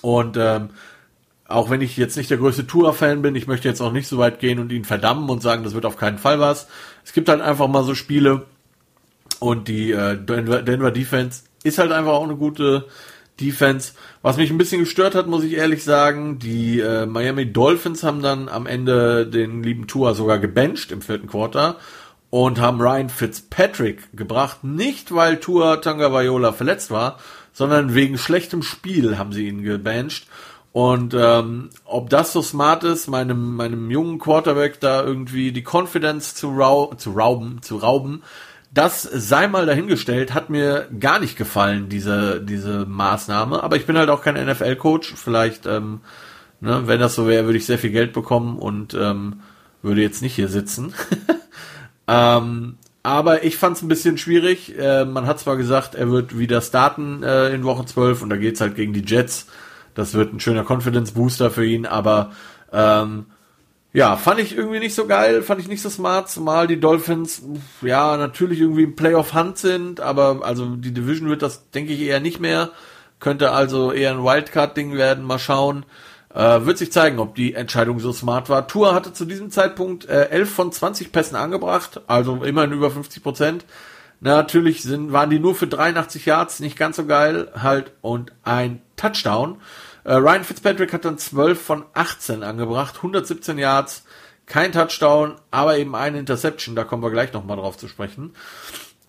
Und 0.00 0.36
ähm, 0.36 0.70
auch 1.52 1.70
wenn 1.70 1.80
ich 1.80 1.96
jetzt 1.96 2.16
nicht 2.16 2.30
der 2.30 2.38
größte 2.38 2.66
Tour-Fan 2.66 3.22
bin, 3.22 3.36
ich 3.36 3.46
möchte 3.46 3.68
jetzt 3.68 3.80
auch 3.80 3.92
nicht 3.92 4.08
so 4.08 4.18
weit 4.18 4.40
gehen 4.40 4.58
und 4.58 4.72
ihn 4.72 4.84
verdammen 4.84 5.28
und 5.30 5.42
sagen, 5.42 5.64
das 5.64 5.74
wird 5.74 5.86
auf 5.86 5.96
keinen 5.96 6.18
Fall 6.18 6.40
was. 6.40 6.68
Es 7.04 7.12
gibt 7.12 7.28
halt 7.28 7.40
einfach 7.40 7.68
mal 7.68 7.84
so 7.84 7.94
Spiele 7.94 8.46
und 9.38 9.68
die 9.68 9.92
äh, 9.92 10.16
Denver, 10.16 10.62
Denver 10.62 10.90
Defense 10.90 11.42
ist 11.64 11.78
halt 11.78 11.92
einfach 11.92 12.12
auch 12.12 12.24
eine 12.24 12.36
gute 12.36 12.86
Defense. 13.40 13.92
Was 14.22 14.36
mich 14.36 14.50
ein 14.50 14.58
bisschen 14.58 14.80
gestört 14.80 15.14
hat, 15.14 15.26
muss 15.26 15.44
ich 15.44 15.54
ehrlich 15.54 15.84
sagen, 15.84 16.38
die 16.38 16.80
äh, 16.80 17.06
Miami 17.06 17.52
Dolphins 17.52 18.02
haben 18.02 18.22
dann 18.22 18.48
am 18.48 18.66
Ende 18.66 19.26
den 19.26 19.62
lieben 19.62 19.86
Tour 19.86 20.14
sogar 20.14 20.38
gebencht 20.38 20.92
im 20.92 21.02
vierten 21.02 21.28
Quarter 21.28 21.76
und 22.30 22.60
haben 22.60 22.80
Ryan 22.80 23.10
Fitzpatrick 23.10 24.16
gebracht, 24.16 24.64
nicht 24.64 25.14
weil 25.14 25.38
Tua 25.38 25.76
Tagovailoa 25.76 26.52
verletzt 26.52 26.90
war, 26.90 27.18
sondern 27.52 27.94
wegen 27.94 28.16
schlechtem 28.16 28.62
Spiel 28.62 29.18
haben 29.18 29.32
sie 29.32 29.46
ihn 29.48 29.62
gebencht. 29.62 30.26
Und 30.72 31.12
ähm, 31.14 31.68
ob 31.84 32.08
das 32.08 32.32
so 32.32 32.40
smart 32.40 32.82
ist, 32.84 33.06
meinem, 33.06 33.56
meinem 33.56 33.90
jungen 33.90 34.18
Quarterback 34.18 34.80
da 34.80 35.02
irgendwie 35.04 35.52
die 35.52 35.64
Confidence 35.64 36.34
zu, 36.34 36.48
rau 36.50 36.94
zu 36.94 37.12
rauben, 37.12 37.60
zu 37.60 37.76
rauben, 37.76 38.22
das 38.72 39.02
sei 39.02 39.48
mal 39.48 39.66
dahingestellt, 39.66 40.32
hat 40.32 40.48
mir 40.48 40.88
gar 40.98 41.20
nicht 41.20 41.36
gefallen, 41.36 41.90
diese, 41.90 42.40
diese 42.40 42.86
Maßnahme. 42.86 43.62
Aber 43.62 43.76
ich 43.76 43.84
bin 43.84 43.98
halt 43.98 44.08
auch 44.08 44.22
kein 44.22 44.42
NFL-Coach. 44.42 45.12
Vielleicht, 45.14 45.66
ähm, 45.66 46.00
ne, 46.60 46.84
wenn 46.86 46.98
das 46.98 47.14
so 47.14 47.28
wäre, 47.28 47.44
würde 47.44 47.58
ich 47.58 47.66
sehr 47.66 47.78
viel 47.78 47.90
Geld 47.90 48.14
bekommen 48.14 48.58
und 48.58 48.94
ähm, 48.94 49.40
würde 49.82 50.00
jetzt 50.00 50.22
nicht 50.22 50.34
hier 50.34 50.48
sitzen. 50.48 50.94
ähm, 52.08 52.78
aber 53.02 53.44
ich 53.44 53.58
fand 53.58 53.76
es 53.76 53.82
ein 53.82 53.88
bisschen 53.88 54.16
schwierig. 54.16 54.78
Äh, 54.78 55.04
man 55.04 55.26
hat 55.26 55.38
zwar 55.38 55.58
gesagt, 55.58 55.94
er 55.94 56.10
wird 56.10 56.38
wieder 56.38 56.62
starten 56.62 57.22
äh, 57.22 57.50
in 57.50 57.64
Woche 57.64 57.84
12 57.84 58.22
und 58.22 58.30
da 58.30 58.36
geht's 58.36 58.62
halt 58.62 58.74
gegen 58.74 58.94
die 58.94 59.04
Jets. 59.04 59.48
Das 59.94 60.14
wird 60.14 60.32
ein 60.32 60.40
schöner 60.40 60.64
Confidence 60.64 61.12
Booster 61.12 61.50
für 61.50 61.66
ihn, 61.66 61.86
aber 61.86 62.32
ähm, 62.72 63.26
ja, 63.92 64.16
fand 64.16 64.40
ich 64.40 64.56
irgendwie 64.56 64.78
nicht 64.78 64.94
so 64.94 65.06
geil, 65.06 65.42
fand 65.42 65.60
ich 65.60 65.68
nicht 65.68 65.82
so 65.82 65.90
smart, 65.90 66.30
zumal 66.30 66.66
die 66.66 66.80
Dolphins 66.80 67.42
ja 67.82 68.16
natürlich 68.16 68.60
irgendwie 68.60 68.84
im 68.84 68.96
Playoff 68.96 69.34
Hand 69.34 69.58
sind, 69.58 70.00
aber 70.00 70.40
also 70.44 70.76
die 70.76 70.94
Division 70.94 71.28
wird 71.28 71.42
das, 71.42 71.70
denke 71.70 71.92
ich, 71.92 72.00
eher 72.00 72.20
nicht 72.20 72.40
mehr. 72.40 72.70
Könnte 73.20 73.52
also 73.52 73.92
eher 73.92 74.12
ein 74.12 74.24
Wildcard-Ding 74.24 74.96
werden, 74.96 75.24
mal 75.24 75.38
schauen. 75.38 75.84
Äh, 76.34 76.64
wird 76.64 76.78
sich 76.78 76.90
zeigen, 76.90 77.18
ob 77.18 77.34
die 77.34 77.52
Entscheidung 77.52 78.00
so 78.00 78.12
smart 78.12 78.48
war. 78.48 78.66
Tour 78.66 78.94
hatte 78.94 79.12
zu 79.12 79.26
diesem 79.26 79.50
Zeitpunkt 79.50 80.06
äh, 80.08 80.30
11 80.30 80.50
von 80.50 80.72
20 80.72 81.12
Pässen 81.12 81.36
angebracht, 81.36 82.00
also 82.06 82.42
immerhin 82.42 82.72
über 82.72 82.90
50 82.90 83.22
Prozent. 83.22 83.66
Natürlich 84.24 84.84
sind, 84.84 85.12
waren 85.12 85.30
die 85.30 85.40
nur 85.40 85.56
für 85.56 85.66
83 85.66 86.26
Yards, 86.26 86.60
nicht 86.60 86.78
ganz 86.78 86.94
so 86.94 87.06
geil, 87.06 87.50
halt, 87.60 87.92
und 88.02 88.32
ein 88.44 88.80
Touchdown. 88.94 89.60
Äh, 90.04 90.14
Ryan 90.14 90.44
Fitzpatrick 90.44 90.92
hat 90.92 91.04
dann 91.04 91.18
12 91.18 91.60
von 91.60 91.84
18 91.92 92.44
angebracht, 92.44 92.98
117 92.98 93.58
Yards, 93.58 94.04
kein 94.46 94.70
Touchdown, 94.70 95.34
aber 95.50 95.76
eben 95.76 95.96
eine 95.96 96.20
Interception, 96.20 96.76
da 96.76 96.84
kommen 96.84 97.02
wir 97.02 97.10
gleich 97.10 97.32
nochmal 97.32 97.56
drauf 97.56 97.76
zu 97.76 97.88
sprechen. 97.88 98.32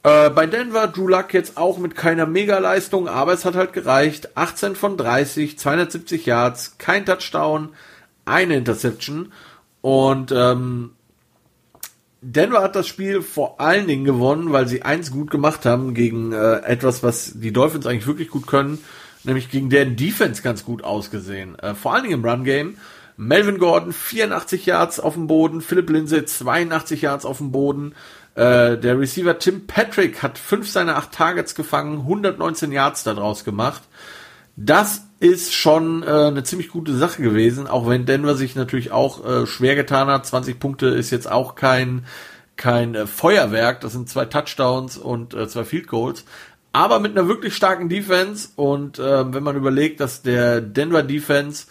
Äh, 0.02 0.32
bei 0.32 0.48
Denver, 0.48 0.88
Drew 0.88 1.08
Luck 1.08 1.32
jetzt 1.36 1.58
auch 1.58 1.78
mit 1.78 1.96
keiner 1.96 2.26
Mega-Leistung, 2.26 3.08
aber 3.08 3.34
es 3.34 3.46
hat 3.46 3.54
halt 3.54 3.72
gereicht. 3.72 4.36
18 4.36 4.76
von 4.76 4.98
30, 4.98 5.60
270 5.60 6.26
Yards, 6.26 6.80
kein 6.80 7.06
Touchdown, 7.06 7.70
eine 8.26 8.56
Interception. 8.56 9.32
Und 9.82 10.32
ähm, 10.32 10.96
Denver 12.24 12.62
hat 12.62 12.76
das 12.76 12.88
Spiel 12.88 13.22
vor 13.22 13.60
allen 13.60 13.88
Dingen 13.88 14.06
gewonnen, 14.06 14.52
weil 14.52 14.68
sie 14.68 14.82
eins 14.82 15.12
gut 15.12 15.30
gemacht 15.30 15.66
haben 15.66 15.94
gegen 15.94 16.32
äh, 16.32 16.58
etwas, 16.62 17.04
was 17.04 17.34
die 17.36 17.54
Dolphins 17.54 17.86
eigentlich 17.86 18.08
wirklich 18.08 18.30
gut 18.30 18.48
können 18.48 18.80
nämlich 19.24 19.50
gegen 19.50 19.70
deren 19.70 19.96
Defense 19.96 20.42
ganz 20.42 20.66
gut 20.66 20.84
ausgesehen. 20.84 21.58
Äh, 21.60 21.76
vor 21.76 21.94
allen 21.94 22.04
Dingen 22.04 22.20
im 22.20 22.26
Run-Game. 22.26 22.78
Melvin 23.16 23.60
Gordon 23.60 23.94
84 23.94 24.66
Yards 24.66 25.00
auf 25.00 25.14
dem 25.14 25.28
Boden, 25.28 25.62
Philip 25.62 25.88
Lindsay 25.90 26.26
82 26.26 27.04
Yards 27.04 27.26
auf 27.26 27.38
dem 27.38 27.52
Boden. 27.52 27.94
Äh, 28.34 28.78
der 28.78 29.00
Receiver 29.00 29.38
Tim 29.38 29.68
Patrick 29.68 30.24
hat 30.24 30.40
fünf 30.40 30.68
seiner 30.68 30.98
acht 30.98 31.12
Targets 31.12 31.54
gefangen, 31.54 32.00
119 32.00 32.72
Yards 32.72 33.04
daraus 33.04 33.44
gemacht. 33.44 33.84
Das 34.56 35.08
ist 35.20 35.54
schon 35.54 36.04
äh, 36.04 36.06
eine 36.06 36.44
ziemlich 36.44 36.70
gute 36.70 36.96
Sache 36.96 37.22
gewesen, 37.22 37.68
auch 37.68 37.88
wenn 37.88 38.06
Denver 38.06 38.36
sich 38.36 38.56
natürlich 38.56 38.92
auch 38.92 39.26
äh, 39.26 39.48
schwer 39.48 39.76
getan 39.76 40.08
hat. 40.08 40.26
20 40.26 40.60
Punkte 40.60 40.88
ist 40.88 41.10
jetzt 41.12 41.32
auch 41.32 41.56
kein 41.56 42.06
kein 42.56 42.96
äh, 42.96 43.08
Feuerwerk, 43.08 43.82
das 43.82 43.94
sind 43.94 44.10
zwei 44.10 44.26
Touchdowns 44.26 44.98
und 44.98 45.34
äh, 45.34 45.48
zwei 45.48 45.64
Field 45.64 45.88
Goals. 45.88 46.26
aber 46.72 47.00
mit 47.00 47.18
einer 47.18 47.28
wirklich 47.28 47.56
starken 47.56 47.90
Defense. 47.90 48.50
Und 48.56 49.00
äh, 49.00 49.34
wenn 49.34 49.44
man 49.44 49.56
überlegt, 49.56 50.00
dass 50.00 50.22
der 50.24 50.62
Denver 50.62 51.04
Defense, 51.04 51.68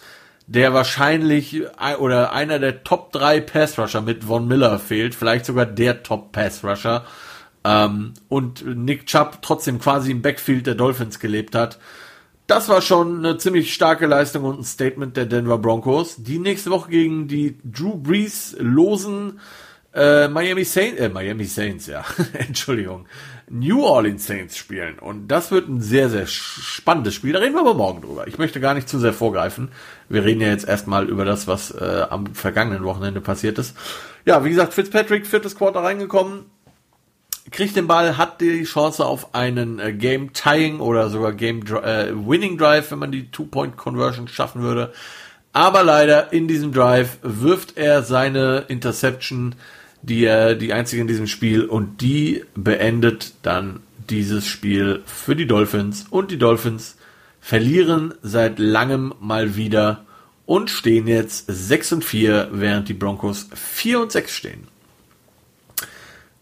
der 0.47 0.73
wahrscheinlich 0.73 1.61
oder 1.99 2.33
einer 2.33 2.59
der 2.59 2.83
Top 2.83 3.11
3 3.13 3.41
Pass 3.41 3.77
Rusher 3.77 4.01
mit 4.01 4.25
Von 4.25 4.47
Miller 4.47 4.79
fehlt, 4.79 5.15
vielleicht 5.15 5.45
sogar 5.45 5.65
der 5.65 6.03
Top 6.03 6.31
Pass 6.31 6.63
Rusher, 6.63 7.05
ähm, 7.65 8.13
und 8.29 8.65
Nick 8.65 9.05
Chubb 9.07 9.41
trotzdem 9.41 9.79
quasi 9.79 10.11
im 10.11 10.21
Backfield 10.21 10.67
der 10.67 10.75
Dolphins 10.75 11.19
gelebt 11.19 11.55
hat. 11.55 11.79
Das 12.47 12.67
war 12.67 12.81
schon 12.81 13.19
eine 13.19 13.37
ziemlich 13.37 13.73
starke 13.73 14.05
Leistung 14.05 14.43
und 14.43 14.59
ein 14.59 14.63
Statement 14.65 15.15
der 15.15 15.25
Denver 15.25 15.57
Broncos, 15.57 16.17
die 16.17 16.39
nächste 16.39 16.71
Woche 16.71 16.89
gegen 16.89 17.27
die 17.27 17.57
Drew 17.63 17.95
Brees 17.95 18.55
losen 18.59 19.39
äh, 19.93 20.27
Miami 20.27 20.63
Saints, 20.63 20.99
äh, 20.99 21.09
Miami 21.09 21.45
Saints, 21.45 21.87
ja, 21.87 22.03
Entschuldigung, 22.33 23.05
New 23.49 23.83
Orleans 23.83 24.25
Saints 24.25 24.57
spielen. 24.57 24.99
Und 24.99 25.27
das 25.27 25.51
wird 25.51 25.69
ein 25.69 25.81
sehr, 25.81 26.09
sehr 26.09 26.25
spannendes 26.25 27.13
Spiel. 27.13 27.33
Da 27.33 27.39
reden 27.39 27.53
wir 27.53 27.61
aber 27.61 27.75
morgen 27.75 28.01
drüber. 28.01 28.27
Ich 28.27 28.37
möchte 28.37 28.59
gar 28.59 28.73
nicht 28.73 28.89
zu 28.89 28.99
sehr 28.99 29.13
vorgreifen. 29.13 29.69
Wir 30.09 30.23
reden 30.23 30.41
ja 30.41 30.47
jetzt 30.47 30.67
erstmal 30.67 31.07
über 31.09 31.25
das, 31.25 31.47
was 31.47 31.71
äh, 31.71 32.05
am 32.09 32.33
vergangenen 32.33 32.83
Wochenende 32.83 33.21
passiert 33.21 33.59
ist. 33.59 33.77
Ja, 34.25 34.43
wie 34.43 34.49
gesagt, 34.49 34.73
Fitzpatrick, 34.73 35.27
viertes 35.27 35.55
Quarter 35.55 35.83
reingekommen, 35.83 36.45
kriegt 37.53 37.77
den 37.77 37.87
Ball, 37.87 38.17
hat 38.17 38.41
die 38.41 38.63
Chance 38.63 39.05
auf 39.05 39.33
einen 39.33 39.79
äh, 39.79 39.93
Game 39.93 40.33
Tying 40.33 40.79
oder 40.79 41.09
sogar 41.09 41.31
Game 41.31 41.61
äh, 41.61 42.11
Winning 42.13 42.57
Drive, 42.57 42.91
wenn 42.91 42.99
man 42.99 43.11
die 43.11 43.31
Two-Point 43.31 43.77
Conversion 43.77 44.27
schaffen 44.27 44.61
würde. 44.61 44.91
Aber 45.53 45.83
leider 45.83 46.33
in 46.33 46.47
diesem 46.47 46.73
Drive 46.73 47.19
wirft 47.21 47.77
er 47.77 48.01
seine 48.01 48.65
Interception, 48.67 49.55
die 50.01 50.25
er 50.25 50.55
die 50.55 50.73
einzige 50.73 51.01
in 51.01 51.07
diesem 51.07 51.27
Spiel 51.27 51.63
und 51.63 52.01
die 52.01 52.43
beendet 52.55 53.33
dann 53.43 53.81
dieses 54.09 54.45
Spiel 54.45 55.01
für 55.05 55.35
die 55.35 55.47
Dolphins 55.47 56.07
und 56.09 56.31
die 56.31 56.39
Dolphins 56.39 56.97
verlieren 57.39 58.13
seit 58.21 58.57
langem 58.59 59.13
mal 59.21 59.55
wieder 59.55 60.05
und 60.45 60.69
stehen 60.69 61.07
jetzt 61.07 61.45
6 61.47 61.93
und 61.93 62.05
4, 62.05 62.49
während 62.51 62.89
die 62.89 62.93
Broncos 62.93 63.49
4 63.53 64.01
und 64.01 64.11
6 64.11 64.31
stehen. 64.33 64.72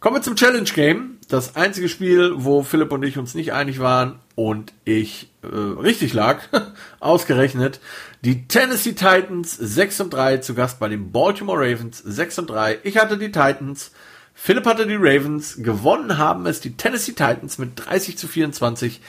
Kommen 0.01 0.15
wir 0.15 0.23
zum 0.23 0.35
Challenge 0.35 0.63
Game. 0.63 1.19
Das 1.29 1.55
einzige 1.55 1.87
Spiel, 1.87 2.31
wo 2.37 2.63
Philipp 2.63 2.91
und 2.91 3.03
ich 3.03 3.19
uns 3.19 3.35
nicht 3.35 3.53
einig 3.53 3.79
waren 3.79 4.17
und 4.33 4.73
ich 4.83 5.29
äh, 5.43 5.55
richtig 5.55 6.13
lag, 6.13 6.41
ausgerechnet. 6.99 7.79
Die 8.21 8.47
Tennessee 8.47 8.93
Titans 8.93 9.55
6 9.55 10.01
und 10.01 10.09
3 10.09 10.37
zu 10.37 10.55
Gast 10.55 10.79
bei 10.79 10.89
den 10.89 11.11
Baltimore 11.11 11.59
Ravens 11.59 11.99
6 11.99 12.39
und 12.39 12.49
3. 12.49 12.79
Ich 12.81 12.97
hatte 12.97 13.19
die 13.19 13.31
Titans, 13.31 13.91
Philipp 14.33 14.65
hatte 14.65 14.87
die 14.87 14.95
Ravens. 14.95 15.57
Gewonnen 15.57 16.17
haben 16.17 16.47
es 16.47 16.61
die 16.61 16.75
Tennessee 16.75 17.11
Titans 17.11 17.59
mit 17.59 17.73
30 17.75 18.17
zu 18.17 18.27
24 18.27 19.01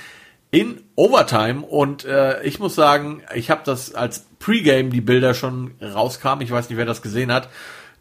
in 0.50 0.82
Overtime 0.94 1.62
und 1.62 2.04
äh, 2.04 2.42
ich 2.42 2.58
muss 2.58 2.74
sagen, 2.74 3.22
ich 3.34 3.50
habe 3.50 3.62
das 3.64 3.94
als 3.94 4.26
Pre-Game 4.40 4.90
die 4.90 5.00
Bilder 5.00 5.32
schon 5.32 5.70
rauskam. 5.80 6.42
Ich 6.42 6.50
weiß 6.50 6.68
nicht, 6.68 6.76
wer 6.76 6.84
das 6.84 7.00
gesehen 7.00 7.32
hat 7.32 7.48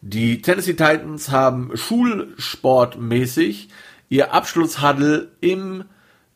die 0.02 0.42
Tennessee 0.42 0.74
Titans 0.74 1.30
haben 1.30 1.70
schulsportmäßig 1.74 3.68
ihr 4.08 4.34
Abschlusshuddle 4.34 5.30
im 5.40 5.84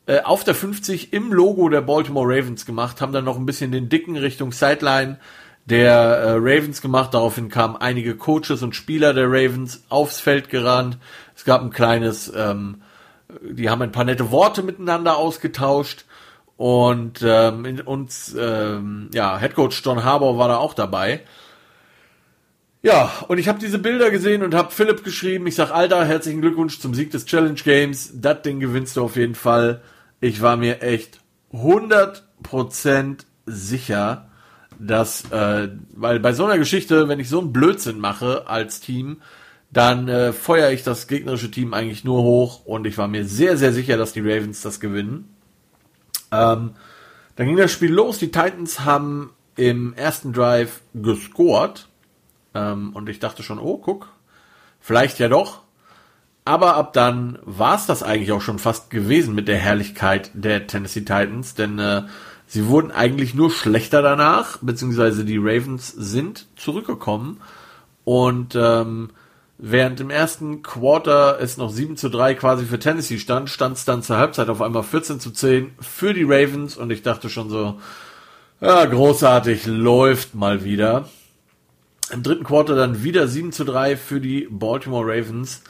äh, 0.07 0.23
auf 0.23 0.45
der 0.45 0.55
50 0.55 1.13
im 1.13 1.33
Logo 1.33 1.69
der 1.69 1.81
Baltimore 1.81 2.27
Ravens 2.29 2.65
gemacht, 2.65 3.01
haben 3.01 3.13
dann 3.13 3.25
noch 3.25 3.37
ein 3.37 3.45
bisschen 3.45 3.73
den 3.73 3.89
dicken 3.89 4.17
Richtung 4.17 4.53
Sideline 4.53 5.19
der 5.65 5.93
äh, 5.93 6.33
Ravens 6.35 6.81
gemacht. 6.81 7.13
Daraufhin 7.13 7.49
kamen 7.49 7.77
einige 7.77 8.17
Coaches 8.17 8.63
und 8.63 8.77
Spieler 8.77 9.13
der 9.13 9.27
Ravens 9.27 9.83
aufs 9.89 10.21
Feld 10.21 10.49
gerannt. 10.49 10.99
Es 11.35 11.45
gab 11.45 11.61
ein 11.61 11.71
kleines, 11.71 12.33
ähm, 12.35 12.83
die 13.43 13.69
haben 13.69 13.83
ein 13.83 13.91
paar 13.91 14.05
nette 14.05 14.31
Worte 14.31 14.63
miteinander 14.63 15.17
ausgetauscht. 15.17 16.05
Und 16.57 17.21
ähm, 17.23 17.83
uns, 17.85 18.35
ähm, 18.39 19.11
ja, 19.13 19.39
Head 19.39 19.57
Coach 19.57 19.83
John 19.85 20.05
Harbour 20.05 20.39
war 20.39 20.49
da 20.49 20.57
auch 20.57 20.73
dabei. 20.73 21.23
Ja, 22.87 23.11
und 23.27 23.39
ich 23.39 23.49
habe 23.49 23.59
diese 23.59 23.81
Bilder 23.81 24.13
gesehen 24.13 24.45
und 24.45 24.55
habe 24.55 24.71
Philipp 24.71 25.03
geschrieben. 25.03 25.49
Ich 25.49 25.57
sag, 25.57 25.73
Alter, 25.73 26.05
herzlichen 26.05 26.41
Glückwunsch 26.41 26.79
zum 26.79 26.95
Sieg 26.95 27.11
des 27.11 27.27
Challenge 27.27 27.61
Games. 27.61 28.13
Das 28.15 28.43
Ding 28.43 28.61
gewinnst 28.61 28.97
du 28.97 29.03
auf 29.03 29.17
jeden 29.17 29.35
Fall. 29.35 29.83
Ich 30.21 30.41
war 30.41 30.57
mir 30.57 30.83
echt 30.83 31.19
100% 31.53 33.25
sicher, 33.45 34.29
dass, 34.79 35.29
äh, 35.33 35.71
weil 35.97 36.21
bei 36.21 36.33
so 36.33 36.45
einer 36.45 36.59
Geschichte, 36.59 37.09
wenn 37.09 37.19
ich 37.19 37.29
so 37.29 37.41
einen 37.41 37.53
Blödsinn 37.53 37.99
mache 37.99 38.47
als 38.47 38.79
Team, 38.79 39.21
dann 39.73 40.07
äh, 40.07 40.33
feuere 40.33 40.71
ich 40.71 40.85
das 40.85 41.09
gegnerische 41.09 41.51
Team 41.51 41.75
eigentlich 41.75 42.05
nur 42.05 42.23
hoch 42.23 42.67
und 42.67 42.87
ich 42.87 42.97
war 42.99 43.09
mir 43.09 43.25
sehr, 43.25 43.57
sehr 43.57 43.73
sicher, 43.73 43.97
dass 43.97 44.13
die 44.13 44.21
Ravens 44.21 44.63
das 44.63 44.79
gewinnen. 44.79 45.35
Ähm, 46.31 46.75
dann 47.35 47.47
ging 47.49 47.57
das 47.57 47.73
Spiel 47.73 47.93
los. 47.93 48.19
Die 48.19 48.31
Titans 48.31 48.85
haben 48.85 49.33
im 49.57 49.93
ersten 49.95 50.33
Drive 50.33 50.83
gescored 50.95 51.89
ähm, 52.57 52.91
und 52.95 53.09
ich 53.09 53.21
dachte 53.21 53.43
schon, 53.43 53.59
oh, 53.59 53.79
guck, 53.79 54.09
vielleicht 54.81 55.19
ja 55.19 55.29
doch. 55.29 55.63
Aber 56.45 56.77
ab 56.77 56.93
dann 56.93 57.39
war 57.45 57.75
es 57.75 57.87
das 57.87 58.03
eigentlich 58.03 58.33
auch 58.33 58.41
schon 58.41 58.59
fast 58.59 58.89
gewesen 58.91 59.35
mit 59.35 59.49
der 59.49 59.59
Herrlichkeit 59.59 60.31
der 60.33 60.67
Tennessee 60.67 61.01
Titans, 61.01 61.55
denn 61.55 61.79
äh, 61.79 62.03
sie 62.47 62.69
wurden 62.69 62.93
eigentlich 62.93 63.35
nur 63.35 63.51
schlechter 63.51 64.01
danach, 64.01 64.59
beziehungsweise 64.63 65.25
die 65.25 65.39
Ravens 65.39 65.89
sind 65.89 66.47
zurückgekommen 66.55 67.41
und 68.05 68.55
ähm, 68.55 69.11
während 69.59 70.01
im 70.01 70.11
ersten 70.11 70.63
Quarter 70.63 71.39
es 71.41 71.57
noch 71.57 71.71
7 71.71 71.97
zu 71.97 72.09
3 72.09 72.35
quasi 72.35 72.65
für 72.65 72.79
Tennessee 72.79 73.19
stand, 73.19 73.51
stand 73.51 73.77
es 73.77 73.85
dann 73.85 74.05
zur 74.05 74.17
Halbzeit 74.17 74.49
auf 74.49 74.63
einmal 74.63 74.85
14 74.85 75.19
zu 75.19 75.33
10 75.33 75.73
für 75.81 76.15
die 76.15 76.23
Ravens 76.23 76.77
und 76.77 76.91
ich 76.93 77.03
dachte 77.03 77.29
schon 77.29 77.51
so, 77.51 77.81
ja, 78.61 78.85
großartig, 78.85 79.67
läuft 79.67 80.37
mal 80.37 80.63
wieder. 80.63 81.09
Im 82.11 82.23
dritten 82.23 82.45
Quarter 82.45 82.77
dann 82.77 83.03
wieder 83.03 83.27
7 83.27 83.53
zu 83.53 83.65
3 83.65 83.97
für 83.97 84.21
die 84.21 84.47
Baltimore 84.51 85.05
Ravens. 85.07 85.63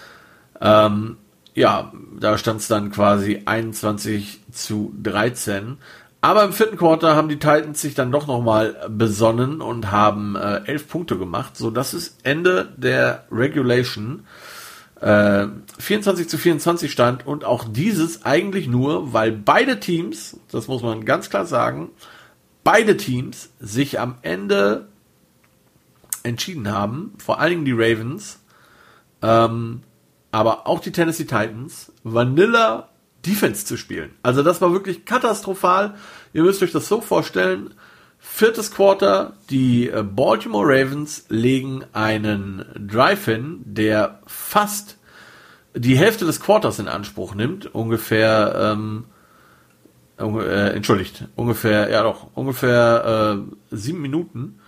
Ähm, 0.60 1.16
ja, 1.54 1.92
da 2.18 2.36
stand 2.36 2.60
es 2.60 2.68
dann 2.68 2.90
quasi 2.90 3.42
21 3.46 4.42
zu 4.52 4.94
13. 5.02 5.78
Aber 6.20 6.44
im 6.44 6.52
vierten 6.52 6.76
Quarter 6.76 7.14
haben 7.16 7.28
die 7.28 7.38
Titans 7.38 7.80
sich 7.80 7.94
dann 7.94 8.12
doch 8.12 8.26
nochmal 8.26 8.76
besonnen 8.90 9.60
und 9.60 9.90
haben 9.90 10.36
äh, 10.36 10.62
11 10.66 10.88
Punkte 10.88 11.18
gemacht. 11.18 11.56
So, 11.56 11.70
das 11.70 11.94
ist 11.94 12.18
Ende 12.24 12.68
der 12.76 13.24
Regulation. 13.30 14.26
Äh, 15.00 15.46
24 15.78 16.28
zu 16.28 16.36
24 16.36 16.90
stand 16.90 17.26
und 17.26 17.44
auch 17.44 17.64
dieses 17.70 18.24
eigentlich 18.24 18.66
nur, 18.66 19.12
weil 19.12 19.30
beide 19.32 19.78
Teams, 19.78 20.38
das 20.50 20.68
muss 20.68 20.82
man 20.82 21.04
ganz 21.04 21.30
klar 21.30 21.46
sagen, 21.46 21.90
beide 22.64 22.96
Teams 22.96 23.50
sich 23.60 24.00
am 24.00 24.16
Ende 24.22 24.88
entschieden 26.26 26.70
haben, 26.70 27.14
vor 27.18 27.40
allen 27.40 27.50
Dingen 27.50 27.64
die 27.64 27.72
Ravens, 27.72 28.40
ähm, 29.22 29.82
aber 30.32 30.66
auch 30.66 30.80
die 30.80 30.92
Tennessee 30.92 31.24
Titans, 31.24 31.92
Vanilla 32.02 32.88
Defense 33.24 33.64
zu 33.64 33.76
spielen. 33.76 34.10
Also 34.22 34.42
das 34.42 34.60
war 34.60 34.72
wirklich 34.72 35.04
katastrophal. 35.04 35.94
Ihr 36.32 36.42
müsst 36.42 36.62
euch 36.62 36.72
das 36.72 36.88
so 36.88 37.00
vorstellen. 37.00 37.74
Viertes 38.18 38.70
Quarter, 38.70 39.34
die 39.50 39.88
äh, 39.88 40.02
Baltimore 40.02 40.66
Ravens 40.66 41.26
legen 41.28 41.84
einen 41.92 42.64
Drive 42.76 43.24
hin, 43.24 43.60
der 43.64 44.20
fast 44.26 44.98
die 45.74 45.96
Hälfte 45.96 46.24
des 46.24 46.40
Quarters 46.40 46.78
in 46.78 46.88
Anspruch 46.88 47.34
nimmt, 47.34 47.74
ungefähr, 47.74 48.74
ähm, 48.76 49.04
äh, 50.18 50.74
entschuldigt, 50.74 51.28
ungefähr, 51.36 51.90
ja 51.90 52.02
doch, 52.02 52.28
ungefähr 52.34 53.38
äh, 53.70 53.76
sieben 53.76 54.00
Minuten 54.00 54.58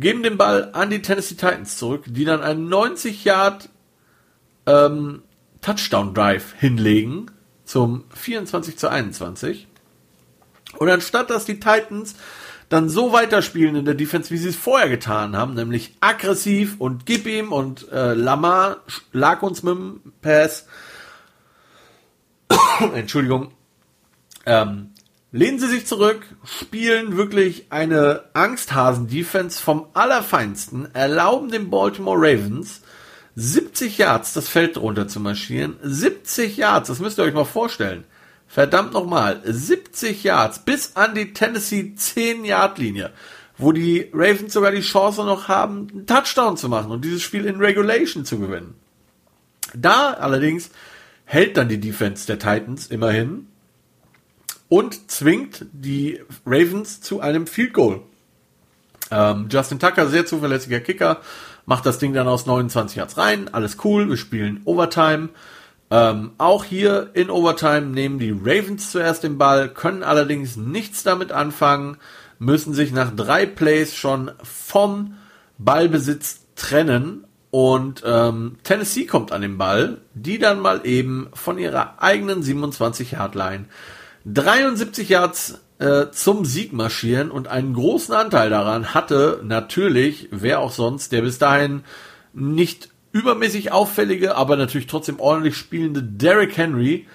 geben 0.00 0.22
den 0.22 0.36
Ball 0.36 0.70
an 0.72 0.90
die 0.90 1.02
Tennessee 1.02 1.34
Titans 1.34 1.76
zurück, 1.76 2.04
die 2.06 2.24
dann 2.24 2.42
einen 2.42 2.68
90 2.68 3.24
Yard 3.24 3.68
ähm, 4.66 5.22
Touchdown 5.60 6.14
Drive 6.14 6.54
hinlegen 6.58 7.30
zum 7.64 8.04
24 8.14 8.78
zu 8.78 8.88
21. 8.88 9.68
Und 10.78 10.88
anstatt 10.88 11.30
dass 11.30 11.44
die 11.44 11.60
Titans 11.60 12.14
dann 12.68 12.88
so 12.88 13.12
weiterspielen 13.12 13.74
in 13.74 13.84
der 13.84 13.94
Defense, 13.94 14.30
wie 14.30 14.38
sie 14.38 14.48
es 14.48 14.56
vorher 14.56 14.88
getan 14.88 15.36
haben, 15.36 15.54
nämlich 15.54 15.96
aggressiv 16.00 16.76
und 16.78 17.04
gib 17.04 17.26
ihm 17.26 17.52
und 17.52 17.90
äh, 17.90 18.14
Lamar 18.14 18.78
lag 19.12 19.42
uns 19.42 19.64
mit 19.64 19.74
dem 19.74 20.00
Pass. 20.22 20.66
Entschuldigung. 22.94 23.52
Ähm, 24.46 24.92
lehnen 25.32 25.58
sie 25.58 25.68
sich 25.68 25.86
zurück, 25.86 26.22
spielen 26.44 27.16
wirklich 27.16 27.66
eine 27.70 28.24
Angsthasen-Defense 28.32 29.62
vom 29.62 29.86
Allerfeinsten, 29.94 30.94
erlauben 30.94 31.50
den 31.50 31.70
Baltimore 31.70 32.18
Ravens 32.18 32.82
70 33.36 33.98
Yards 33.98 34.32
das 34.32 34.48
Feld 34.48 34.76
runter 34.76 35.08
zu 35.08 35.20
marschieren. 35.20 35.76
70 35.82 36.56
Yards, 36.56 36.88
das 36.88 36.98
müsst 36.98 37.18
ihr 37.18 37.24
euch 37.24 37.34
mal 37.34 37.44
vorstellen. 37.44 38.04
Verdammt 38.48 38.92
nochmal, 38.92 39.40
70 39.44 40.24
Yards 40.24 40.64
bis 40.64 40.96
an 40.96 41.14
die 41.14 41.32
Tennessee 41.32 41.94
10 41.94 42.44
Yard 42.44 42.78
Linie, 42.78 43.12
wo 43.56 43.70
die 43.70 44.10
Ravens 44.12 44.52
sogar 44.52 44.72
die 44.72 44.80
Chance 44.80 45.24
noch 45.24 45.46
haben, 45.46 45.86
einen 45.92 46.06
Touchdown 46.06 46.56
zu 46.56 46.68
machen 46.68 46.90
und 46.90 47.04
dieses 47.04 47.22
Spiel 47.22 47.46
in 47.46 47.60
Regulation 47.60 48.24
zu 48.24 48.40
gewinnen. 48.40 48.74
Da 49.74 50.14
allerdings 50.14 50.70
hält 51.24 51.56
dann 51.56 51.68
die 51.68 51.78
Defense 51.78 52.26
der 52.26 52.40
Titans 52.40 52.88
immerhin 52.88 53.46
und 54.70 55.10
zwingt 55.10 55.66
die 55.72 56.20
Ravens 56.46 57.02
zu 57.02 57.20
einem 57.20 57.46
Field 57.46 57.74
Goal. 57.74 58.00
Ähm, 59.10 59.48
Justin 59.50 59.80
Tucker, 59.80 60.06
sehr 60.06 60.24
zuverlässiger 60.24 60.80
Kicker, 60.80 61.18
macht 61.66 61.84
das 61.84 61.98
Ding 61.98 62.14
dann 62.14 62.28
aus 62.28 62.46
29 62.46 62.96
Yards 62.96 63.18
rein. 63.18 63.52
Alles 63.52 63.76
cool, 63.84 64.08
wir 64.08 64.16
spielen 64.16 64.62
Overtime. 64.64 65.30
Ähm, 65.90 66.30
auch 66.38 66.64
hier 66.64 67.10
in 67.14 67.30
Overtime 67.30 67.82
nehmen 67.82 68.20
die 68.20 68.30
Ravens 68.30 68.92
zuerst 68.92 69.24
den 69.24 69.38
Ball, 69.38 69.68
können 69.68 70.04
allerdings 70.04 70.56
nichts 70.56 71.02
damit 71.02 71.32
anfangen, 71.32 71.96
müssen 72.38 72.72
sich 72.72 72.92
nach 72.92 73.10
drei 73.14 73.46
Plays 73.46 73.96
schon 73.96 74.30
vom 74.44 75.14
Ballbesitz 75.58 76.42
trennen 76.54 77.26
und 77.50 78.04
ähm, 78.06 78.58
Tennessee 78.62 79.06
kommt 79.06 79.32
an 79.32 79.42
den 79.42 79.58
Ball, 79.58 79.98
die 80.14 80.38
dann 80.38 80.60
mal 80.60 80.82
eben 80.84 81.28
von 81.34 81.58
ihrer 81.58 82.00
eigenen 82.00 82.44
27 82.44 83.12
Yard 83.12 83.34
Line 83.34 83.64
73 84.24 85.08
Yards 85.08 85.60
äh, 85.78 86.10
zum 86.10 86.44
Sieg 86.44 86.72
marschieren 86.72 87.30
und 87.30 87.48
einen 87.48 87.74
großen 87.74 88.14
Anteil 88.14 88.50
daran 88.50 88.94
hatte 88.94 89.40
natürlich, 89.42 90.28
wer 90.30 90.60
auch 90.60 90.72
sonst, 90.72 91.12
der 91.12 91.22
bis 91.22 91.38
dahin 91.38 91.82
nicht 92.32 92.90
übermäßig 93.12 93.72
auffällige, 93.72 94.36
aber 94.36 94.56
natürlich 94.56 94.86
trotzdem 94.86 95.18
ordentlich 95.18 95.56
spielende 95.56 96.02
Derrick 96.02 96.56
Henry, 96.56 97.06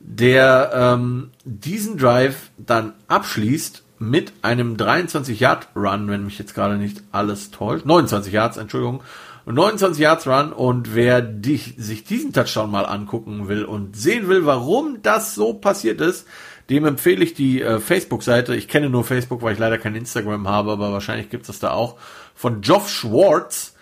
der 0.00 0.70
ähm, 0.74 1.30
diesen 1.44 1.98
Drive 1.98 2.50
dann 2.58 2.94
abschließt 3.08 3.82
mit 3.98 4.32
einem 4.42 4.76
23 4.76 5.38
Yard 5.38 5.68
Run, 5.76 6.08
wenn 6.08 6.24
mich 6.24 6.38
jetzt 6.38 6.54
gerade 6.54 6.76
nicht 6.76 7.02
alles 7.12 7.50
täuscht, 7.50 7.86
29 7.86 8.32
Yards, 8.32 8.56
Entschuldigung, 8.56 9.02
29 9.46 10.00
Yards 10.00 10.26
Run 10.26 10.52
und 10.52 10.94
wer 10.94 11.20
dich, 11.20 11.74
sich 11.76 12.04
diesen 12.04 12.32
Touchdown 12.32 12.70
mal 12.70 12.84
angucken 12.84 13.48
will 13.48 13.64
und 13.64 13.96
sehen 13.96 14.28
will, 14.28 14.46
warum 14.46 15.02
das 15.02 15.34
so 15.34 15.54
passiert 15.54 16.00
ist, 16.00 16.26
dem 16.70 16.84
empfehle 16.84 17.24
ich 17.24 17.34
die 17.34 17.62
äh, 17.62 17.80
Facebook-Seite. 17.80 18.54
Ich 18.54 18.68
kenne 18.68 18.88
nur 18.88 19.04
Facebook, 19.04 19.42
weil 19.42 19.54
ich 19.54 19.58
leider 19.58 19.78
kein 19.78 19.94
Instagram 19.94 20.48
habe, 20.48 20.72
aber 20.72 20.92
wahrscheinlich 20.92 21.30
gibt 21.30 21.48
es 21.48 21.58
da 21.58 21.72
auch. 21.72 21.96
Von 22.34 22.60
Geoff 22.60 22.88
Schwartz. 22.88 23.74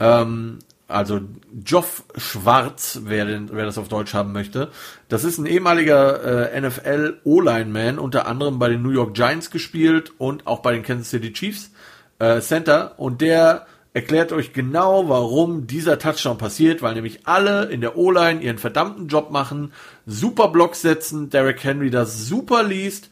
Ähm, 0.00 0.58
also 0.88 1.20
Geoff 1.54 2.04
Schwarz, 2.16 3.00
wer, 3.04 3.24
den, 3.24 3.48
wer 3.52 3.64
das 3.64 3.78
auf 3.78 3.88
Deutsch 3.88 4.12
haben 4.14 4.32
möchte. 4.32 4.70
Das 5.08 5.24
ist 5.24 5.38
ein 5.38 5.46
ehemaliger 5.46 6.52
äh, 6.52 6.60
NFL 6.60 7.20
O-Line-Man, 7.24 7.98
unter 7.98 8.26
anderem 8.26 8.58
bei 8.58 8.68
den 8.68 8.82
New 8.82 8.90
York 8.90 9.14
Giants 9.14 9.50
gespielt 9.50 10.12
und 10.18 10.46
auch 10.46 10.60
bei 10.60 10.72
den 10.72 10.82
Kansas 10.82 11.10
City 11.10 11.32
Chiefs 11.32 11.72
äh, 12.18 12.40
Center. 12.40 12.98
Und 12.98 13.20
der 13.20 13.66
erklärt 13.94 14.32
euch 14.32 14.52
genau, 14.52 15.08
warum 15.08 15.66
dieser 15.66 15.98
Touchdown 15.98 16.38
passiert, 16.38 16.82
weil 16.82 16.94
nämlich 16.94 17.26
alle 17.26 17.66
in 17.66 17.80
der 17.80 17.96
O-Line 17.96 18.40
ihren 18.40 18.58
verdammten 18.58 19.08
Job 19.08 19.30
machen, 19.30 19.72
super 20.06 20.48
Blocks 20.48 20.80
setzen, 20.80 21.30
Derrick 21.30 21.62
Henry 21.62 21.90
das 21.90 22.26
super 22.26 22.62
liest, 22.62 23.10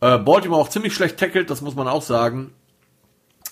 äh, 0.00 0.18
Baltimore 0.18 0.60
auch 0.60 0.70
ziemlich 0.70 0.94
schlecht 0.94 1.18
tackelt, 1.18 1.50
das 1.50 1.60
muss 1.60 1.74
man 1.74 1.88
auch 1.88 2.02
sagen. 2.02 2.52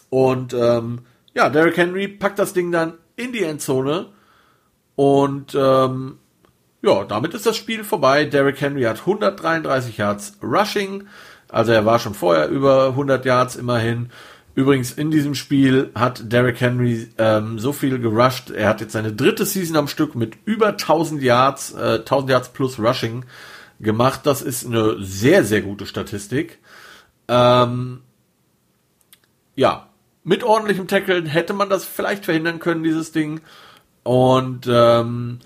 Und 0.09 0.55
ähm, 0.55 1.01
ja, 1.35 1.49
Derrick 1.51 1.77
Henry 1.77 2.09
packt 2.09 2.39
das 2.39 2.53
Ding 2.53 2.73
dann 2.73 2.95
in 3.17 3.33
die 3.33 3.45
Endzone 3.45 4.07
und 4.97 5.55
ähm, 5.55 6.19
ja, 6.83 7.05
damit 7.05 7.35
ist 7.35 7.45
das 7.45 7.57
Spiel 7.57 7.85
vorbei. 7.85 8.25
Derrick 8.25 8.61
Henry 8.61 8.83
hat 8.83 9.01
133 9.01 9.99
Yards 9.99 10.39
Rushing, 10.43 11.07
also 11.49 11.73
er 11.73 11.85
war 11.85 11.99
schon 11.99 12.15
vorher 12.15 12.49
über 12.49 12.89
100 12.89 13.25
Yards 13.25 13.57
immerhin. 13.57 14.11
Übrigens, 14.55 14.93
in 14.93 15.11
diesem 15.11 15.35
Spiel 15.35 15.91
hat 15.95 16.33
Derrick 16.33 16.61
Henry 16.61 17.09
ähm, 17.19 17.59
so 17.59 17.73
viel 17.73 17.99
gerusht. 17.99 18.51
Er 18.51 18.69
hat 18.69 18.81
jetzt 18.81 18.93
seine 18.93 19.13
dritte 19.13 19.47
Season 19.47 19.77
am 19.77 19.89
Stück 19.89 20.15
mit 20.15 20.37
über 20.45 20.69
1000 20.69 21.23
Yards, 21.23 21.73
äh, 21.73 22.01
1000 22.01 22.31
Yards 22.31 22.49
plus 22.51 22.79
Rushing 22.79 23.25
gemacht. 23.79 24.21
Das 24.25 24.43
ist 24.43 24.67
eine 24.67 24.97
sehr, 25.03 25.45
sehr 25.45 25.63
gute 25.63 25.87
Statistik. 25.87 26.59
Ähm, 27.29 28.01
ja, 29.55 29.89
mit 30.25 30.43
ordentlichem 30.43 30.89
Tackle 30.89 31.29
hätte 31.29 31.53
man 31.53 31.71
das 31.71 31.85
vielleicht 31.85 32.25
verhindern 32.25 32.59
können, 32.59 32.83
dieses 32.83 33.13
Ding. 33.13 33.41
Und 34.03 34.67
ähm, 34.69 35.39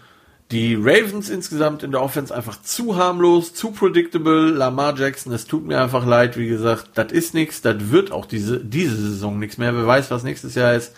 die 0.55 0.77
Ravens 0.77 1.31
insgesamt 1.31 1.83
in 1.83 1.91
der 1.91 2.01
Offense 2.01 2.33
einfach 2.33 2.63
zu 2.63 2.97
harmlos, 2.97 3.55
zu 3.55 3.73
predictable. 3.73 4.51
Lamar 4.51 4.97
Jackson, 4.97 5.33
es 5.33 5.47
tut 5.47 5.67
mir 5.67 5.83
einfach 5.83 6.07
leid, 6.07 6.37
wie 6.39 6.47
gesagt, 6.47 6.91
das 6.95 7.11
ist 7.11 7.35
nichts, 7.35 7.61
das 7.61 7.91
wird 7.91 8.13
auch 8.13 8.25
diese, 8.25 8.65
diese 8.65 8.95
Saison 8.95 9.41
nichts 9.41 9.59
mehr. 9.59 9.75
Wer 9.75 9.85
weiß, 9.85 10.13
was 10.13 10.23
nächstes 10.23 10.55
Jahr 10.55 10.75
ist. 10.75 10.95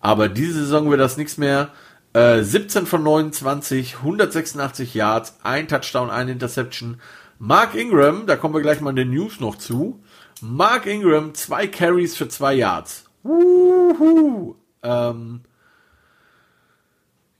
Aber 0.00 0.30
diese 0.30 0.60
Saison 0.60 0.90
wird 0.90 1.00
das 1.00 1.18
nichts 1.18 1.36
mehr. 1.36 1.68
Äh, 2.14 2.42
17 2.42 2.86
von 2.86 3.02
29, 3.02 3.96
186 3.98 4.94
Yards, 4.94 5.36
ein 5.42 5.68
Touchdown, 5.68 6.08
ein 6.08 6.28
Interception. 6.28 6.98
Mark 7.38 7.74
Ingram, 7.74 8.26
da 8.26 8.36
kommen 8.36 8.54
wir 8.54 8.62
gleich 8.62 8.80
mal 8.80 8.90
in 8.90 8.96
den 8.96 9.10
News 9.10 9.40
noch 9.40 9.56
zu. 9.56 10.00
Mark 10.40 10.86
Ingram, 10.86 11.34
zwei 11.34 11.66
Carries 11.66 12.16
für 12.16 12.28
zwei 12.28 12.54
Yards. 12.54 13.04
Wuhu. 13.22 14.54
Ähm, 14.82 15.42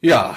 ja, 0.07 0.37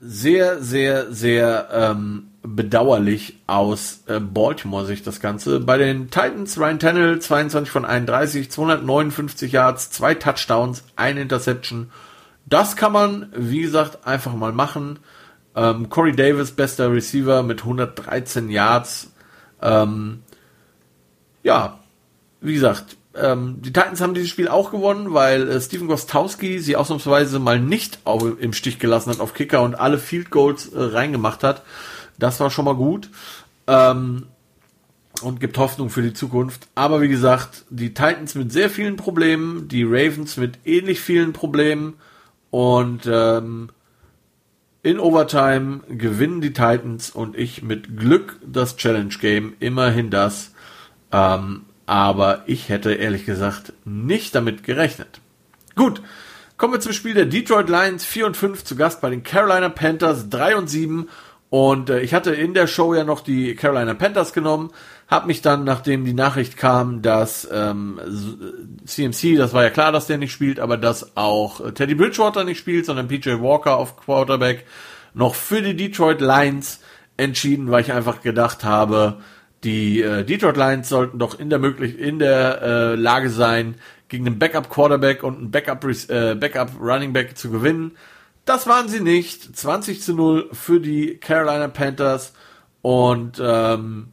sehr, 0.00 0.62
sehr, 0.62 1.12
sehr 1.12 1.68
ähm, 1.72 2.28
bedauerlich 2.42 3.38
aus 3.46 4.02
äh, 4.06 4.18
Baltimore 4.18 4.86
sich 4.86 5.02
das 5.02 5.20
Ganze. 5.20 5.60
Bei 5.60 5.76
den 5.76 6.10
Titans 6.10 6.58
Ryan 6.58 6.78
Tannehill 6.78 7.20
22 7.20 7.70
von 7.70 7.84
31, 7.84 8.50
259 8.50 9.52
Yards, 9.52 9.90
zwei 9.90 10.14
Touchdowns, 10.14 10.84
ein 10.96 11.18
Interception. 11.18 11.90
Das 12.46 12.76
kann 12.76 12.92
man, 12.92 13.30
wie 13.36 13.60
gesagt, 13.60 14.06
einfach 14.06 14.34
mal 14.34 14.52
machen. 14.52 14.98
Ähm, 15.54 15.90
Corey 15.90 16.12
Davis, 16.16 16.52
bester 16.52 16.90
Receiver 16.90 17.42
mit 17.42 17.60
113 17.60 18.48
Yards. 18.48 19.12
Ähm, 19.60 20.22
ja, 21.42 21.78
wie 22.40 22.54
gesagt, 22.54 22.96
ähm, 23.14 23.56
die 23.60 23.72
Titans 23.72 24.00
haben 24.00 24.14
dieses 24.14 24.30
Spiel 24.30 24.48
auch 24.48 24.70
gewonnen, 24.70 25.12
weil 25.12 25.48
äh, 25.48 25.60
Steven 25.60 25.88
Gostowski 25.88 26.60
sie 26.60 26.76
ausnahmsweise 26.76 27.38
mal 27.38 27.58
nicht 27.58 27.98
auf, 28.04 28.24
im 28.38 28.52
Stich 28.52 28.78
gelassen 28.78 29.10
hat 29.10 29.20
auf 29.20 29.34
Kicker 29.34 29.62
und 29.62 29.74
alle 29.74 29.98
Field 29.98 30.30
Goals 30.30 30.68
äh, 30.68 30.80
reingemacht 30.80 31.42
hat. 31.42 31.62
Das 32.18 32.38
war 32.38 32.50
schon 32.50 32.66
mal 32.66 32.76
gut. 32.76 33.10
Ähm, 33.66 34.26
und 35.22 35.40
gibt 35.40 35.58
Hoffnung 35.58 35.90
für 35.90 36.02
die 36.02 36.12
Zukunft. 36.12 36.68
Aber 36.74 37.00
wie 37.00 37.08
gesagt, 37.08 37.64
die 37.68 37.92
Titans 37.92 38.34
mit 38.34 38.52
sehr 38.52 38.70
vielen 38.70 38.96
Problemen, 38.96 39.68
die 39.68 39.82
Ravens 39.82 40.36
mit 40.36 40.58
ähnlich 40.64 41.00
vielen 41.00 41.32
Problemen 41.32 41.94
und 42.50 43.02
ähm, 43.06 43.70
in 44.82 44.98
Overtime 44.98 45.80
gewinnen 45.88 46.40
die 46.40 46.52
Titans 46.52 47.10
und 47.10 47.36
ich 47.36 47.62
mit 47.62 47.98
Glück 47.98 48.38
das 48.46 48.76
Challenge 48.76 49.14
Game. 49.20 49.54
Immerhin 49.60 50.10
das. 50.10 50.54
Ähm, 51.12 51.62
aber 51.90 52.44
ich 52.46 52.68
hätte 52.68 52.92
ehrlich 52.92 53.26
gesagt 53.26 53.72
nicht 53.84 54.32
damit 54.36 54.62
gerechnet. 54.62 55.20
Gut, 55.74 56.00
kommen 56.56 56.74
wir 56.74 56.78
zum 56.78 56.92
Spiel 56.92 57.14
der 57.14 57.26
Detroit 57.26 57.68
Lions 57.68 58.04
4 58.04 58.26
und 58.26 58.36
5 58.36 58.62
zu 58.62 58.76
Gast 58.76 59.00
bei 59.00 59.10
den 59.10 59.24
Carolina 59.24 59.68
Panthers 59.70 60.28
3 60.28 60.54
und 60.54 60.70
7 60.70 61.08
und 61.48 61.90
äh, 61.90 61.98
ich 61.98 62.14
hatte 62.14 62.30
in 62.30 62.54
der 62.54 62.68
Show 62.68 62.94
ja 62.94 63.02
noch 63.02 63.22
die 63.22 63.56
Carolina 63.56 63.94
Panthers 63.94 64.32
genommen, 64.32 64.70
habe 65.08 65.26
mich 65.26 65.42
dann, 65.42 65.64
nachdem 65.64 66.04
die 66.04 66.12
Nachricht 66.12 66.56
kam, 66.56 67.02
dass 67.02 67.48
ähm, 67.52 67.98
CMC, 68.84 69.36
das 69.36 69.52
war 69.52 69.64
ja 69.64 69.70
klar, 69.70 69.90
dass 69.90 70.06
der 70.06 70.18
nicht 70.18 70.30
spielt, 70.30 70.60
aber 70.60 70.76
dass 70.76 71.16
auch 71.16 71.60
äh, 71.60 71.72
Teddy 71.72 71.96
Bridgewater 71.96 72.44
nicht 72.44 72.58
spielt, 72.58 72.86
sondern 72.86 73.08
PJ 73.08 73.30
Walker 73.40 73.76
auf 73.76 73.96
Quarterback, 73.96 74.64
noch 75.12 75.34
für 75.34 75.60
die 75.60 75.74
Detroit 75.74 76.20
Lions 76.20 76.78
entschieden, 77.16 77.72
weil 77.72 77.80
ich 77.82 77.92
einfach 77.92 78.22
gedacht 78.22 78.62
habe, 78.62 79.16
die 79.64 80.00
äh, 80.00 80.24
Detroit 80.24 80.56
Lions 80.56 80.88
sollten 80.88 81.18
doch 81.18 81.38
in 81.38 81.50
der 81.50 81.58
möglich 81.58 81.98
in 81.98 82.18
der 82.18 82.62
äh, 82.62 82.94
Lage 82.94 83.30
sein, 83.30 83.74
gegen 84.08 84.26
einen 84.26 84.38
Backup 84.38 84.70
Quarterback 84.70 85.22
und 85.22 85.36
einen 85.36 85.50
Backup 85.50 85.84
äh, 85.84 86.34
Backup 86.34 86.70
Running 86.80 87.12
Back 87.12 87.36
zu 87.36 87.50
gewinnen. 87.50 87.92
Das 88.44 88.66
waren 88.66 88.88
sie 88.88 89.00
nicht. 89.00 89.56
20 89.56 90.02
zu 90.02 90.14
0 90.14 90.48
für 90.52 90.80
die 90.80 91.18
Carolina 91.18 91.68
Panthers 91.68 92.32
und 92.82 93.40
ähm, 93.42 94.08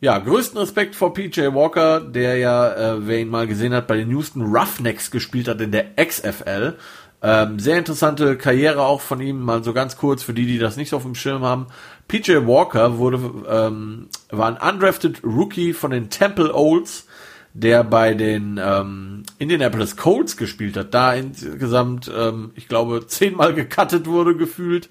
ja, 0.00 0.16
größten 0.18 0.58
Respekt 0.58 0.94
vor 0.94 1.12
PJ 1.12 1.40
Walker, 1.52 2.00
der 2.00 2.36
ja, 2.36 2.72
äh, 2.72 3.06
wer 3.06 3.18
ihn 3.18 3.28
mal 3.28 3.48
gesehen 3.48 3.74
hat, 3.74 3.88
bei 3.88 3.96
den 3.96 4.10
Houston 4.10 4.42
Roughnecks 4.42 5.10
gespielt 5.10 5.48
hat 5.48 5.60
in 5.60 5.72
der 5.72 5.96
XFL. 5.96 6.76
Ähm, 7.20 7.58
sehr 7.58 7.78
interessante 7.78 8.36
Karriere 8.36 8.82
auch 8.82 9.00
von 9.00 9.20
ihm, 9.20 9.40
mal 9.40 9.64
so 9.64 9.72
ganz 9.72 9.96
kurz 9.96 10.22
für 10.22 10.34
die, 10.34 10.46
die 10.46 10.58
das 10.58 10.76
nicht 10.76 10.90
so 10.90 10.96
auf 10.96 11.02
dem 11.02 11.16
Schirm 11.16 11.42
haben. 11.42 11.66
PJ 12.06 12.46
Walker 12.46 12.98
wurde, 12.98 13.18
ähm, 13.48 14.08
war 14.30 14.48
ein 14.48 14.74
undrafted 14.74 15.24
Rookie 15.24 15.72
von 15.72 15.90
den 15.90 16.10
Temple 16.10 16.54
Olds, 16.54 17.08
der 17.54 17.82
bei 17.82 18.14
den 18.14 18.60
ähm, 18.62 19.24
Indianapolis 19.38 19.96
Colts 19.96 20.36
gespielt 20.36 20.76
hat, 20.76 20.94
da 20.94 21.12
insgesamt, 21.14 22.10
ähm, 22.14 22.52
ich 22.54 22.68
glaube, 22.68 23.04
zehnmal 23.08 23.52
gecuttet 23.52 24.06
wurde 24.06 24.36
gefühlt. 24.36 24.88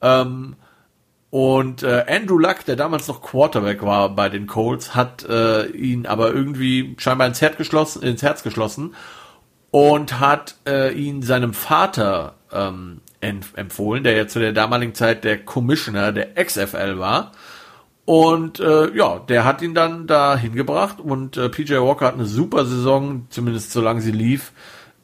Ähm, 0.00 0.56
und 1.30 1.82
äh, 1.82 2.06
Andrew 2.08 2.38
Luck, 2.38 2.64
der 2.64 2.76
damals 2.76 3.08
noch 3.08 3.20
Quarterback 3.20 3.82
war 3.82 4.08
bei 4.14 4.30
den 4.30 4.46
Colts, 4.46 4.94
hat 4.94 5.26
äh, 5.28 5.66
ihn 5.66 6.06
aber 6.06 6.32
irgendwie 6.32 6.94
scheinbar 6.96 7.26
ins 7.26 7.42
Herz 7.42 7.58
geschlossen, 7.58 8.02
ins 8.02 8.22
Herz 8.22 8.42
geschlossen 8.42 8.94
und 9.78 10.18
hat 10.18 10.56
äh, 10.66 10.92
ihn 10.92 11.22
seinem 11.22 11.54
Vater 11.54 12.34
ähm, 12.52 13.00
empfohlen, 13.20 14.02
der 14.02 14.16
ja 14.16 14.26
zu 14.26 14.40
der 14.40 14.52
damaligen 14.52 14.92
Zeit 14.92 15.22
der 15.22 15.38
Commissioner 15.38 16.10
der 16.10 16.34
XFL 16.34 16.98
war. 16.98 17.30
Und 18.04 18.58
äh, 18.58 18.92
ja, 18.96 19.20
der 19.20 19.44
hat 19.44 19.62
ihn 19.62 19.74
dann 19.74 20.08
da 20.08 20.36
hingebracht 20.36 20.98
und 20.98 21.36
äh, 21.36 21.48
PJ 21.48 21.74
Walker 21.74 22.06
hat 22.06 22.14
eine 22.14 22.24
super 22.24 22.64
Saison, 22.64 23.28
zumindest 23.30 23.70
solange 23.70 24.00
sie 24.00 24.10
lief, 24.10 24.50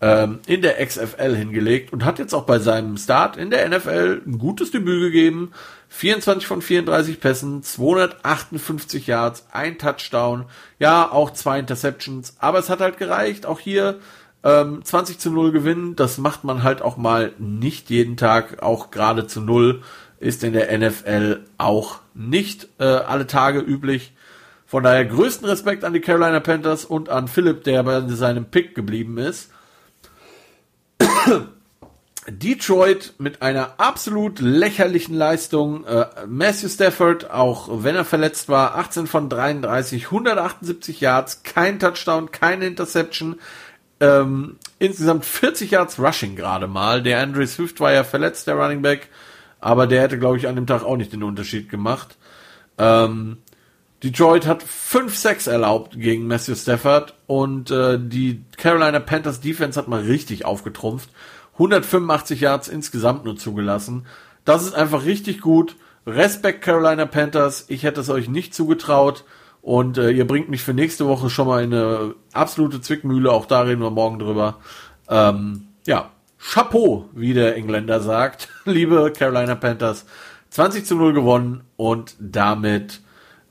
ähm, 0.01 0.41
in 0.49 0.61
der 0.61 0.85
XFL 0.85 1.37
hingelegt 1.37 1.93
und 1.93 2.05
hat 2.05 2.19
jetzt 2.19 2.35
auch 2.35 2.45
bei 2.45 2.59
seinem 2.59 2.97
Start 2.97 3.37
in 3.37 3.51
der 3.51 3.69
NFL 3.69 4.23
ein 4.27 4.39
gutes 4.39 4.73
Debüt 4.73 5.03
gegeben. 5.03 5.53
24 5.89 6.49
von 6.49 6.63
34 6.63 7.21
Pässen, 7.21 7.63
258 7.63 9.07
Yards, 9.07 9.47
ein 9.53 9.79
Touchdown, 9.79 10.47
ja, 10.81 11.09
auch 11.09 11.31
zwei 11.31 11.61
Interceptions, 11.61 12.35
aber 12.41 12.59
es 12.59 12.69
hat 12.69 12.81
halt 12.81 12.99
gereicht. 12.99 13.47
Auch 13.47 13.61
hier 13.61 14.01
ähm, 14.45 14.85
20 14.85 15.19
zu 15.19 15.31
0 15.31 15.51
gewinnen, 15.51 15.97
das 15.97 16.19
macht 16.19 16.45
man 16.45 16.63
halt 16.63 16.83
auch 16.83 16.97
mal 16.97 17.33
nicht 17.39 17.91
jeden 17.91 18.17
Tag, 18.17 18.63
auch 18.63 18.91
gerade 18.91 19.27
zu 19.27 19.41
0 19.41 19.83
ist 20.21 20.45
in 20.45 20.53
der 20.53 20.77
NFL 20.77 21.45
auch 21.59 22.01
nicht 22.15 22.69
äh, 22.79 22.85
alle 22.85 23.27
Tage 23.27 23.61
üblich. 23.61 24.13
Von 24.67 24.83
daher 24.83 25.05
größten 25.05 25.47
Respekt 25.47 25.85
an 25.85 25.93
die 25.93 26.01
Carolina 26.01 26.41
Panthers 26.41 26.85
und 26.85 27.09
an 27.09 27.29
Philipp, 27.29 27.65
der 27.65 27.83
bei 27.83 28.07
seinem 28.09 28.47
Pick 28.47 28.75
geblieben 28.75 29.19
ist. 29.19 29.51
Detroit 32.27 33.15
mit 33.19 33.43
einer 33.43 33.75
absolut 33.79 34.41
lächerlichen 34.41 35.15
Leistung. 35.15 35.85
Äh, 35.85 36.07
Matthew 36.27 36.69
Stafford, 36.69 37.31
auch 37.31 37.69
wenn 37.85 37.97
er 37.97 38.05
verletzt 38.05 38.49
war, 38.49 38.77
18 38.77 39.07
von 39.07 39.29
33, 39.29 40.07
178 40.07 41.01
Yards, 41.01 41.43
kein 41.43 41.79
Touchdown, 41.79 42.31
keine 42.31 42.67
Interception. 42.67 43.37
Ähm, 44.01 44.57
insgesamt 44.79 45.25
40 45.25 45.71
Yards 45.71 45.99
Rushing 45.99 46.37
gerade 46.37 46.67
mal. 46.67 47.03
Der 47.03 47.21
Andre 47.21 47.47
Swift 47.47 47.81
war 47.81 47.93
ja 47.93 48.05
verletzt, 48.05 48.47
der 48.47 48.57
Running 48.57 48.83
Back 48.83 49.09
aber 49.65 49.87
der 49.87 50.03
hätte, 50.03 50.19
glaube 50.19 50.37
ich, 50.37 50.47
an 50.47 50.57
dem 50.57 50.67
Tag 50.67 50.85
auch 50.85 50.99
nicht 50.99 51.15
den 51.15 51.23
Unterschied 51.23 51.71
gemacht. 51.71 52.19
Ähm, 52.77 53.39
Detroit 54.03 54.47
hat 54.47 54.63
5-6 54.63 55.51
erlaubt 55.51 55.99
gegen 55.99 56.27
Matthew 56.27 56.55
Stafford 56.55 57.15
und 57.27 57.71
äh, 57.71 57.99
die 57.99 58.45
Carolina 58.59 59.01
Panthers 59.01 59.41
Defense 59.41 59.81
hat 59.81 59.89
mal 59.89 60.03
richtig 60.03 60.45
aufgetrumpft. 60.45 61.09
185 61.55 62.43
Yards 62.43 62.69
insgesamt 62.69 63.25
nur 63.25 63.39
zugelassen. 63.39 64.05
Das 64.45 64.65
ist 64.67 64.75
einfach 64.75 65.07
richtig 65.07 65.41
gut. 65.41 65.77
Respekt 66.07 66.61
Carolina 66.61 67.07
Panthers. 67.07 67.65
Ich 67.69 67.85
hätte 67.85 68.03
es 68.03 68.11
euch 68.11 68.29
nicht 68.29 68.55
zugetraut. 68.55 69.25
Und 69.65 69.97
äh, 69.97 70.11
ihr 70.11 70.27
bringt 70.27 70.51
mich 70.51 70.63
für 70.63 70.75
nächste 70.75 71.07
Woche 71.07 71.31
schon 71.31 71.47
mal 71.49 71.65
in 71.65 71.73
eine 71.73 72.15
absolute 72.35 72.83
Zwickmühle. 72.83 73.33
Auch 73.33 73.47
da 73.47 73.63
reden 73.63 73.81
wir 73.81 73.91
morgen 73.91 74.19
drüber. 74.19 74.59
Ähm, 75.09 75.69
ja, 75.87 76.11
Chapeau, 76.39 77.09
wie 77.15 77.33
der 77.33 77.57
Engländer 77.57 78.01
sagt, 78.01 78.51
liebe 78.67 79.11
Carolina 79.17 79.55
Panthers. 79.55 80.05
20 80.51 80.85
zu 80.85 80.97
0 80.97 81.15
gewonnen 81.15 81.63
und 81.77 82.15
damit 82.21 83.01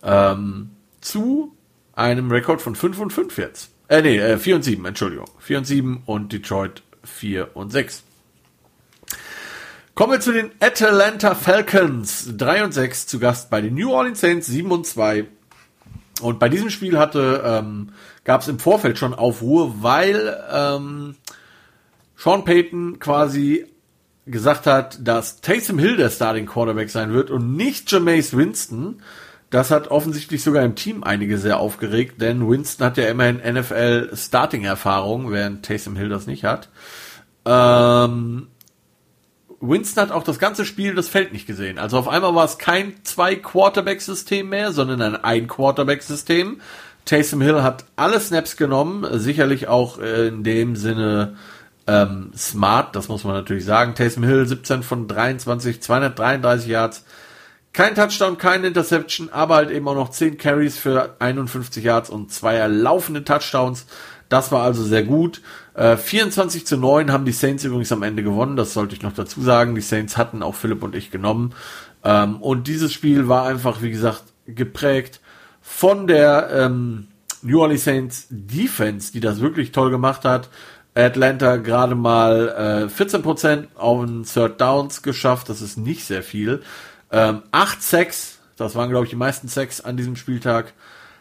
ähm, 0.04 0.70
zu 1.02 1.58
einem 1.94 2.30
Rekord 2.30 2.62
von 2.62 2.76
5 2.76 3.00
und 3.00 3.12
5 3.12 3.38
jetzt. 3.40 3.72
Äh, 3.88 4.04
nee, 4.04 4.20
äh, 4.20 4.38
4 4.38 4.58
und 4.58 4.62
7, 4.62 4.86
Entschuldigung. 4.86 5.28
4 5.40 5.58
und 5.58 5.66
7 5.66 6.04
und 6.06 6.32
Detroit 6.32 6.84
4 7.04 7.58
und 7.58 7.72
6. 7.72 8.04
Kommen 9.96 10.14
wir 10.14 10.20
zu 10.20 10.32
den 10.32 10.52
Atlanta 10.60 11.34
Falcons. 11.34 12.38
3 12.38 12.66
und 12.66 12.72
6 12.72 13.08
zu 13.08 13.18
Gast 13.18 13.50
bei 13.50 13.62
den 13.62 13.74
New 13.74 13.92
Orleans 13.92 14.22
Saints 14.22 14.46
7 14.46 14.70
und 14.70 14.86
2. 14.86 15.26
Und 16.24 16.40
bei 16.40 16.50
diesem 16.50 16.70
Spiel 16.70 16.98
hatte, 16.98 17.44
ähm, 17.46 17.90
gab 18.24 18.42
es 18.42 18.48
im 18.48 18.60
Vorfeld 18.60 18.98
schon 18.98 19.14
Aufruhr, 19.14 19.76
weil 19.82 20.38
ähm, 20.52 21.16
Sean 22.16 22.46
Payton 22.46 23.00
quasi 23.00 23.66
gesagt 24.26 24.66
hat, 24.66 25.06
dass 25.06 25.42
Taysom 25.42 25.80
Hill 25.80 25.98
der 25.98 26.10
Starting 26.10 26.46
Quarterback 26.46 26.90
sein 26.90 27.14
wird 27.14 27.30
und 27.30 27.56
nicht 27.56 27.92
Jameis 27.92 28.36
Winston. 28.36 29.02
Das 29.50 29.70
hat 29.70 29.90
offensichtlich 29.90 30.42
sogar 30.42 30.64
im 30.64 30.76
Team 30.76 31.04
einige 31.04 31.38
sehr 31.38 31.60
aufgeregt, 31.60 32.22
denn 32.22 32.50
Winston 32.50 32.88
hat 32.88 32.98
ja 32.98 33.08
immerhin 33.08 33.38
NFL 33.38 34.12
Starting 34.16 34.64
Erfahrung, 34.64 35.32
während 35.32 35.66
Taysom 35.66 35.96
Hill 35.96 36.10
das 36.10 36.26
nicht 36.26 36.44
hat. 36.44 36.70
Ähm, 37.46 38.48
Winston 39.66 40.04
hat 40.04 40.12
auch 40.12 40.24
das 40.24 40.40
ganze 40.40 40.66
Spiel 40.66 40.94
das 40.94 41.08
Feld 41.08 41.32
nicht 41.32 41.48
gesehen. 41.48 41.80
Also 41.80 41.98
auf 41.98 42.10
einmal 42.10 42.36
war 42.36 42.44
es 42.44 42.58
kein 42.58 42.96
zwei 43.04 43.36
Quarterback 43.36 44.02
System 44.02 44.50
mehr, 44.50 44.74
sondern 44.74 45.02
ein 45.02 45.16
ein 45.16 45.48
Quarterback 45.48 46.04
System. 46.04 46.60
Taysom 47.06 47.42
Hill 47.42 47.64
hat 47.64 47.86
alle 47.96 48.20
Snaps 48.20 48.58
genommen, 48.58 49.08
sicherlich 49.20 49.68
auch 49.68 50.00
in 50.00 50.44
dem 50.44 50.76
Sinne 50.76 51.36
ähm, 51.88 52.32
smart, 52.36 52.96
das 52.96 53.08
muss 53.08 53.24
man 53.24 53.36
natürlich 53.36 53.66
sagen. 53.66 53.96
Taysom 53.96 54.24
Hill 54.24 54.46
17 54.46 54.84
von 54.84 55.08
23, 55.08 55.82
233 55.82 56.70
Yards. 56.70 57.06
Kein 57.72 57.96
Touchdown, 57.96 58.38
keine 58.38 58.68
Interception, 58.68 59.30
aber 59.32 59.56
halt 59.56 59.72
eben 59.72 59.88
auch 59.88 59.96
noch 59.96 60.10
10 60.10 60.38
Carries 60.38 60.78
für 60.78 61.16
51 61.20 61.84
Yards 61.84 62.10
und 62.10 62.32
zwei 62.32 62.56
erlaufende 62.56 63.24
Touchdowns. 63.24 63.86
Das 64.30 64.52
war 64.52 64.64
also 64.64 64.84
sehr 64.84 65.04
gut. 65.04 65.42
Äh, 65.74 65.98
24 65.98 66.66
zu 66.66 66.78
9 66.78 67.12
haben 67.12 67.26
die 67.26 67.32
Saints 67.32 67.64
übrigens 67.64 67.92
am 67.92 68.04
Ende 68.04 68.24
gewonnen. 68.24 68.56
Das 68.56 68.74
sollte 68.74 68.96
ich 68.96 69.02
noch 69.02 69.14
dazu 69.14 69.42
sagen. 69.42 69.76
Die 69.76 69.82
Saints 69.82 70.18
hatten 70.18 70.44
auch 70.44 70.56
Philipp 70.56 70.84
und 70.84 70.96
ich 70.96 71.12
genommen. 71.12 71.54
Ähm, 72.04 72.42
und 72.42 72.68
dieses 72.68 72.94
Spiel 72.94 73.28
war 73.28 73.46
einfach, 73.46 73.82
wie 73.82 73.92
gesagt, 73.92 74.24
geprägt 74.46 75.20
von 75.62 76.08
der 76.08 76.50
ähm, 76.52 77.08
New 77.42 77.62
Orleans 77.62 77.84
Saints 77.84 78.28
Defense, 78.30 79.12
die 79.12 79.20
das 79.20 79.40
wirklich 79.40 79.72
toll 79.72 79.90
gemacht 79.90 80.26
hat. 80.26 80.50
Atlanta 80.96 81.56
gerade 81.56 81.96
mal 81.96 82.90
äh, 82.90 83.02
14% 83.02 83.68
auf 83.76 84.06
den 84.06 84.24
Third 84.24 84.62
Downs 84.62 85.02
geschafft, 85.02 85.50
das 85.50 85.62
ist 85.62 85.78
nicht 85.78 86.06
sehr 86.06 86.22
viel. 86.22 86.62
Ähm, 87.12 87.42
8 87.52 87.82
Sacks, 87.82 88.40
das 88.58 88.76
waren 88.76 88.90
glaube 88.90 89.06
ich 89.06 89.10
die 89.10 89.16
meisten 89.16 89.48
Sacks 89.48 89.82
an 89.82 89.98
diesem 89.98 90.16
Spieltag, 90.16 90.74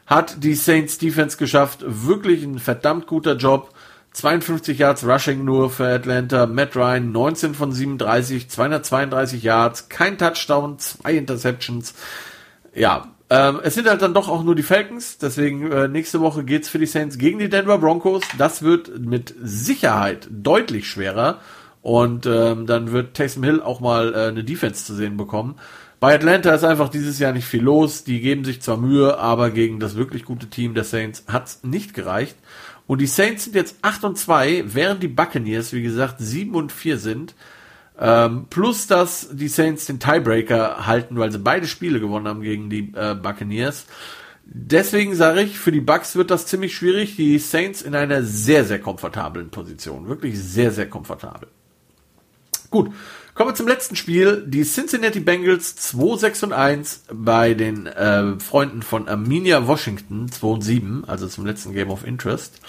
hat 0.06 0.42
die 0.44 0.54
Saints 0.54 0.98
Defense 0.98 1.38
geschafft. 1.38 1.84
Wirklich 1.86 2.42
ein 2.42 2.58
verdammt 2.58 3.06
guter 3.06 3.36
Job. 3.36 3.72
52 4.12 4.78
Yards 4.78 5.06
Rushing 5.06 5.44
nur 5.44 5.70
für 5.70 5.86
Atlanta. 5.86 6.46
Matt 6.46 6.76
Ryan 6.76 7.12
19 7.12 7.54
von 7.54 7.72
37, 7.72 8.48
232 8.48 9.42
Yards, 9.42 9.88
kein 9.88 10.18
Touchdown, 10.18 10.78
zwei 10.78 11.14
Interceptions. 11.14 11.94
Ja, 12.74 13.08
ähm, 13.30 13.60
es 13.62 13.74
sind 13.74 13.88
halt 13.88 14.02
dann 14.02 14.12
doch 14.12 14.28
auch 14.28 14.44
nur 14.44 14.54
die 14.54 14.62
Falcons, 14.62 15.16
deswegen 15.16 15.72
äh, 15.72 15.88
nächste 15.88 16.20
Woche 16.20 16.44
geht's 16.44 16.68
für 16.68 16.78
die 16.78 16.86
Saints 16.86 17.16
gegen 17.16 17.38
die 17.38 17.48
Denver 17.48 17.78
Broncos. 17.78 18.22
Das 18.36 18.62
wird 18.62 18.98
mit 19.00 19.34
Sicherheit 19.42 20.28
deutlich 20.30 20.86
schwerer 20.86 21.38
und 21.80 22.26
ähm, 22.26 22.66
dann 22.66 22.92
wird 22.92 23.14
Taysom 23.14 23.42
Hill 23.42 23.62
auch 23.62 23.80
mal 23.80 24.14
äh, 24.14 24.28
eine 24.28 24.44
Defense 24.44 24.84
zu 24.84 24.94
sehen 24.94 25.16
bekommen. 25.16 25.56
Bei 25.98 26.14
Atlanta 26.14 26.52
ist 26.52 26.64
einfach 26.64 26.88
dieses 26.88 27.20
Jahr 27.20 27.32
nicht 27.32 27.46
viel 27.46 27.62
los. 27.62 28.02
Die 28.02 28.20
geben 28.20 28.44
sich 28.44 28.60
zwar 28.60 28.76
Mühe, 28.76 29.18
aber 29.18 29.50
gegen 29.50 29.78
das 29.78 29.94
wirklich 29.94 30.24
gute 30.24 30.48
Team 30.48 30.74
der 30.74 30.82
Saints 30.84 31.24
hat's 31.28 31.60
nicht 31.62 31.94
gereicht. 31.94 32.36
Und 32.92 33.00
die 33.00 33.06
Saints 33.06 33.44
sind 33.44 33.56
jetzt 33.56 33.76
8 33.80 34.04
und 34.04 34.18
2, 34.18 34.64
während 34.66 35.02
die 35.02 35.08
Buccaneers, 35.08 35.72
wie 35.72 35.80
gesagt, 35.80 36.16
7 36.18 36.54
und 36.54 36.70
4 36.70 36.98
sind. 36.98 37.34
Ähm, 37.98 38.48
plus, 38.50 38.86
dass 38.86 39.30
die 39.32 39.48
Saints 39.48 39.86
den 39.86 39.98
Tiebreaker 39.98 40.86
halten, 40.86 41.16
weil 41.16 41.32
sie 41.32 41.38
beide 41.38 41.66
Spiele 41.66 42.00
gewonnen 42.00 42.28
haben 42.28 42.42
gegen 42.42 42.68
die 42.68 42.92
äh, 42.94 43.14
Buccaneers. 43.14 43.86
Deswegen 44.44 45.14
sage 45.14 45.40
ich, 45.40 45.58
für 45.58 45.72
die 45.72 45.80
Bucks 45.80 46.16
wird 46.16 46.30
das 46.30 46.44
ziemlich 46.44 46.76
schwierig. 46.76 47.16
Die 47.16 47.38
Saints 47.38 47.80
in 47.80 47.94
einer 47.94 48.24
sehr, 48.24 48.66
sehr 48.66 48.78
komfortablen 48.78 49.48
Position. 49.48 50.06
Wirklich 50.06 50.38
sehr, 50.38 50.70
sehr 50.70 50.86
komfortabel. 50.86 51.48
Gut, 52.72 52.90
kommen 53.34 53.50
wir 53.50 53.54
zum 53.54 53.68
letzten 53.68 53.96
Spiel. 53.96 54.44
Die 54.46 54.64
Cincinnati 54.64 55.20
Bengals 55.20 55.76
2-6 55.94 56.44
und 56.44 56.52
1 56.54 57.04
bei 57.12 57.52
den 57.52 57.86
äh, 57.86 58.40
Freunden 58.40 58.80
von 58.80 59.08
Arminia 59.08 59.66
Washington 59.68 60.32
2 60.32 60.46
und 60.46 60.62
7, 60.62 61.04
also 61.06 61.28
zum 61.28 61.44
letzten 61.44 61.74
Game 61.74 61.90
of 61.90 62.06
Interest. 62.06 62.60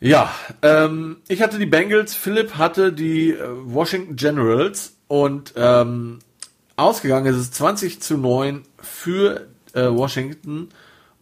Ja, 0.00 0.34
ähm, 0.62 1.18
ich 1.28 1.40
hatte 1.40 1.60
die 1.60 1.66
Bengals, 1.66 2.16
Philipp 2.16 2.56
hatte 2.56 2.92
die 2.92 3.30
äh, 3.30 3.38
Washington 3.64 4.16
Generals 4.16 4.96
und 5.06 5.54
ähm, 5.54 6.18
ausgegangen 6.74 7.32
ist 7.32 7.36
es 7.36 7.52
20 7.52 8.02
zu 8.02 8.18
9 8.18 8.64
für 8.80 9.46
äh, 9.72 9.86
Washington. 9.86 10.70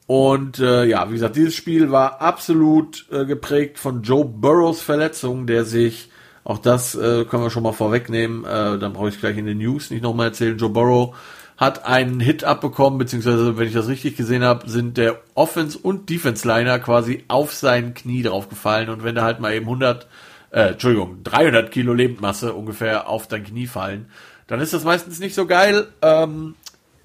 Und 0.07 0.59
äh, 0.59 0.87
ja, 0.87 1.07
wie 1.11 1.15
gesagt, 1.15 1.37
dieses 1.37 1.55
Spiel 1.55 1.91
war 1.91 2.23
absolut 2.23 3.07
äh, 3.13 3.27
geprägt 3.27 3.79
von 3.79 4.03
Joe 4.03 4.25
Burrows 4.25 4.81
Verletzung, 4.81 5.47
der 5.47 5.67
sich, 5.67 6.11
auch 6.51 6.59
das 6.59 6.97
äh, 6.97 7.25
können 7.27 7.45
wir 7.45 7.51
schon 7.51 7.63
mal 7.63 7.73
vorwegnehmen, 7.73 8.45
äh, 8.45 8.77
dann 8.77 8.93
brauche 8.93 9.09
ich 9.09 9.21
gleich 9.21 9.37
in 9.37 9.47
den 9.47 9.59
News 9.59 9.91
nicht 9.91 10.03
nochmal 10.03 10.27
erzählen, 10.27 10.59
Joe 10.59 10.69
Burrow 10.69 11.15
hat 11.57 11.87
einen 11.87 12.19
Hit 12.19 12.43
abbekommen, 12.43 12.99
beziehungsweise, 12.99 13.57
wenn 13.57 13.69
ich 13.69 13.73
das 13.73 13.87
richtig 13.87 14.17
gesehen 14.17 14.43
habe, 14.43 14.69
sind 14.69 14.97
der 14.97 15.21
Offense- 15.35 15.79
und 15.79 16.11
Defense-Liner 16.11 16.81
quasi 16.81 17.23
auf 17.29 17.55
sein 17.55 17.95
Knie 17.95 18.25
draufgefallen 18.25 18.89
und 18.89 19.05
wenn 19.05 19.15
da 19.15 19.23
halt 19.23 19.39
mal 19.39 19.55
eben 19.55 19.67
100, 19.67 20.09
äh, 20.51 20.71
Entschuldigung, 20.71 21.23
300 21.23 21.71
Kilo 21.71 21.95
Lebendmasse 21.95 22.53
ungefähr 22.53 23.09
auf 23.09 23.29
dein 23.29 23.45
Knie 23.45 23.69
fallen, 23.69 24.11
dann 24.49 24.59
ist 24.59 24.73
das 24.73 24.83
meistens 24.83 25.21
nicht 25.21 25.37
so 25.37 25.47
geil. 25.47 25.87
Ähm, 26.03 26.57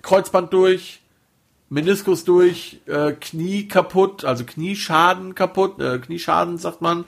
Kreuzband 0.02 0.54
durch, 0.54 1.02
Meniskus 1.70 2.24
durch, 2.24 2.80
äh, 2.88 3.12
Knie 3.12 3.68
kaputt, 3.68 4.26
also 4.26 4.44
Knieschaden 4.44 5.36
kaputt, 5.36 5.80
äh, 5.80 6.00
Knieschaden 6.00 6.58
sagt 6.58 6.82
man. 6.82 7.06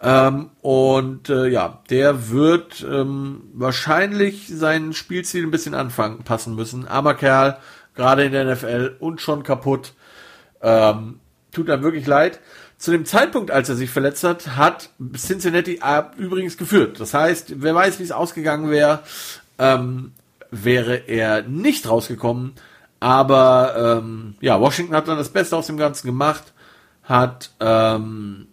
Ähm, 0.00 0.50
und 0.62 1.28
äh, 1.28 1.48
ja, 1.48 1.82
der 1.90 2.30
wird 2.30 2.86
ähm, 2.88 3.42
wahrscheinlich 3.52 4.48
sein 4.48 4.92
Spielziel 4.92 5.44
ein 5.44 5.50
bisschen 5.50 5.74
anfangen, 5.74 6.22
passen 6.22 6.54
müssen. 6.54 6.86
Aber 6.86 7.14
Kerl, 7.14 7.58
gerade 7.94 8.24
in 8.24 8.32
der 8.32 8.44
NFL 8.44 8.96
und 9.00 9.20
schon 9.20 9.42
kaputt. 9.42 9.92
Ähm, 10.62 11.20
tut 11.52 11.68
einem 11.68 11.82
wirklich 11.82 12.06
leid. 12.06 12.40
Zu 12.76 12.92
dem 12.92 13.04
Zeitpunkt, 13.04 13.50
als 13.50 13.68
er 13.68 13.74
sich 13.74 13.90
verletzt 13.90 14.22
hat, 14.22 14.56
hat 14.56 14.90
Cincinnati 15.16 15.80
übrigens 16.16 16.56
geführt. 16.56 17.00
Das 17.00 17.12
heißt, 17.12 17.60
wer 17.60 17.74
weiß, 17.74 17.98
wie 17.98 18.04
es 18.04 18.12
ausgegangen 18.12 18.70
wäre, 18.70 19.00
ähm, 19.58 20.12
wäre 20.50 20.94
er 21.08 21.42
nicht 21.42 21.88
rausgekommen. 21.88 22.52
Aber 23.00 24.00
ähm, 24.00 24.36
ja, 24.40 24.60
Washington 24.60 24.94
hat 24.94 25.08
dann 25.08 25.18
das 25.18 25.30
Beste 25.30 25.56
aus 25.56 25.66
dem 25.66 25.76
Ganzen 25.76 26.06
gemacht, 26.06 26.52
hat 27.02 27.50
ähm, 27.60 28.47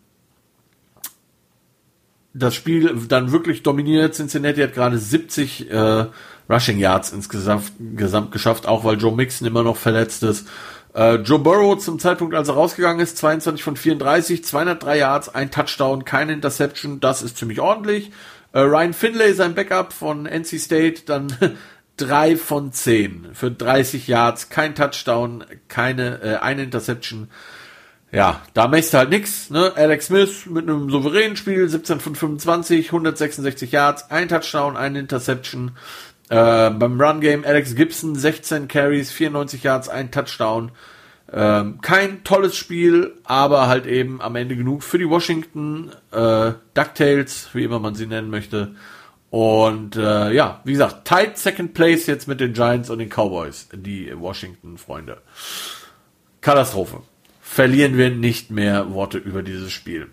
das 2.38 2.54
Spiel 2.54 2.94
dann 3.08 3.32
wirklich 3.32 3.64
dominiert. 3.64 4.14
Cincinnati 4.14 4.62
hat 4.62 4.74
gerade 4.74 4.98
70 4.98 5.72
äh, 5.72 6.06
Rushing 6.50 6.78
Yards 6.78 7.12
insgesamt 7.14 7.72
gesamt 7.96 8.32
geschafft, 8.32 8.68
auch 8.68 8.84
weil 8.84 8.98
Joe 8.98 9.16
Mixon 9.16 9.48
immer 9.48 9.64
noch 9.64 9.78
verletzt 9.78 10.22
ist. 10.24 10.48
Äh, 10.94 11.16
Joe 11.16 11.40
Burrow 11.40 11.78
zum 11.78 11.98
Zeitpunkt, 11.98 12.36
als 12.36 12.50
er 12.50 12.56
rausgegangen 12.56 13.02
ist, 13.02 13.18
22 13.18 13.64
von 13.64 13.78
34, 13.78 14.44
203 14.44 14.98
Yards, 14.98 15.30
ein 15.30 15.50
Touchdown, 15.50 16.04
keine 16.04 16.34
Interception, 16.34 17.00
das 17.00 17.22
ist 17.22 17.38
ziemlich 17.38 17.62
ordentlich. 17.62 18.12
Äh, 18.52 18.60
Ryan 18.60 18.94
Finlay, 18.94 19.34
sein 19.34 19.56
Backup 19.56 19.94
von 19.94 20.26
NC 20.26 20.60
State, 20.60 21.02
dann 21.06 21.36
3 21.98 22.36
von 22.36 22.74
10 22.74 23.30
für 23.34 23.50
30 23.50 24.08
Yards, 24.08 24.50
kein 24.50 24.76
Touchdown, 24.76 25.46
keine, 25.70 26.22
äh, 26.22 26.36
eine 26.38 26.64
Interception. 26.64 27.30
Ja, 28.12 28.42
da 28.54 28.68
machst 28.68 28.94
du 28.94 28.98
halt 28.98 29.10
nix, 29.10 29.50
ne? 29.50 29.74
Alex 29.76 30.08
Smith 30.08 30.46
mit 30.46 30.70
einem 30.70 30.90
souveränen 30.90 31.36
Spiel, 31.36 31.68
17 31.68 32.00
von 32.00 32.16
25, 32.16 32.88
166 32.88 33.72
Yards, 33.72 34.10
ein 34.10 34.30
Touchdown, 34.30 34.78
eine 34.78 35.00
Interception. 35.00 35.72
Äh, 36.30 36.70
beim 36.70 37.00
Run 37.00 37.22
Game 37.22 37.44
Alex 37.44 37.76
Gibson 37.76 38.16
16 38.16 38.68
Carries, 38.68 39.12
94 39.12 39.64
Yards, 39.64 39.90
ein 39.90 40.12
Touchdown. 40.12 40.72
Ähm, 41.32 41.82
kein 41.82 42.24
tolles 42.24 42.56
Spiel, 42.56 43.16
aber 43.24 43.68
halt 43.68 43.86
eben 43.86 44.22
am 44.22 44.36
Ende 44.36 44.56
genug 44.56 44.84
für 44.84 44.98
die 44.98 45.10
Washington 45.10 45.92
äh, 46.12 46.54
DuckTales, 46.74 47.50
wie 47.54 47.64
immer 47.64 47.80
man 47.80 47.96
sie 47.96 48.06
nennen 48.06 48.30
möchte. 48.30 48.76
Und 49.32 49.96
äh, 49.98 50.32
ja, 50.32 50.62
wie 50.64 50.74
gesagt, 50.74 51.06
tight 51.06 51.38
Second 51.38 51.74
Place 51.74 52.06
jetzt 52.06 52.28
mit 52.28 52.40
den 52.40 52.54
Giants 52.54 52.90
und 52.90 53.00
den 53.00 53.10
Cowboys, 53.10 53.68
die 53.74 54.14
Washington-Freunde. 54.16 55.18
Katastrophe. 56.42 57.02
Verlieren 57.56 57.98
wir 57.98 58.10
nicht 58.10 58.52
mehr 58.52 58.92
Worte 58.92 59.18
über 59.18 59.42
dieses 59.42 59.72
Spiel. 59.72 60.10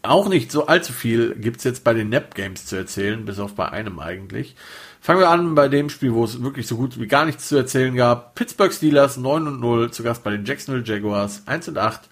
Auch 0.00 0.30
nicht 0.30 0.50
so 0.50 0.66
allzu 0.66 0.94
viel 0.94 1.34
gibt's 1.34 1.64
jetzt 1.64 1.84
bei 1.84 1.92
den 1.92 2.08
Nap 2.08 2.34
Games 2.34 2.64
zu 2.64 2.76
erzählen, 2.76 3.26
bis 3.26 3.38
auf 3.38 3.54
bei 3.54 3.68
einem 3.68 3.98
eigentlich. 3.98 4.56
Fangen 5.02 5.20
wir 5.20 5.28
an 5.28 5.54
bei 5.54 5.68
dem 5.68 5.90
Spiel, 5.90 6.14
wo 6.14 6.24
es 6.24 6.40
wirklich 6.40 6.66
so 6.66 6.78
gut 6.78 6.98
wie 6.98 7.08
gar 7.08 7.26
nichts 7.26 7.48
zu 7.48 7.58
erzählen 7.58 7.94
gab. 7.94 8.34
Pittsburgh 8.36 8.72
Steelers 8.72 9.18
9 9.18 9.48
und 9.48 9.60
0, 9.60 9.90
zu 9.90 10.02
Gast 10.02 10.24
bei 10.24 10.30
den 10.30 10.46
Jacksonville 10.46 10.82
Jaguars 10.82 11.42
1 11.44 11.68
und 11.68 11.76
8. 11.76 12.08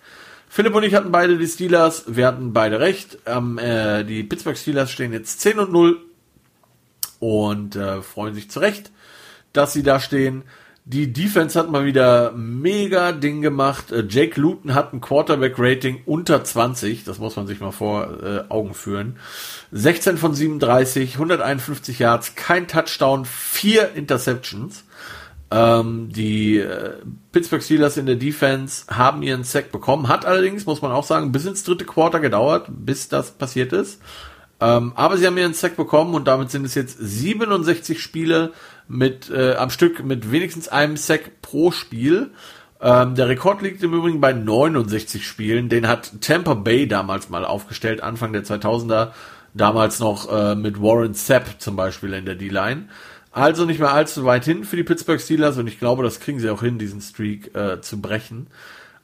Philipp 0.51 0.75
und 0.75 0.83
ich 0.83 0.95
hatten 0.95 1.11
beide 1.11 1.39
die 1.39 1.47
Steelers, 1.47 2.05
wir 2.07 2.27
hatten 2.27 2.53
beide 2.53 2.81
recht. 2.81 3.17
Ähm, 3.25 3.57
äh, 3.57 4.05
die 4.05 4.25
Pittsburgh 4.25 4.59
Steelers 4.59 4.91
stehen 4.91 5.15
jetzt 5.15 5.41
10 5.41 5.59
und 5.59 5.73
0 5.73 6.03
und 7.19 7.77
äh, 7.77 8.03
freuen 8.03 8.35
sich 8.35 8.51
zurecht, 8.51 8.91
dass 9.55 9.73
sie 9.73 9.83
da 9.83 10.01
stehen. 10.01 10.43
Die 10.89 11.13
Defense 11.13 11.59
hat 11.59 11.69
mal 11.69 11.85
wieder 11.85 12.31
mega 12.31 13.11
Ding 13.11 13.43
gemacht. 13.43 13.91
Äh, 13.91 14.05
Jake 14.09 14.41
Luton 14.41 14.73
hat 14.73 14.93
ein 14.93 15.01
Quarterback-Rating 15.01 16.03
unter 16.07 16.45
20. 16.45 17.03
Das 17.03 17.19
muss 17.19 17.35
man 17.35 17.49
sich 17.49 17.59
mal 17.59 17.73
vor 17.73 18.23
äh, 18.23 18.45
Augen 18.51 18.73
führen. 18.73 19.17
16 19.73 20.17
von 20.17 20.33
37, 20.33 21.15
151 21.15 21.99
Yards, 21.99 22.37
kein 22.37 22.69
Touchdown, 22.69 23.25
vier 23.25 23.95
Interceptions. 23.97 24.85
Ähm, 25.51 26.11
die 26.13 26.59
äh, 26.59 26.93
Pittsburgh 27.33 27.65
Steelers 27.65 27.97
in 27.97 28.07
der 28.07 28.15
Defense 28.15 28.87
haben 28.87 29.25
ihren 29.25 29.43
Sack 29.43 29.73
bekommen. 29.73 30.07
Hat 30.07 30.25
allerdings, 30.25 30.67
muss 30.67 30.83
man 30.83 30.93
auch 30.93 31.05
sagen, 31.05 31.33
bis 31.33 31.47
ins 31.47 31.65
dritte 31.65 31.85
Quarter 31.85 32.21
gedauert, 32.21 32.69
bis 32.69 33.09
das 33.09 33.33
passiert 33.33 33.73
ist. 33.73 34.01
Ähm, 34.61 34.93
aber 34.95 35.19
sie 35.19 35.27
haben 35.27 35.37
ihren 35.37 35.53
Sack 35.53 35.77
bekommen 35.77 36.15
und 36.15 36.29
damit 36.29 36.53
sind 36.53 36.65
es 36.65 36.77
jetzt 36.77 36.97
67 36.99 38.01
Spiele 38.01 38.53
mit 38.89 39.31
äh, 39.31 39.55
am 39.55 39.71
Stück 39.71 40.05
mit 40.05 40.31
wenigstens 40.31 40.69
einem 40.69 40.97
Sack 40.97 41.43
pro 41.43 41.71
Spiel. 41.71 42.31
Ähm, 42.81 43.15
der 43.15 43.29
Rekord 43.29 43.63
liegt 43.63 43.83
im 43.83 43.95
Übrigen 43.95 44.21
bei 44.21 44.33
69 44.33 45.27
Spielen. 45.27 45.69
Den 45.69 45.89
hat 45.89 46.21
Tampa 46.21 46.55
Bay 46.55 46.87
damals 46.87 47.31
mal 47.31 47.45
aufgestellt, 47.45 48.03
Anfang 48.03 48.33
der 48.33 48.45
2000er. 48.45 49.13
Damals 49.55 50.01
noch 50.01 50.31
äh, 50.31 50.55
mit 50.55 50.83
Warren 50.83 51.15
Sapp 51.15 51.61
zum 51.61 51.77
Beispiel 51.77 52.13
in 52.13 52.27
der 52.27 52.35
D-Line. 52.35 52.89
Also 53.33 53.65
nicht 53.65 53.81
mehr 53.81 53.93
allzu 53.93 54.25
weit 54.25 54.45
hin 54.45 54.65
für 54.65 54.77
die 54.77 54.83
Pittsburgh 54.83 55.21
Steelers 55.21 55.59
und 55.59 55.67
ich 55.67 55.79
glaube, 55.79 56.03
das 56.03 56.21
kriegen 56.21 56.41
sie 56.41 56.51
auch 56.51 56.63
hin, 56.63 56.79
diesen 56.79 57.01
Streak 57.01 57.55
äh, 57.55 57.81
zu 57.81 58.01
brechen. 58.01 58.47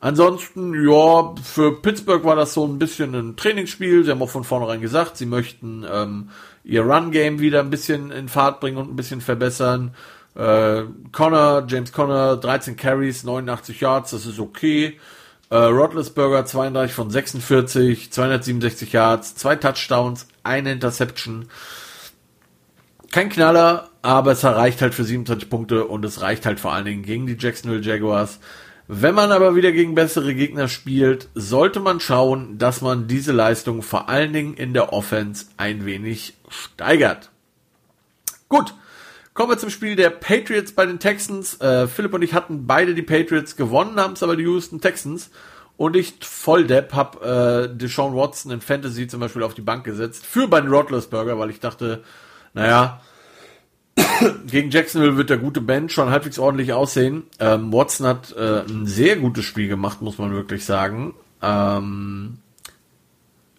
Ansonsten, 0.01 0.75
ja, 0.85 1.35
für 1.43 1.81
Pittsburgh 1.81 2.25
war 2.25 2.35
das 2.35 2.55
so 2.55 2.67
ein 2.67 2.79
bisschen 2.79 3.15
ein 3.15 3.37
Trainingsspiel. 3.37 4.05
Sie 4.05 4.11
haben 4.11 4.21
auch 4.21 4.31
von 4.31 4.43
vornherein 4.43 4.81
gesagt, 4.81 5.17
sie 5.17 5.27
möchten 5.27 5.87
ähm, 5.89 6.31
ihr 6.65 6.83
Run-Game 6.83 7.41
wieder 7.41 7.61
ein 7.61 7.71
bisschen 7.71 8.11
in 8.11 8.29
Fahrt 8.29 8.61
bringen 8.61 8.79
und 8.79 8.91
ein 8.91 8.97
bisschen 8.97 9.21
verbessern. 9.21 9.95
Äh, 10.35 10.85
Connor, 11.13 11.65
James 11.69 11.93
Connor, 11.93 12.37
13 12.37 12.77
Carries, 12.77 13.25
89 13.25 13.81
Yards, 13.81 14.13
das 14.13 14.27
ist 14.27 14.39
okay. 14.39 14.99
Äh, 15.51 15.57
Rodlesberger 15.57 16.47
32 16.47 16.95
von 16.95 17.11
46, 17.11 18.11
267 18.11 18.93
Yards, 18.93 19.35
zwei 19.35 19.57
Touchdowns, 19.57 20.27
eine 20.43 20.73
Interception. 20.73 21.49
Kein 23.11 23.29
Knaller, 23.29 23.91
aber 24.01 24.33
es 24.33 24.43
reicht 24.43 24.81
halt 24.81 24.95
für 24.95 25.05
27 25.05 25.51
Punkte 25.51 25.85
und 25.85 26.03
es 26.07 26.23
reicht 26.23 26.47
halt 26.47 26.59
vor 26.59 26.73
allen 26.73 26.87
Dingen 26.87 27.03
gegen 27.03 27.27
die 27.27 27.37
Jacksonville 27.39 27.83
Jaguars. 27.83 28.39
Wenn 28.95 29.15
man 29.15 29.33
aber 29.33 29.57
wieder 29.57 29.73
gegen 29.73 29.95
bessere 29.95 30.35
Gegner 30.35 30.69
spielt, 30.69 31.31
sollte 31.35 31.81
man 31.81 31.99
schauen, 31.99 32.59
dass 32.59 32.83
man 32.83 33.07
diese 33.09 33.33
Leistung 33.33 33.81
vor 33.81 34.11
allen 34.11 34.35
Dingen 34.35 34.53
in 34.53 34.75
der 34.75 34.93
Offense 34.93 35.47
ein 35.57 35.87
wenig 35.87 36.35
steigert. 36.51 37.31
Gut, 38.51 38.75
kommen 39.33 39.49
wir 39.49 39.57
zum 39.57 39.71
Spiel 39.71 39.97
der 39.97 40.11
Patriots 40.11 40.73
bei 40.73 40.85
den 40.85 40.99
Texans. 40.99 41.59
Äh, 41.59 41.89
Philipp 41.89 42.13
und 42.13 42.21
ich 42.21 42.35
hatten 42.35 42.67
beide 42.67 42.95
die 42.95 43.01
Patriots 43.01 43.57
gewonnen, 43.57 43.99
haben 43.99 44.13
es 44.13 44.23
aber 44.23 44.37
die 44.37 44.43
Houston 44.43 44.83
Texans. 44.83 45.31
Und 45.79 45.97
ich 45.97 46.17
voll 46.21 46.67
Depp 46.67 46.93
hab 46.93 47.25
äh, 47.25 47.69
Deshaun 47.69 48.15
Watson 48.15 48.53
in 48.53 48.61
Fantasy 48.61 49.09
zum 49.09 49.21
Beispiel 49.21 49.43
auf 49.43 49.55
die 49.55 49.63
Bank 49.63 49.85
gesetzt 49.85 50.27
für 50.27 50.49
Ben 50.49 50.69
Roethlisberger, 50.69 51.39
weil 51.39 51.49
ich 51.49 51.61
dachte, 51.61 52.05
naja, 52.53 53.01
gegen 54.47 54.71
Jacksonville 54.71 55.17
wird 55.17 55.31
der 55.31 55.39
gute 55.39 55.61
Ben 55.61 55.89
schon 55.89 56.11
halbwegs 56.11 56.39
ordentlich 56.39 56.73
aussehen. 56.73 57.25
Ähm, 57.39 57.73
Watson 57.73 58.07
hat 58.07 58.35
äh, 58.37 58.63
ein 58.63 58.87
sehr 58.87 59.17
gutes 59.17 59.45
Spiel 59.45 59.69
gemacht, 59.69 60.03
muss 60.03 60.19
man 60.19 60.33
wirklich 60.33 60.65
sagen. 60.65 61.15
Ähm, 61.43 62.39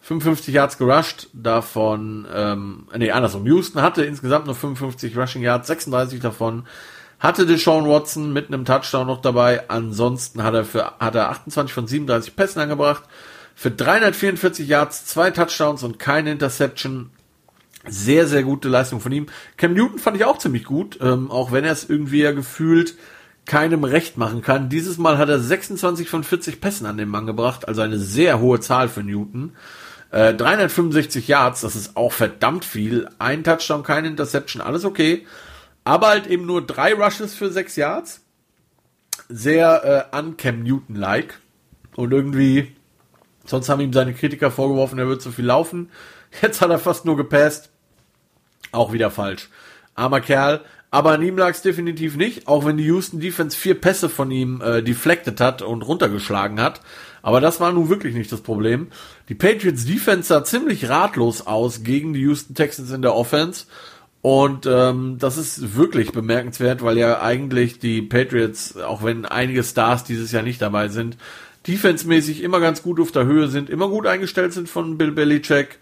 55 0.02 0.54
Yards 0.54 0.78
gerusht, 0.78 1.30
davon, 1.34 2.28
ähm, 2.34 2.88
nee, 2.98 3.12
andersrum. 3.12 3.46
Houston 3.46 3.82
hatte 3.82 4.04
insgesamt 4.04 4.48
nur 4.48 4.56
55 4.56 5.18
Rushing 5.18 5.42
Yards, 5.42 5.68
36 5.68 6.20
davon 6.20 6.64
hatte 7.24 7.46
Deshaun 7.46 7.88
Watson 7.88 8.34
mit 8.34 8.50
einem 8.50 8.66
Touchdown 8.66 9.08
noch 9.08 9.22
dabei. 9.22 9.70
Ansonsten 9.70 10.44
hat 10.44 10.54
er 10.54 10.66
für, 10.66 10.92
hat 11.00 11.16
er 11.16 11.30
28 11.30 11.74
von 11.74 11.88
37 11.88 12.36
Pässen 12.36 12.62
angebracht. 12.62 13.04
Für 13.56 13.72
344 13.72 14.68
Yards, 14.68 15.06
zwei 15.06 15.32
Touchdowns 15.32 15.84
und 15.84 16.00
keine 16.00 16.32
Interception. 16.32 17.12
Sehr, 17.86 18.28
sehr 18.28 18.44
gute 18.44 18.70
Leistung 18.70 19.02
von 19.02 19.12
ihm. 19.12 19.28
Cam 19.58 19.74
Newton 19.74 20.00
fand 20.00 20.16
ich 20.16 20.26
auch 20.26 20.38
ziemlich 20.38 20.64
gut, 20.64 21.00
ähm, 21.02 21.30
auch 21.30 21.52
wenn 21.52 21.66
er 21.66 21.74
es 21.74 21.90
irgendwie 21.90 22.22
ja 22.22 22.32
gefühlt 22.32 22.96
keinem 23.46 23.84
recht 23.84 24.18
machen 24.18 24.42
kann. 24.42 24.70
Dieses 24.70 24.98
Mal 24.98 25.18
hat 25.18 25.28
er 25.28 25.40
26 25.40 26.08
von 26.08 26.24
40 26.24 26.62
Pässen 26.62 26.86
an 26.86 26.98
den 26.98 27.10
Mann 27.10 27.26
gebracht, 27.26 27.68
also 27.68 27.82
eine 27.82 27.98
sehr 27.98 28.40
hohe 28.40 28.62
Zahl 28.62 28.88
für 28.88 29.04
Newton. 29.04 29.54
Äh, 30.12 30.34
365 30.34 31.28
Yards, 31.28 31.62
das 31.62 31.76
ist 31.76 31.98
auch 31.98 32.14
verdammt 32.14 32.64
viel. 32.64 33.10
Ein 33.20 33.44
Touchdown, 33.44 33.84
keine 33.84 34.08
Interception, 34.08 34.62
alles 34.62 34.86
okay. 34.86 35.26
Aber 35.84 36.08
halt 36.08 36.28
eben 36.28 36.46
nur 36.46 36.66
drei 36.66 36.94
Rushes 36.94 37.34
für 37.34 37.52
sechs 37.52 37.76
Yards. 37.76 38.22
Sehr 39.28 40.10
äh, 40.12 40.16
an 40.16 40.38
Cam 40.38 40.64
Newton-like. 40.64 41.40
Und 41.96 42.14
irgendwie, 42.14 42.74
sonst 43.46 43.68
haben 43.68 43.82
ihm 43.82 43.92
seine 43.92 44.14
Kritiker 44.14 44.52
vorgeworfen, 44.52 45.00
er 45.00 45.08
wird 45.08 45.22
zu 45.22 45.32
viel 45.32 45.46
laufen. 45.46 45.90
Jetzt 46.42 46.62
hat 46.62 46.70
er 46.70 46.80
fast 46.80 47.06
nur 47.06 47.18
gepasst. 47.18 47.73
Auch 48.74 48.92
wieder 48.92 49.10
falsch. 49.10 49.50
Armer 49.96 50.20
Kerl. 50.20 50.62
Aber 50.92 51.12
an 51.12 51.24
ihm 51.24 51.38
lag 51.38 51.52
es 51.52 51.64
definitiv 51.64 52.18
nicht, 52.18 52.48
auch 52.48 52.66
wenn 52.66 52.78
die 52.78 52.84
Houston 52.84 53.20
Defense 53.20 53.58
vier 53.58 53.74
Pässe 53.74 54.10
von 54.10 54.30
ihm 54.30 54.62
äh, 54.62 54.84
deflected 54.84 55.42
hat 55.42 55.64
und 55.64 55.82
runtergeschlagen 55.82 56.62
hat. 56.62 56.82
Aber 57.24 57.42
das 57.42 57.60
war 57.60 57.72
nun 57.72 57.90
wirklich 57.90 58.14
nicht 58.14 58.32
das 58.32 58.42
Problem. 58.42 58.90
Die 59.28 59.34
Patriots 59.34 59.86
Defense 59.86 60.28
sah 60.28 60.44
ziemlich 60.44 60.90
ratlos 60.90 61.48
aus 61.48 61.82
gegen 61.84 62.14
die 62.14 62.20
Houston 62.20 62.54
Texans 62.54 62.92
in 62.92 63.02
der 63.02 63.16
Offense. 63.16 63.66
Und 64.22 64.68
ähm, 64.68 65.18
das 65.20 65.38
ist 65.38 65.76
wirklich 65.76 66.12
bemerkenswert, 66.12 66.84
weil 66.84 66.98
ja 66.98 67.22
eigentlich 67.22 67.80
die 67.80 68.02
Patriots, 68.04 68.78
auch 68.78 69.04
wenn 69.04 69.26
einige 69.26 69.64
Stars 69.64 70.04
dieses 70.04 70.32
Jahr 70.32 70.44
nicht 70.44 70.62
dabei 70.62 70.90
sind, 70.90 71.18
defensemäßig 71.66 72.44
immer 72.44 72.60
ganz 72.60 72.84
gut 72.84 73.00
auf 73.00 73.12
der 73.12 73.26
Höhe 73.26 73.48
sind, 73.48 73.70
immer 73.70 73.90
gut 73.90 74.06
eingestellt 74.06 74.54
sind 74.54 74.70
von 74.70 74.98
Bill 74.98 75.12
Belichick 75.12 75.80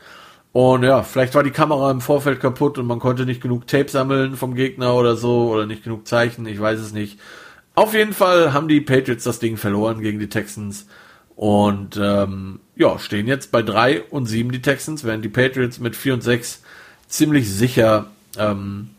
Und 0.54 0.84
ja, 0.84 1.02
vielleicht 1.04 1.34
war 1.34 1.44
die 1.44 1.52
Kamera 1.52 1.92
im 1.92 2.02
Vorfeld 2.02 2.42
kaputt 2.42 2.78
und 2.78 2.86
man 2.86 3.00
konnte 3.00 3.26
nicht 3.26 3.42
genug 3.42 3.68
Tape 3.68 3.90
sammeln 3.90 4.36
vom 4.36 4.54
Gegner 4.54 4.96
oder 4.96 5.16
so 5.16 5.50
oder 5.50 5.66
nicht 5.66 5.84
genug 5.84 6.08
Zeichen, 6.08 6.46
ich 6.46 6.60
weiß 6.60 6.80
es 6.80 6.92
nicht. 6.92 7.20
Auf 7.74 7.94
jeden 7.94 8.14
Fall 8.14 8.52
haben 8.52 8.68
die 8.68 8.82
Patriots 8.82 9.24
das 9.24 9.40
Ding 9.40 9.56
verloren 9.56 10.02
gegen 10.02 10.20
die 10.20 10.28
Texans 10.28 10.88
und 11.38 11.98
ähm, 12.02 12.60
ja, 12.76 13.00
stehen 13.00 13.28
jetzt 13.28 13.52
bei 13.52 13.62
3 13.62 14.04
und 14.04 14.26
7 14.26 14.52
die 14.52 14.62
Texans, 14.62 15.06
während 15.06 15.24
die 15.24 15.30
Patriots 15.30 15.80
mit 15.80 15.96
4 15.96 16.16
und 16.16 16.22
6 16.22 16.62
ziemlich 17.08 17.50
sicher 17.50 18.08
ähm, 18.38 18.90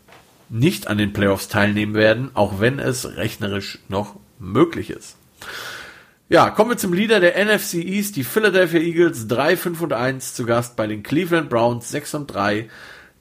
nicht 0.49 0.87
an 0.87 0.97
den 0.97 1.13
Playoffs 1.13 1.49
teilnehmen 1.49 1.93
werden, 1.93 2.31
auch 2.33 2.59
wenn 2.59 2.79
es 2.79 3.15
rechnerisch 3.15 3.79
noch 3.89 4.15
möglich 4.39 4.89
ist. 4.89 5.17
Ja, 6.33 6.49
kommen 6.49 6.71
wir 6.71 6.77
zum 6.77 6.93
Leader 6.93 7.19
der 7.19 7.35
NFC 7.45 7.75
East, 7.75 8.15
die 8.15 8.23
Philadelphia 8.23 8.79
Eagles 8.79 9.27
3, 9.27 9.55
5 9.55 9.81
und 9.81 9.93
1 9.93 10.33
zu 10.33 10.47
Gast 10.47 10.75
bei 10.75 10.87
den 10.87 11.03
Cleveland 11.03 11.47
Browns 11.47 11.91
6 11.91 12.15
und 12.15 12.33
3. 12.33 12.69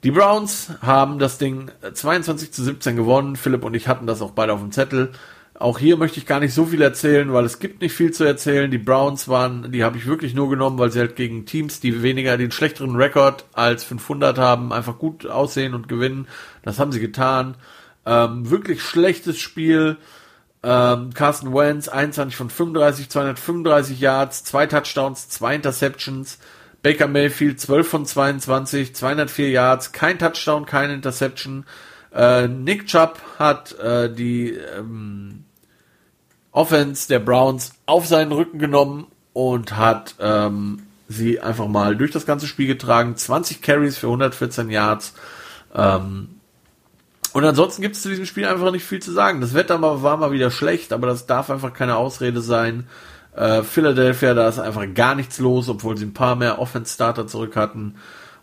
Die 0.03 0.11
Browns 0.11 0.71
haben 0.81 1.19
das 1.19 1.37
Ding 1.37 1.71
22 1.93 2.55
zu 2.55 2.65
17 2.65 2.97
gewonnen. 2.97 3.37
Philipp 3.37 3.65
und 3.65 3.75
ich 3.75 3.87
hatten 3.87 4.07
das 4.07 4.23
auch 4.23 4.31
beide 4.31 4.55
auf 4.55 4.61
dem 4.61 4.73
Zettel. 4.73 5.13
Auch 5.53 5.79
hier 5.79 5.99
möchte 5.99 6.21
ich 6.21 6.25
gar 6.25 6.41
nicht 6.41 6.55
so 6.55 6.65
viel 6.65 6.81
erzählen, 6.81 7.31
weil 7.35 7.45
es 7.45 7.59
gibt 7.59 7.83
nicht 7.83 7.93
viel 7.93 8.13
zu 8.13 8.25
erzählen. 8.25 8.71
Die 8.71 8.79
Browns 8.79 9.29
waren, 9.29 9.71
die 9.73 9.85
habe 9.85 9.99
ich 9.99 10.07
wirklich 10.07 10.33
nur 10.33 10.49
genommen, 10.49 10.79
weil 10.79 10.91
sie 10.91 11.01
halt 11.01 11.15
gegen 11.15 11.45
Teams, 11.45 11.81
die 11.81 12.03
weniger 12.03 12.39
den 12.39 12.51
schlechteren 12.51 12.97
Rekord 12.97 13.45
als 13.53 13.85
500 13.85 14.39
haben, 14.39 14.73
einfach 14.73 14.99
gut 14.99 15.27
aussehen 15.27 15.75
und 15.75 15.87
gewinnen. 15.87 16.29
Das 16.63 16.79
haben 16.79 16.93
sie 16.93 17.01
getan. 17.01 17.57
Ähm, 18.07 18.49
wirklich 18.49 18.81
schlechtes 18.81 19.39
Spiel. 19.39 19.99
Ähm, 20.63 21.13
Carson 21.13 21.53
Wentz, 21.55 21.89
21 21.89 22.37
von 22.37 22.51
35, 22.51 23.09
235 23.09 24.01
Yards, 24.01 24.45
zwei 24.45 24.67
Touchdowns, 24.67 25.29
zwei 25.29 25.55
Interceptions. 25.57 26.39
Baker 26.83 27.07
Mayfield, 27.07 27.61
12 27.61 27.89
von 27.89 28.07
22, 28.07 28.95
204 28.95 29.51
Yards, 29.51 29.93
kein 29.93 30.19
Touchdown, 30.19 30.67
keine 30.67 30.95
Interception. 30.95 31.65
Äh, 32.13 32.49
Nick 32.49 32.87
Chubb 32.87 33.21
hat 33.39 33.79
äh, 33.79 34.13
die 34.13 34.51
ähm, 34.51 35.45
Offense 36.51 37.09
der 37.09 37.21
Browns 37.21 37.73
auf 37.87 38.07
seinen 38.07 38.33
Rücken 38.33 38.59
genommen 38.59 39.07
und 39.33 39.77
hat 39.77 40.17
ähm, 40.21 40.83
sie 41.09 41.41
einfach 41.41 41.69
mal 41.69 41.97
durch 41.97 42.11
das 42.11 42.27
ganze 42.27 42.47
Spiel 42.47 42.67
getragen. 42.67 43.17
20 43.17 43.63
Carries 43.63 43.97
für 43.97 44.09
114 44.09 44.69
Yards. 44.69 45.15
Ähm, 45.75 46.41
und 47.33 47.45
ansonsten 47.45 47.83
gibt 47.83 47.97
es 47.97 48.03
zu 48.03 48.09
diesem 48.09 48.27
Spiel 48.27 48.47
einfach 48.47 48.71
nicht 48.73 48.85
viel 48.85 49.01
zu 49.01 49.13
sagen. 49.13 49.41
Das 49.41 49.55
Wetter 49.55 49.81
war 49.81 50.17
mal 50.17 50.33
wieder 50.33 50.51
schlecht, 50.51 50.93
aber 50.93 51.07
das 51.07 51.27
darf 51.27 51.51
einfach 51.51 51.73
keine 51.73 51.97
Ausrede 51.97 52.41
sein. 52.41 52.87
Äh, 53.35 53.63
Philadelphia, 53.63 54.35
da 54.35 54.49
ist 54.49 54.59
einfach 54.59 54.85
gar 54.95 55.15
nichts 55.15 55.39
los, 55.39 55.69
obwohl 55.69 55.97
sie 55.97 56.05
ein 56.05 56.15
paar 56.15 56.37
mehr 56.37 56.59
Offense-Starter 56.59 57.27
zurück 57.27 57.57
hatten. 57.57 57.95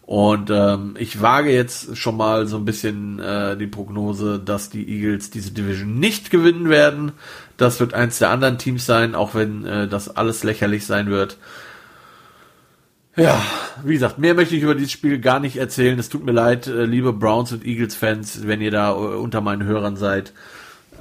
Und 0.02 0.50
ähm, 0.50 0.96
ich 0.98 1.22
wage 1.22 1.52
jetzt 1.52 1.96
schon 1.96 2.18
mal 2.18 2.48
so 2.48 2.58
ein 2.58 2.66
bisschen 2.66 3.20
äh, 3.20 3.56
die 3.56 3.68
Prognose, 3.68 4.40
dass 4.40 4.72
die 4.72 4.90
Eagles 4.90 5.30
diese 5.30 5.52
Division 5.52 6.00
nicht 6.00 6.32
gewinnen 6.32 6.68
werden. 6.68 7.12
Das 7.58 7.80
wird 7.80 7.94
eins 7.94 8.18
der 8.18 8.32
anderen 8.32 8.58
Teams 8.58 8.88
sein, 8.88 9.14
auch 9.14 9.36
wenn 9.36 9.66
äh, 9.66 9.88
das 9.88 10.16
alles 10.16 10.44
lächerlich 10.44 10.88
sein 10.88 11.12
wird. 11.12 11.38
Ja, 13.20 13.44
wie 13.84 13.94
gesagt, 13.96 14.18
mehr 14.18 14.34
möchte 14.34 14.56
ich 14.56 14.64
über 14.64 14.76
dieses 14.76 14.94
Spiel 14.94 15.20
gar 15.20 15.42
nicht 15.42 15.58
erzählen. 15.58 16.00
Es 16.00 16.08
tut 16.08 16.24
mir 16.24 16.32
leid, 16.32 16.68
äh, 16.68 16.86
liebe 16.86 17.12
Browns 17.12 17.52
und 17.52 17.66
Eagles 17.66 17.94
Fans, 17.94 18.48
wenn 18.48 18.62
ihr 18.62 18.72
da 18.72 18.92
äh, 18.92 18.94
unter 18.94 19.42
meinen 19.42 19.66
Hörern 19.66 19.98
seid. 19.98 20.32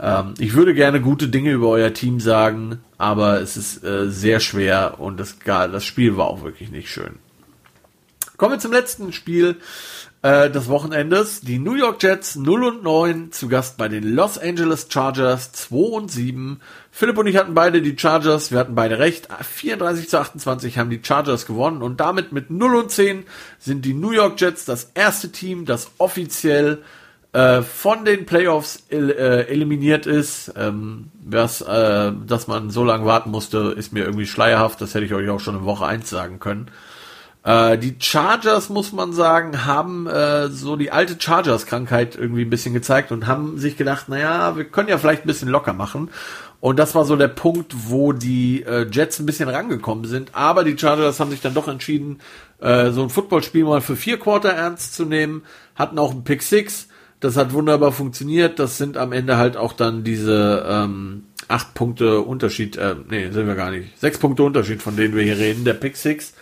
Ähm, 0.03 0.35
ich 0.39 0.55
würde 0.55 0.75
gerne 0.75 1.01
gute 1.01 1.29
Dinge 1.29 1.53
über 1.53 1.69
euer 1.69 1.93
Team 1.93 2.19
sagen, 2.19 2.81
aber 2.97 3.41
es 3.41 3.57
ist 3.57 3.85
äh, 3.85 4.11
sehr 4.11 4.41
schwer 4.41 4.97
und 4.99 5.21
das, 5.21 5.37
das 5.45 5.85
Spiel 5.85 6.17
war 6.17 6.27
auch 6.27 6.43
wirklich 6.43 6.73
nicht 6.73 6.91
schön. 6.91 7.21
Kommen 8.37 8.55
wir 8.55 8.59
zum 8.59 8.73
letzten 8.73 9.13
Spiel 9.13 9.55
äh, 10.23 10.51
des 10.51 10.69
Wochenendes. 10.69 11.41
Die 11.41 11.59
New 11.59 11.75
York 11.75 12.03
Jets 12.03 12.37
0 12.37 12.65
und 12.65 12.83
9 12.83 13.33
zu 13.33 13.49
Gast 13.49 13.77
bei 13.77 13.89
den 13.89 14.03
Los 14.15 14.39
Angeles 14.39 14.89
Chargers 14.91 15.53
2 15.53 15.77
und 15.77 16.11
7. 16.11 16.61
Philipp 16.91 17.19
und 17.19 17.27
ich 17.27 17.37
hatten 17.37 17.55
beide 17.55 17.81
die 17.81 17.97
Chargers, 17.97 18.51
wir 18.51 18.59
hatten 18.59 18.75
beide 18.75 18.99
recht. 18.99 19.29
34 19.41 20.09
zu 20.09 20.19
28 20.19 20.79
haben 20.79 20.91
die 20.91 21.01
Chargers 21.03 21.47
gewonnen 21.47 21.83
und 21.83 22.01
damit 22.01 22.33
mit 22.33 22.51
0 22.51 22.75
und 22.75 22.91
10 22.91 23.25
sind 23.59 23.85
die 23.85 23.95
New 23.95 24.11
York 24.11 24.41
Jets 24.41 24.65
das 24.65 24.91
erste 24.95 25.31
Team, 25.31 25.65
das 25.65 25.93
offiziell 25.99 26.83
äh, 27.33 27.63
von 27.63 28.05
den 28.05 28.27
Playoffs 28.27 28.85
el 28.89 29.11
äh, 29.11 29.43
eliminiert 29.49 30.07
ist. 30.07 30.53
Ähm, 30.57 31.11
was, 31.23 31.61
äh, 31.61 32.13
dass 32.27 32.49
man 32.49 32.71
so 32.71 32.83
lange 32.85 33.05
warten 33.05 33.31
musste, 33.31 33.75
ist 33.77 33.93
mir 33.93 34.05
irgendwie 34.05 34.27
schleierhaft. 34.27 34.81
Das 34.81 34.95
hätte 34.95 35.05
ich 35.05 35.15
euch 35.15 35.29
auch 35.29 35.39
schon 35.41 35.57
in 35.57 35.65
Woche 35.65 35.87
1 35.87 36.09
sagen 36.09 36.41
können. 36.41 36.71
Äh, 37.49 37.79
die 37.79 37.97
Chargers, 37.99 38.69
muss 38.69 38.93
man 38.93 39.15
sagen, 39.15 39.65
haben 39.65 40.07
äh, 40.07 40.49
so 40.49 40.77
die 40.77 40.91
alte 40.91 41.17
Chargers-Krankheit 41.19 42.15
irgendwie 42.15 42.43
ein 42.43 42.51
bisschen 42.51 42.75
gezeigt 42.75 43.11
und 43.11 43.27
haben 43.27 43.57
sich 43.57 43.79
gedacht, 43.79 44.11
naja, 44.11 44.55
wir 44.59 44.65
können 44.65 44.91
ja 44.91 44.99
vielleicht 44.99 45.25
ein 45.25 45.29
bisschen 45.29 45.49
locker 45.49 45.73
machen. 45.73 46.11
Und 46.61 46.79
das 46.79 46.95
war 46.95 47.07
so 47.07 47.17
der 47.17 47.29
Punkt, 47.29 47.73
wo 47.89 48.13
die 48.13 48.65
äh, 48.65 48.87
Jets 48.91 49.19
ein 49.19 49.25
bisschen 49.25 49.49
rangekommen 49.49 50.05
sind. 50.05 50.35
Aber 50.35 50.63
die 50.63 50.77
Chargers 50.77 51.21
haben 51.21 51.31
sich 51.31 51.41
dann 51.41 51.55
doch 51.55 51.69
entschieden, 51.69 52.19
äh, 52.61 52.91
so 52.91 53.03
ein 53.03 53.09
Footballspiel 53.09 53.65
mal 53.65 53.81
für 53.81 53.97
vier 53.97 54.19
Quarter 54.19 54.51
ernst 54.51 54.95
zu 54.95 55.07
nehmen. 55.07 55.43
Hatten 55.75 55.99
auch 55.99 56.11
einen 56.11 56.25
Pick 56.25 56.43
Six. 56.43 56.89
Das 57.21 57.39
hat 57.39 57.55
wunderbar 57.55 57.93
funktioniert. 57.93 58.59
Das 58.59 58.77
sind 58.77 58.99
am 58.99 59.13
Ende 59.13 59.39
halt 59.39 59.57
auch 59.57 59.73
dann 59.73 60.05
diese 60.05 60.67
ähm, 60.69 61.25
acht 61.49 61.73
Punkte 61.73 62.21
Unterschied. 62.21 62.77
Äh, 62.77 62.97
nee, 63.09 63.31
sind 63.31 63.47
wir 63.47 63.55
gar 63.55 63.71
nicht. 63.71 63.99
Sechs 63.99 64.19
Punkte 64.19 64.43
Unterschied, 64.43 64.83
von 64.83 64.97
denen 64.97 65.17
wir 65.17 65.23
hier 65.23 65.39
reden. 65.39 65.65
Der 65.65 65.73
Pick 65.73 65.97
Six. 65.97 66.35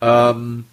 Ähm, 0.00 0.64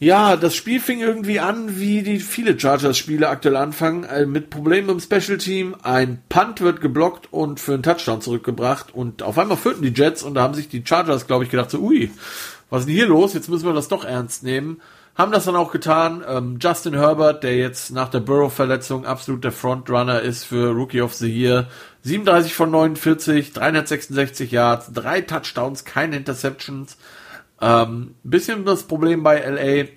ja, 0.00 0.36
das 0.36 0.54
Spiel 0.54 0.78
fing 0.78 1.00
irgendwie 1.00 1.40
an, 1.40 1.80
wie 1.80 2.02
die 2.02 2.20
viele 2.20 2.58
Chargers-Spiele 2.58 3.28
aktuell 3.28 3.56
anfangen, 3.56 4.04
äh, 4.04 4.26
mit 4.26 4.48
Problemen 4.48 4.90
im 4.90 5.00
Special 5.00 5.38
Team. 5.38 5.74
Ein 5.82 6.22
Punt 6.28 6.60
wird 6.60 6.80
geblockt 6.80 7.32
und 7.32 7.58
für 7.58 7.74
einen 7.74 7.82
Touchdown 7.82 8.20
zurückgebracht 8.20 8.94
und 8.94 9.24
auf 9.24 9.36
einmal 9.38 9.56
führten 9.56 9.82
die 9.82 9.92
Jets 9.92 10.22
und 10.22 10.34
da 10.34 10.42
haben 10.42 10.54
sich 10.54 10.68
die 10.68 10.84
Chargers, 10.86 11.26
glaube 11.26 11.42
ich, 11.42 11.50
gedacht 11.50 11.72
so, 11.72 11.80
ui, 11.80 12.12
was 12.70 12.80
ist 12.80 12.86
denn 12.86 12.94
hier 12.94 13.08
los? 13.08 13.34
Jetzt 13.34 13.48
müssen 13.48 13.66
wir 13.66 13.72
das 13.72 13.88
doch 13.88 14.04
ernst 14.04 14.44
nehmen. 14.44 14.80
Haben 15.16 15.32
das 15.32 15.46
dann 15.46 15.56
auch 15.56 15.72
getan. 15.72 16.22
Ähm, 16.28 16.58
Justin 16.60 16.94
Herbert, 16.94 17.42
der 17.42 17.56
jetzt 17.56 17.90
nach 17.90 18.08
der 18.08 18.20
Burrow-Verletzung 18.20 19.04
absolut 19.04 19.42
der 19.42 19.50
Frontrunner 19.50 20.20
ist 20.20 20.44
für 20.44 20.70
Rookie 20.70 21.00
of 21.00 21.14
the 21.14 21.28
Year. 21.28 21.66
37 22.04 22.54
von 22.54 22.70
49, 22.70 23.52
366 23.52 24.52
Yards, 24.52 24.92
drei 24.94 25.22
Touchdowns, 25.22 25.84
keine 25.84 26.16
Interceptions. 26.16 26.96
Ähm, 27.60 28.14
bisschen 28.22 28.64
das 28.64 28.84
Problem 28.84 29.22
bei 29.22 29.40
LA, 29.40 29.88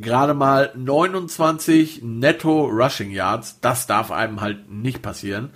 gerade 0.00 0.34
mal 0.34 0.72
29 0.76 2.02
netto 2.02 2.64
Rushing 2.66 3.10
Yards, 3.10 3.60
das 3.60 3.86
darf 3.86 4.10
einem 4.10 4.40
halt 4.40 4.70
nicht 4.70 5.02
passieren. 5.02 5.50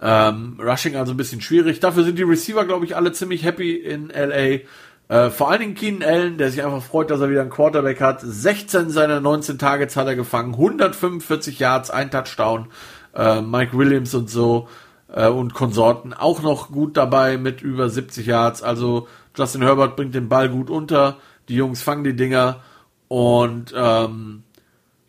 Ähm, 0.00 0.58
Rushing 0.60 0.96
also 0.96 1.12
ein 1.12 1.16
bisschen 1.16 1.40
schwierig. 1.40 1.80
Dafür 1.80 2.04
sind 2.04 2.18
die 2.18 2.24
Receiver, 2.24 2.64
glaube 2.64 2.84
ich, 2.84 2.96
alle 2.96 3.12
ziemlich 3.12 3.44
happy 3.44 3.76
in 3.76 4.08
LA. 4.08 4.60
Äh, 5.08 5.30
vor 5.30 5.50
allen 5.50 5.60
Dingen 5.60 5.74
Keenan 5.74 6.08
Allen, 6.08 6.38
der 6.38 6.50
sich 6.50 6.64
einfach 6.64 6.82
freut, 6.82 7.10
dass 7.10 7.20
er 7.20 7.30
wieder 7.30 7.42
einen 7.42 7.50
Quarterback 7.50 8.00
hat. 8.00 8.20
16 8.20 8.90
seiner 8.90 9.20
19 9.20 9.58
Targets 9.58 9.96
hat 9.96 10.06
er 10.06 10.16
gefangen, 10.16 10.54
145 10.54 11.58
Yards, 11.58 11.90
ein 11.90 12.10
Touchdown. 12.10 12.68
Äh, 13.14 13.42
Mike 13.42 13.76
Williams 13.76 14.14
und 14.14 14.30
so 14.30 14.68
äh, 15.12 15.28
und 15.28 15.54
Konsorten 15.54 16.14
auch 16.14 16.42
noch 16.42 16.70
gut 16.70 16.96
dabei 16.96 17.36
mit 17.36 17.62
über 17.62 17.88
70 17.88 18.26
Yards. 18.26 18.62
Also 18.62 19.06
Justin 19.36 19.62
Herbert 19.62 19.96
bringt 19.96 20.14
den 20.14 20.28
Ball 20.28 20.48
gut 20.48 20.70
unter, 20.70 21.18
die 21.48 21.56
Jungs 21.56 21.82
fangen 21.82 22.04
die 22.04 22.16
Dinger 22.16 22.60
und 23.08 23.72
ähm, 23.76 24.42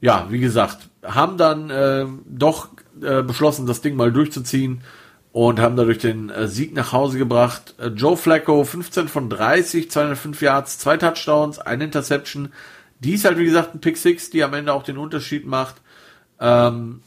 ja, 0.01 0.28
wie 0.30 0.39
gesagt, 0.39 0.89
haben 1.03 1.38
dann 1.38 1.69
äh, 1.69 2.05
doch 2.26 2.69
äh, 3.01 3.21
beschlossen, 3.21 3.65
das 3.65 3.82
Ding 3.82 3.95
mal 3.95 4.11
durchzuziehen 4.11 4.82
und 5.32 5.59
haben 5.59 5.76
dadurch 5.76 5.97
den 5.97 6.30
äh, 6.30 6.47
Sieg 6.47 6.74
nach 6.74 6.91
Hause 6.91 7.17
gebracht. 7.17 7.76
Äh, 7.80 7.88
Joe 7.88 8.15
Flacco 8.15 8.63
15 8.63 9.07
von 9.07 9.30
30, 9.30 9.89
205 9.89 10.41
Yards, 10.41 10.78
zwei 10.78 10.97
Touchdowns, 10.97 11.59
eine 11.59 11.86
Interception. 11.86 12.53
Die 12.99 13.13
ist 13.13 13.26
halt 13.26 13.38
wie 13.38 13.45
gesagt 13.45 13.74
ein 13.74 13.82
Pick 13.82 13.97
Six, 13.97 14.30
die 14.30 14.43
am 14.43 14.53
Ende 14.53 14.74
auch 14.74 14.84
den 14.84 14.97
Unterschied 14.97 15.45
macht. 15.45 15.76
Ähm, 16.39 17.01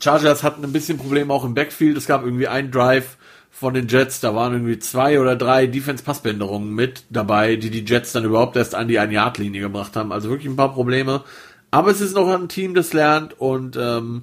Chargers 0.00 0.42
hatten 0.42 0.64
ein 0.64 0.72
bisschen 0.72 0.98
Probleme 0.98 1.32
auch 1.32 1.44
im 1.44 1.54
Backfield. 1.54 1.96
Es 1.96 2.06
gab 2.06 2.24
irgendwie 2.24 2.48
einen 2.48 2.70
Drive, 2.70 3.16
von 3.60 3.74
den 3.74 3.88
Jets, 3.88 4.20
da 4.20 4.34
waren 4.34 4.54
irgendwie 4.54 4.78
zwei 4.78 5.20
oder 5.20 5.36
drei 5.36 5.66
Defense-Passbänderungen 5.66 6.74
mit 6.74 7.04
dabei, 7.10 7.56
die 7.56 7.68
die 7.68 7.84
Jets 7.84 8.12
dann 8.12 8.24
überhaupt 8.24 8.56
erst 8.56 8.74
an 8.74 8.88
die 8.88 8.98
Ein-Yard-Linie 8.98 9.60
gebracht 9.60 9.96
haben. 9.96 10.12
Also 10.12 10.30
wirklich 10.30 10.48
ein 10.50 10.56
paar 10.56 10.72
Probleme. 10.72 11.24
Aber 11.70 11.90
es 11.90 12.00
ist 12.00 12.14
noch 12.14 12.26
ein 12.26 12.48
Team, 12.48 12.72
das 12.72 12.94
lernt 12.94 13.38
und 13.38 13.76
ähm, 13.78 14.22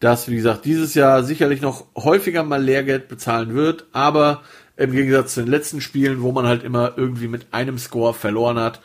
das, 0.00 0.26
wie 0.26 0.34
gesagt, 0.34 0.64
dieses 0.64 0.94
Jahr 0.94 1.22
sicherlich 1.22 1.60
noch 1.60 1.84
häufiger 1.94 2.42
mal 2.42 2.60
Lehrgeld 2.60 3.06
bezahlen 3.06 3.54
wird. 3.54 3.86
Aber 3.92 4.42
im 4.76 4.90
Gegensatz 4.90 5.34
zu 5.34 5.42
den 5.42 5.50
letzten 5.52 5.80
Spielen, 5.80 6.22
wo 6.22 6.32
man 6.32 6.48
halt 6.48 6.64
immer 6.64 6.94
irgendwie 6.96 7.28
mit 7.28 7.46
einem 7.52 7.78
Score 7.78 8.12
verloren 8.12 8.58
hat, 8.58 8.80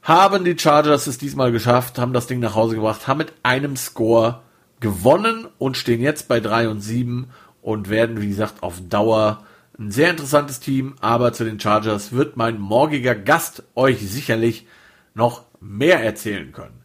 haben 0.00 0.42
die 0.42 0.58
Chargers 0.58 1.06
es 1.06 1.18
diesmal 1.18 1.52
geschafft, 1.52 1.98
haben 1.98 2.14
das 2.14 2.28
Ding 2.28 2.40
nach 2.40 2.54
Hause 2.54 2.76
gebracht, 2.76 3.06
haben 3.06 3.18
mit 3.18 3.34
einem 3.42 3.76
Score 3.76 4.40
gewonnen 4.80 5.48
und 5.58 5.76
stehen 5.76 6.00
jetzt 6.00 6.28
bei 6.28 6.40
drei 6.40 6.70
und 6.70 6.80
sieben 6.80 7.28
und 7.68 7.90
werden, 7.90 8.22
wie 8.22 8.28
gesagt, 8.28 8.62
auf 8.62 8.76
Dauer 8.88 9.44
Ein 9.78 9.90
sehr 9.90 10.08
interessantes 10.08 10.58
Team, 10.58 10.94
aber 11.02 11.34
zu 11.34 11.44
den 11.44 11.60
Chargers 11.60 12.12
wird 12.12 12.38
mein 12.38 12.58
morgiger 12.58 13.14
Gast 13.14 13.62
euch 13.74 14.00
sicherlich 14.00 14.66
noch 15.14 15.42
mehr 15.60 16.02
erzählen 16.02 16.50
können. 16.50 16.82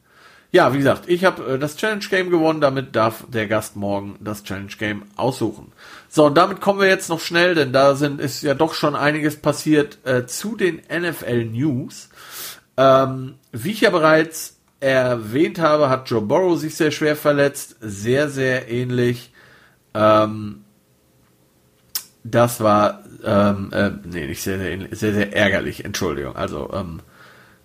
Ja, 0.51 0.73
wie 0.73 0.77
gesagt, 0.79 1.05
ich 1.07 1.23
habe 1.23 1.53
äh, 1.53 1.57
das 1.57 1.77
Challenge 1.77 2.03
Game 2.09 2.29
gewonnen, 2.29 2.59
damit 2.59 2.97
darf 2.97 3.23
der 3.29 3.47
Gast 3.47 3.77
morgen 3.77 4.17
das 4.19 4.43
Challenge 4.43 4.73
Game 4.77 5.03
aussuchen. 5.15 5.71
So, 6.09 6.25
und 6.25 6.35
damit 6.35 6.59
kommen 6.59 6.81
wir 6.81 6.87
jetzt 6.89 7.09
noch 7.09 7.21
schnell, 7.21 7.55
denn 7.55 7.71
da 7.71 7.95
sind 7.95 8.19
ist 8.19 8.43
ja 8.43 8.53
doch 8.53 8.73
schon 8.73 8.95
einiges 8.95 9.37
passiert 9.37 9.99
äh, 10.03 10.25
zu 10.25 10.57
den 10.57 10.81
NFL 10.91 11.45
News. 11.45 12.09
Ähm, 12.75 13.35
wie 13.53 13.71
ich 13.71 13.81
ja 13.81 13.89
bereits 13.89 14.57
erwähnt 14.81 15.59
habe, 15.59 15.89
hat 15.89 16.09
Joe 16.09 16.21
Burrow 16.21 16.59
sich 16.59 16.75
sehr 16.75 16.91
schwer 16.91 17.15
verletzt, 17.15 17.77
sehr, 17.79 18.29
sehr 18.29 18.69
ähnlich. 18.69 19.31
Ähm, 19.93 20.62
das 22.23 22.61
war, 22.61 23.03
ähm, 23.23 23.71
äh, 23.73 23.91
nee, 24.05 24.27
nicht 24.27 24.41
sehr, 24.41 24.57
sehr 24.59 24.87
sehr, 24.91 25.13
sehr 25.13 25.35
ärgerlich, 25.35 25.85
Entschuldigung. 25.85 26.35
Also, 26.35 26.71
ähm, 26.73 27.01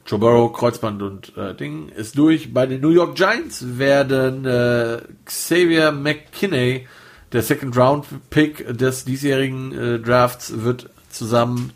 Joe 0.07 0.19
Burrow, 0.19 0.53
Kreuzband 0.53 1.03
und 1.03 1.37
äh, 1.37 1.55
Ding 1.55 1.91
ist 1.91 2.17
durch. 2.17 2.55
Bei 2.55 2.67
den 2.67 2.81
New 2.81 2.89
York 2.89 3.15
Giants 3.15 3.79
werden 3.79 4.47
äh, 4.47 5.03
Xavier 5.27 5.93
McKinney, 5.93 6.89
der 7.33 7.43
Second 7.43 7.77
Round 7.77 8.07
Pick 8.31 8.67
des 8.75 9.05
diesjährigen 9.05 9.73
äh, 9.79 9.99
Drafts, 9.99 10.63
wird 10.63 10.89
zusammen 11.11 11.73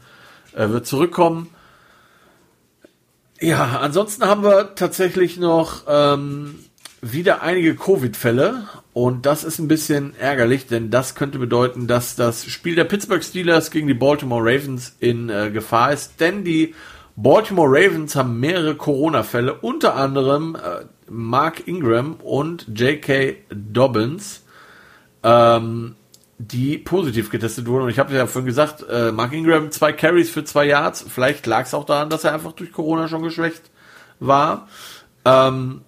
äh, 0.55 0.69
wird 0.71 0.87
zurückkommen. 0.87 1.51
Ja, 3.39 3.81
ansonsten 3.81 4.25
haben 4.25 4.45
wir 4.45 4.77
tatsächlich 4.77 5.37
noch 5.37 5.83
ähm, 5.87 6.59
wieder 7.03 7.43
einige 7.43 7.75
Covid-Fälle 7.75 8.67
und 8.95 9.25
das 9.25 9.43
ist 9.43 9.59
ein 9.59 9.69
bisschen 9.69 10.15
ärgerlich, 10.19 10.67
denn 10.67 10.91
das 10.91 11.15
könnte 11.15 11.39
bedeuten, 11.39 11.87
dass 11.87 12.15
das 12.15 12.45
Spiel 12.45 12.75
der 12.75 12.85
Pittsburgh 12.85 13.25
Steelers 13.25 13.71
gegen 13.71 13.87
die 13.87 13.95
Baltimore 13.95 14.43
Ravens 14.43 14.97
in 15.01 15.31
äh, 15.31 15.51
Gefahr 15.51 15.93
ist, 15.93 16.21
denn 16.21 16.45
die 16.45 16.75
Baltimore 17.17 17.69
Ravens 17.69 18.17
haben 18.17 18.39
mehrere 18.39 18.75
Corona-Fälle, 18.75 19.55
unter 19.55 19.97
anderem 19.97 20.57
äh, 20.57 20.85
Mark 21.09 21.67
Ingram 21.67 22.15
und 22.15 22.67
J.K. 22.69 23.37
Dobbins, 23.51 24.45
ähm, 25.23 25.95
die 26.39 26.79
positiv 26.79 27.31
getestet 27.31 27.67
wurden. 27.67 27.85
Und 27.85 27.91
ich 27.91 27.99
habe 27.99 28.15
ja 28.15 28.27
vorhin 28.27 28.47
gesagt, 28.47 28.85
äh, 28.91 29.13
Mark 29.13 29.33
Ingram 29.33 29.71
zwei 29.71 29.93
Carries 29.93 30.31
für 30.31 30.45
zwei 30.45 30.67
Yards. 30.67 31.05
Vielleicht 31.09 31.47
lag 31.47 31.67
es 31.67 31.75
auch 31.75 31.85
daran, 31.85 32.11
dass 32.11 32.25
er 32.25 32.35
einfach 32.35 32.53
durch 32.53 32.73
Corona 32.73 33.09
schon 33.09 33.23
geschwächt 33.23 33.71
war. 34.21 34.69
Ähm, 35.25 35.83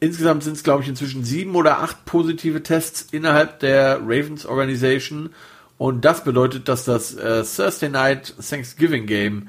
insgesamt 0.00 0.42
sind 0.42 0.56
es, 0.56 0.64
glaube 0.64 0.82
ich, 0.82 0.88
inzwischen 0.88 1.24
sieben 1.24 1.54
oder 1.54 1.80
acht 1.80 2.04
positive 2.04 2.62
Tests 2.62 3.08
innerhalb 3.12 3.60
der 3.60 4.00
Ravens 4.00 4.46
Organisation. 4.46 5.30
Und 5.78 6.04
das 6.04 6.24
bedeutet, 6.24 6.68
dass 6.68 6.84
das 6.84 7.14
äh, 7.14 7.42
Thursday 7.42 7.88
Night 7.88 8.34
Thanksgiving 8.48 9.06
Game 9.06 9.48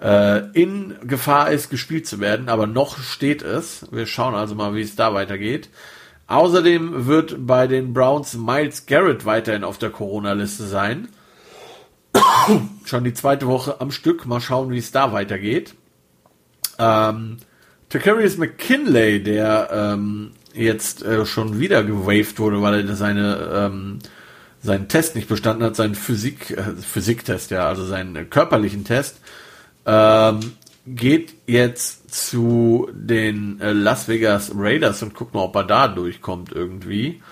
äh, 0.00 0.50
in 0.52 0.96
Gefahr 1.06 1.50
ist, 1.50 1.70
gespielt 1.70 2.06
zu 2.06 2.20
werden, 2.20 2.48
aber 2.48 2.66
noch 2.66 2.98
steht 2.98 3.42
es. 3.42 3.86
Wir 3.90 4.06
schauen 4.06 4.34
also 4.34 4.54
mal, 4.54 4.74
wie 4.74 4.82
es 4.82 4.96
da 4.96 5.12
weitergeht. 5.14 5.68
Außerdem 6.26 7.06
wird 7.06 7.46
bei 7.46 7.66
den 7.66 7.92
Browns 7.92 8.34
Miles 8.34 8.86
Garrett 8.86 9.26
weiterhin 9.26 9.64
auf 9.64 9.78
der 9.78 9.90
Corona-Liste 9.90 10.64
sein. 10.64 11.08
Schon 12.84 13.04
die 13.04 13.14
zweite 13.14 13.46
Woche 13.46 13.80
am 13.80 13.90
Stück. 13.90 14.26
Mal 14.26 14.40
schauen, 14.40 14.70
wie 14.70 14.78
es 14.78 14.92
da 14.92 15.12
weitergeht. 15.12 15.74
Ähm, 16.78 17.38
Takarius 17.90 18.38
McKinley, 18.38 19.22
der 19.22 19.68
ähm, 19.72 20.30
jetzt 20.54 21.02
äh, 21.02 21.26
schon 21.26 21.60
wieder 21.60 21.84
gewaved 21.84 22.38
wurde, 22.38 22.62
weil 22.62 22.88
er 22.88 22.96
seine 22.96 23.50
ähm, 23.52 23.98
seinen 24.62 24.88
Test 24.88 25.16
nicht 25.16 25.28
bestanden 25.28 25.64
hat, 25.64 25.76
seinen 25.76 25.94
Physik, 25.94 26.50
äh, 26.50 26.62
Physiktest, 26.80 27.50
ja, 27.50 27.66
also 27.66 27.84
seinen 27.84 28.30
körperlichen 28.30 28.84
Test, 28.84 29.20
ähm, 29.86 30.40
geht 30.86 31.34
jetzt 31.46 32.12
zu 32.14 32.88
den 32.92 33.60
äh, 33.60 33.72
Las 33.72 34.08
Vegas 34.08 34.52
Raiders 34.54 35.02
und 35.02 35.14
guckt 35.14 35.34
mal, 35.34 35.42
ob 35.42 35.56
er 35.56 35.64
da 35.64 35.88
durchkommt 35.88 36.52
irgendwie. 36.52 37.22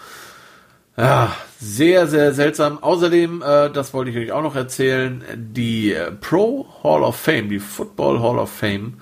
Ja, 0.97 1.33
sehr, 1.61 2.09
sehr 2.09 2.33
seltsam. 2.33 2.83
Außerdem, 2.83 3.43
äh, 3.43 3.71
das 3.71 3.95
wollte 3.95 4.11
ich 4.11 4.17
euch 4.17 4.33
auch 4.33 4.43
noch 4.43 4.57
erzählen, 4.57 5.23
die 5.37 5.93
äh, 5.93 6.11
Pro 6.11 6.67
Hall 6.83 7.03
of 7.03 7.17
Fame, 7.17 7.49
die 7.49 7.61
Football 7.61 8.21
Hall 8.21 8.39
of 8.39 8.51
Fame, 8.51 8.95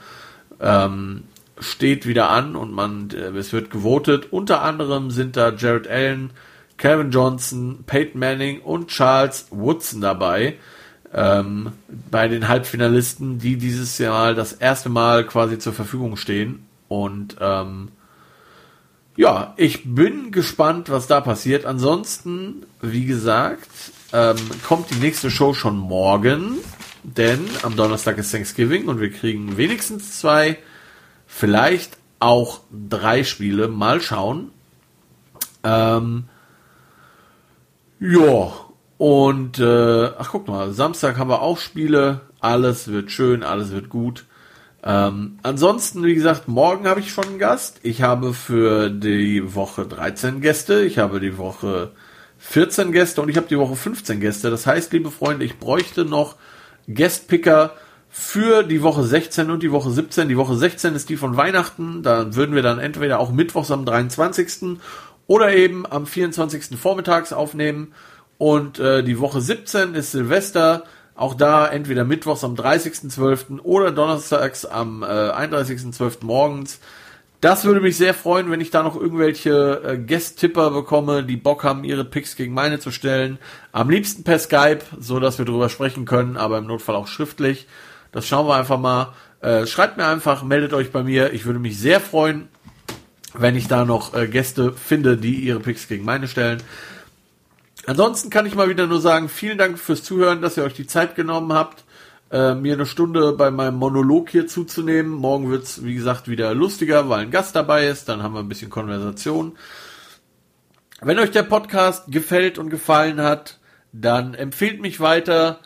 ähm, 0.60 1.24
steht 1.58 2.06
wieder 2.06 2.30
an 2.30 2.56
und 2.56 2.72
man, 2.72 3.10
äh, 3.10 3.36
es 3.36 3.52
wird 3.52 3.70
gewotet. 3.70 4.32
Unter 4.32 4.62
anderem 4.62 5.10
sind 5.10 5.36
da 5.36 5.52
Jared 5.52 5.88
Allen, 5.88 6.30
Calvin 6.76 7.10
Johnson, 7.10 7.84
Peyton 7.86 8.20
Manning 8.20 8.60
und 8.60 8.88
Charles 8.88 9.46
Woodson 9.50 10.00
dabei. 10.00 10.56
Ähm, 11.14 11.72
bei 12.10 12.28
den 12.28 12.48
Halbfinalisten, 12.48 13.38
die 13.38 13.56
dieses 13.56 13.96
Jahr 13.98 14.34
das 14.34 14.52
erste 14.52 14.88
Mal 14.88 15.24
quasi 15.24 15.58
zur 15.58 15.72
Verfügung 15.72 16.16
stehen. 16.16 16.66
Und 16.88 17.36
ähm, 17.40 17.88
ja, 19.16 19.54
ich 19.56 19.82
bin 19.94 20.30
gespannt, 20.30 20.90
was 20.90 21.06
da 21.06 21.20
passiert. 21.20 21.64
Ansonsten, 21.64 22.66
wie 22.82 23.06
gesagt, 23.06 23.70
ähm, 24.12 24.36
kommt 24.66 24.90
die 24.90 24.98
nächste 24.98 25.30
Show 25.30 25.54
schon 25.54 25.78
morgen, 25.78 26.58
denn 27.02 27.40
am 27.62 27.76
Donnerstag 27.76 28.18
ist 28.18 28.30
Thanksgiving 28.30 28.88
und 28.88 29.00
wir 29.00 29.10
kriegen 29.10 29.56
wenigstens 29.56 30.20
zwei, 30.20 30.58
vielleicht 31.36 31.98
auch 32.18 32.60
drei 32.70 33.22
Spiele. 33.22 33.68
Mal 33.68 34.00
schauen. 34.00 34.50
Ähm, 35.62 36.24
ja, 38.00 38.52
und 38.96 39.58
äh, 39.58 40.06
ach 40.18 40.30
guck 40.32 40.48
mal, 40.48 40.72
Samstag 40.72 41.18
haben 41.18 41.28
wir 41.28 41.42
auch 41.42 41.58
Spiele. 41.58 42.22
Alles 42.40 42.88
wird 42.88 43.10
schön, 43.10 43.42
alles 43.42 43.70
wird 43.70 43.90
gut. 43.90 44.24
Ähm, 44.82 45.38
ansonsten, 45.42 46.04
wie 46.04 46.14
gesagt, 46.14 46.48
morgen 46.48 46.86
habe 46.86 47.00
ich 47.00 47.10
schon 47.10 47.26
einen 47.26 47.38
Gast. 47.38 47.80
Ich 47.82 48.02
habe 48.02 48.32
für 48.32 48.88
die 48.88 49.54
Woche 49.54 49.86
13 49.86 50.40
Gäste, 50.40 50.84
ich 50.84 50.98
habe 50.98 51.20
die 51.20 51.36
Woche 51.36 51.92
14 52.38 52.92
Gäste 52.92 53.20
und 53.20 53.28
ich 53.28 53.36
habe 53.36 53.48
die 53.48 53.58
Woche 53.58 53.76
15 53.76 54.20
Gäste. 54.20 54.50
Das 54.50 54.66
heißt, 54.66 54.92
liebe 54.92 55.10
Freunde, 55.10 55.44
ich 55.44 55.58
bräuchte 55.58 56.04
noch 56.04 56.36
Guestpicker 56.86 57.72
für 58.18 58.62
die 58.62 58.82
Woche 58.82 59.02
16 59.04 59.50
und 59.50 59.62
die 59.62 59.70
Woche 59.70 59.90
17. 59.90 60.26
Die 60.26 60.38
Woche 60.38 60.56
16 60.56 60.94
ist 60.94 61.10
die 61.10 61.18
von 61.18 61.36
Weihnachten. 61.36 62.02
Da 62.02 62.34
würden 62.34 62.54
wir 62.54 62.62
dann 62.62 62.78
entweder 62.78 63.20
auch 63.20 63.30
mittwochs 63.30 63.70
am 63.70 63.84
23 63.84 64.78
oder 65.26 65.54
eben 65.54 65.84
am 65.84 66.06
24. 66.06 66.78
vormittags 66.80 67.34
aufnehmen. 67.34 67.92
Und 68.38 68.78
äh, 68.78 69.04
die 69.04 69.20
Woche 69.20 69.42
17 69.42 69.94
ist 69.94 70.12
Silvester. 70.12 70.84
Auch 71.14 71.34
da 71.34 71.68
entweder 71.68 72.04
mittwochs 72.04 72.42
am 72.42 72.54
30.12. 72.54 73.60
oder 73.60 73.92
donnerstags 73.92 74.64
am 74.64 75.02
äh, 75.02 75.06
31.12. 75.06 76.24
morgens. 76.24 76.80
Das 77.42 77.66
würde 77.66 77.82
mich 77.82 77.98
sehr 77.98 78.14
freuen, 78.14 78.50
wenn 78.50 78.62
ich 78.62 78.70
da 78.70 78.82
noch 78.82 78.98
irgendwelche 78.98 79.82
äh, 79.84 79.98
Guest-Tipper 79.98 80.70
bekomme, 80.70 81.22
die 81.22 81.36
Bock 81.36 81.64
haben, 81.64 81.84
ihre 81.84 82.06
Picks 82.06 82.34
gegen 82.34 82.54
meine 82.54 82.78
zu 82.78 82.90
stellen. 82.90 83.38
Am 83.72 83.90
liebsten 83.90 84.24
per 84.24 84.38
Skype, 84.38 84.80
so 84.98 85.20
dass 85.20 85.36
wir 85.36 85.44
drüber 85.44 85.68
sprechen 85.68 86.06
können, 86.06 86.38
aber 86.38 86.56
im 86.56 86.66
Notfall 86.66 86.96
auch 86.96 87.08
schriftlich. 87.08 87.66
Das 88.16 88.26
schauen 88.26 88.48
wir 88.48 88.54
einfach 88.54 88.78
mal. 88.78 89.12
Äh, 89.42 89.66
schreibt 89.66 89.98
mir 89.98 90.06
einfach, 90.06 90.42
meldet 90.42 90.72
euch 90.72 90.90
bei 90.90 91.02
mir. 91.02 91.34
Ich 91.34 91.44
würde 91.44 91.58
mich 91.58 91.78
sehr 91.78 92.00
freuen, 92.00 92.48
wenn 93.34 93.54
ich 93.56 93.68
da 93.68 93.84
noch 93.84 94.14
äh, 94.14 94.26
Gäste 94.26 94.72
finde, 94.72 95.18
die 95.18 95.34
ihre 95.34 95.60
Picks 95.60 95.86
gegen 95.86 96.06
meine 96.06 96.26
stellen. 96.26 96.62
Ansonsten 97.84 98.30
kann 98.30 98.46
ich 98.46 98.54
mal 98.54 98.70
wieder 98.70 98.86
nur 98.86 99.02
sagen, 99.02 99.28
vielen 99.28 99.58
Dank 99.58 99.78
fürs 99.78 100.02
Zuhören, 100.02 100.40
dass 100.40 100.56
ihr 100.56 100.64
euch 100.64 100.72
die 100.72 100.86
Zeit 100.86 101.14
genommen 101.14 101.52
habt, 101.52 101.84
äh, 102.30 102.54
mir 102.54 102.72
eine 102.72 102.86
Stunde 102.86 103.32
bei 103.32 103.50
meinem 103.50 103.76
Monolog 103.76 104.30
hier 104.30 104.46
zuzunehmen. 104.46 105.12
Morgen 105.12 105.50
wird's 105.50 105.84
wie 105.84 105.94
gesagt, 105.94 106.26
wieder 106.26 106.54
lustiger, 106.54 107.10
weil 107.10 107.20
ein 107.20 107.30
Gast 107.30 107.54
dabei 107.54 107.86
ist. 107.86 108.08
Dann 108.08 108.22
haben 108.22 108.32
wir 108.32 108.40
ein 108.40 108.48
bisschen 108.48 108.70
Konversation. 108.70 109.58
Wenn 111.02 111.18
euch 111.18 111.32
der 111.32 111.42
Podcast 111.42 112.04
gefällt 112.10 112.56
und 112.56 112.70
gefallen 112.70 113.20
hat, 113.20 113.58
dann 113.92 114.32
empfehlt 114.32 114.80
mich 114.80 115.00
weiter. 115.00 115.58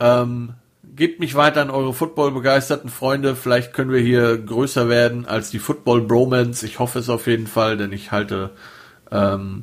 Ähm, 0.00 0.54
gebt 0.94 1.20
mich 1.20 1.34
weiter 1.34 1.62
an 1.62 1.70
eure 1.70 1.94
Football-begeisterten 1.94 2.90
Freunde. 2.90 3.34
Vielleicht 3.34 3.72
können 3.72 3.90
wir 3.90 4.00
hier 4.00 4.36
größer 4.38 4.88
werden 4.88 5.26
als 5.26 5.50
die 5.50 5.58
Football-Bromance. 5.58 6.64
Ich 6.66 6.78
hoffe 6.78 6.98
es 6.98 7.08
auf 7.08 7.26
jeden 7.26 7.46
Fall, 7.46 7.76
denn 7.76 7.92
ich 7.92 8.12
halte 8.12 8.50
ähm, 9.10 9.62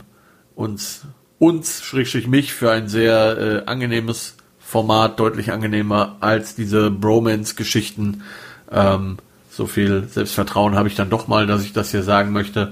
uns, 0.56 1.04
uns, 1.38 1.84
schrägstrich 1.84 2.28
mich, 2.28 2.54
für 2.54 2.72
ein 2.72 2.88
sehr 2.88 3.38
äh, 3.38 3.70
angenehmes 3.70 4.38
Format, 4.60 5.20
deutlich 5.20 5.52
angenehmer 5.52 6.18
als 6.20 6.56
diese 6.56 6.92
Bromance-Geschichten. 6.92 8.24
Ähm, 8.72 9.18
so 9.50 9.68
viel 9.68 10.08
Selbstvertrauen 10.08 10.76
habe 10.76 10.88
ich 10.88 10.96
dann 10.96 11.10
doch 11.10 11.28
mal, 11.28 11.48
dass 11.48 11.64
ich 11.64 11.74
das 11.74 11.92
hier 11.92 12.04
sagen 12.04 12.32
möchte. 12.32 12.72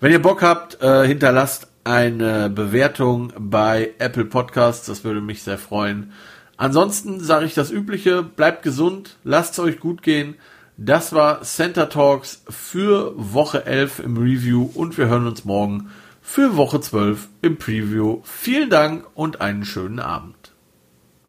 Wenn 0.00 0.12
ihr 0.12 0.22
Bock 0.22 0.42
habt, 0.42 0.80
äh, 0.82 1.06
hinterlasst 1.06 1.68
eine 1.86 2.50
Bewertung 2.50 3.32
bei 3.38 3.92
Apple 3.98 4.24
Podcasts. 4.24 4.86
Das 4.86 5.04
würde 5.04 5.20
mich 5.20 5.42
sehr 5.42 5.56
freuen. 5.56 6.12
Ansonsten 6.56 7.20
sage 7.20 7.46
ich 7.46 7.54
das 7.54 7.70
Übliche, 7.70 8.22
bleibt 8.22 8.62
gesund, 8.62 9.16
lasst 9.24 9.54
es 9.54 9.58
euch 9.58 9.80
gut 9.80 10.02
gehen. 10.02 10.36
Das 10.78 11.12
war 11.12 11.42
Center 11.42 11.88
Talks 11.88 12.42
für 12.48 13.12
Woche 13.16 13.66
11 13.66 14.00
im 14.00 14.16
Review 14.16 14.70
und 14.74 14.96
wir 14.98 15.08
hören 15.08 15.26
uns 15.26 15.44
morgen 15.44 15.90
für 16.22 16.56
Woche 16.56 16.80
12 16.80 17.28
im 17.42 17.56
Preview. 17.56 18.20
Vielen 18.24 18.70
Dank 18.70 19.06
und 19.14 19.40
einen 19.40 19.64
schönen 19.64 20.00
Abend. 20.00 20.35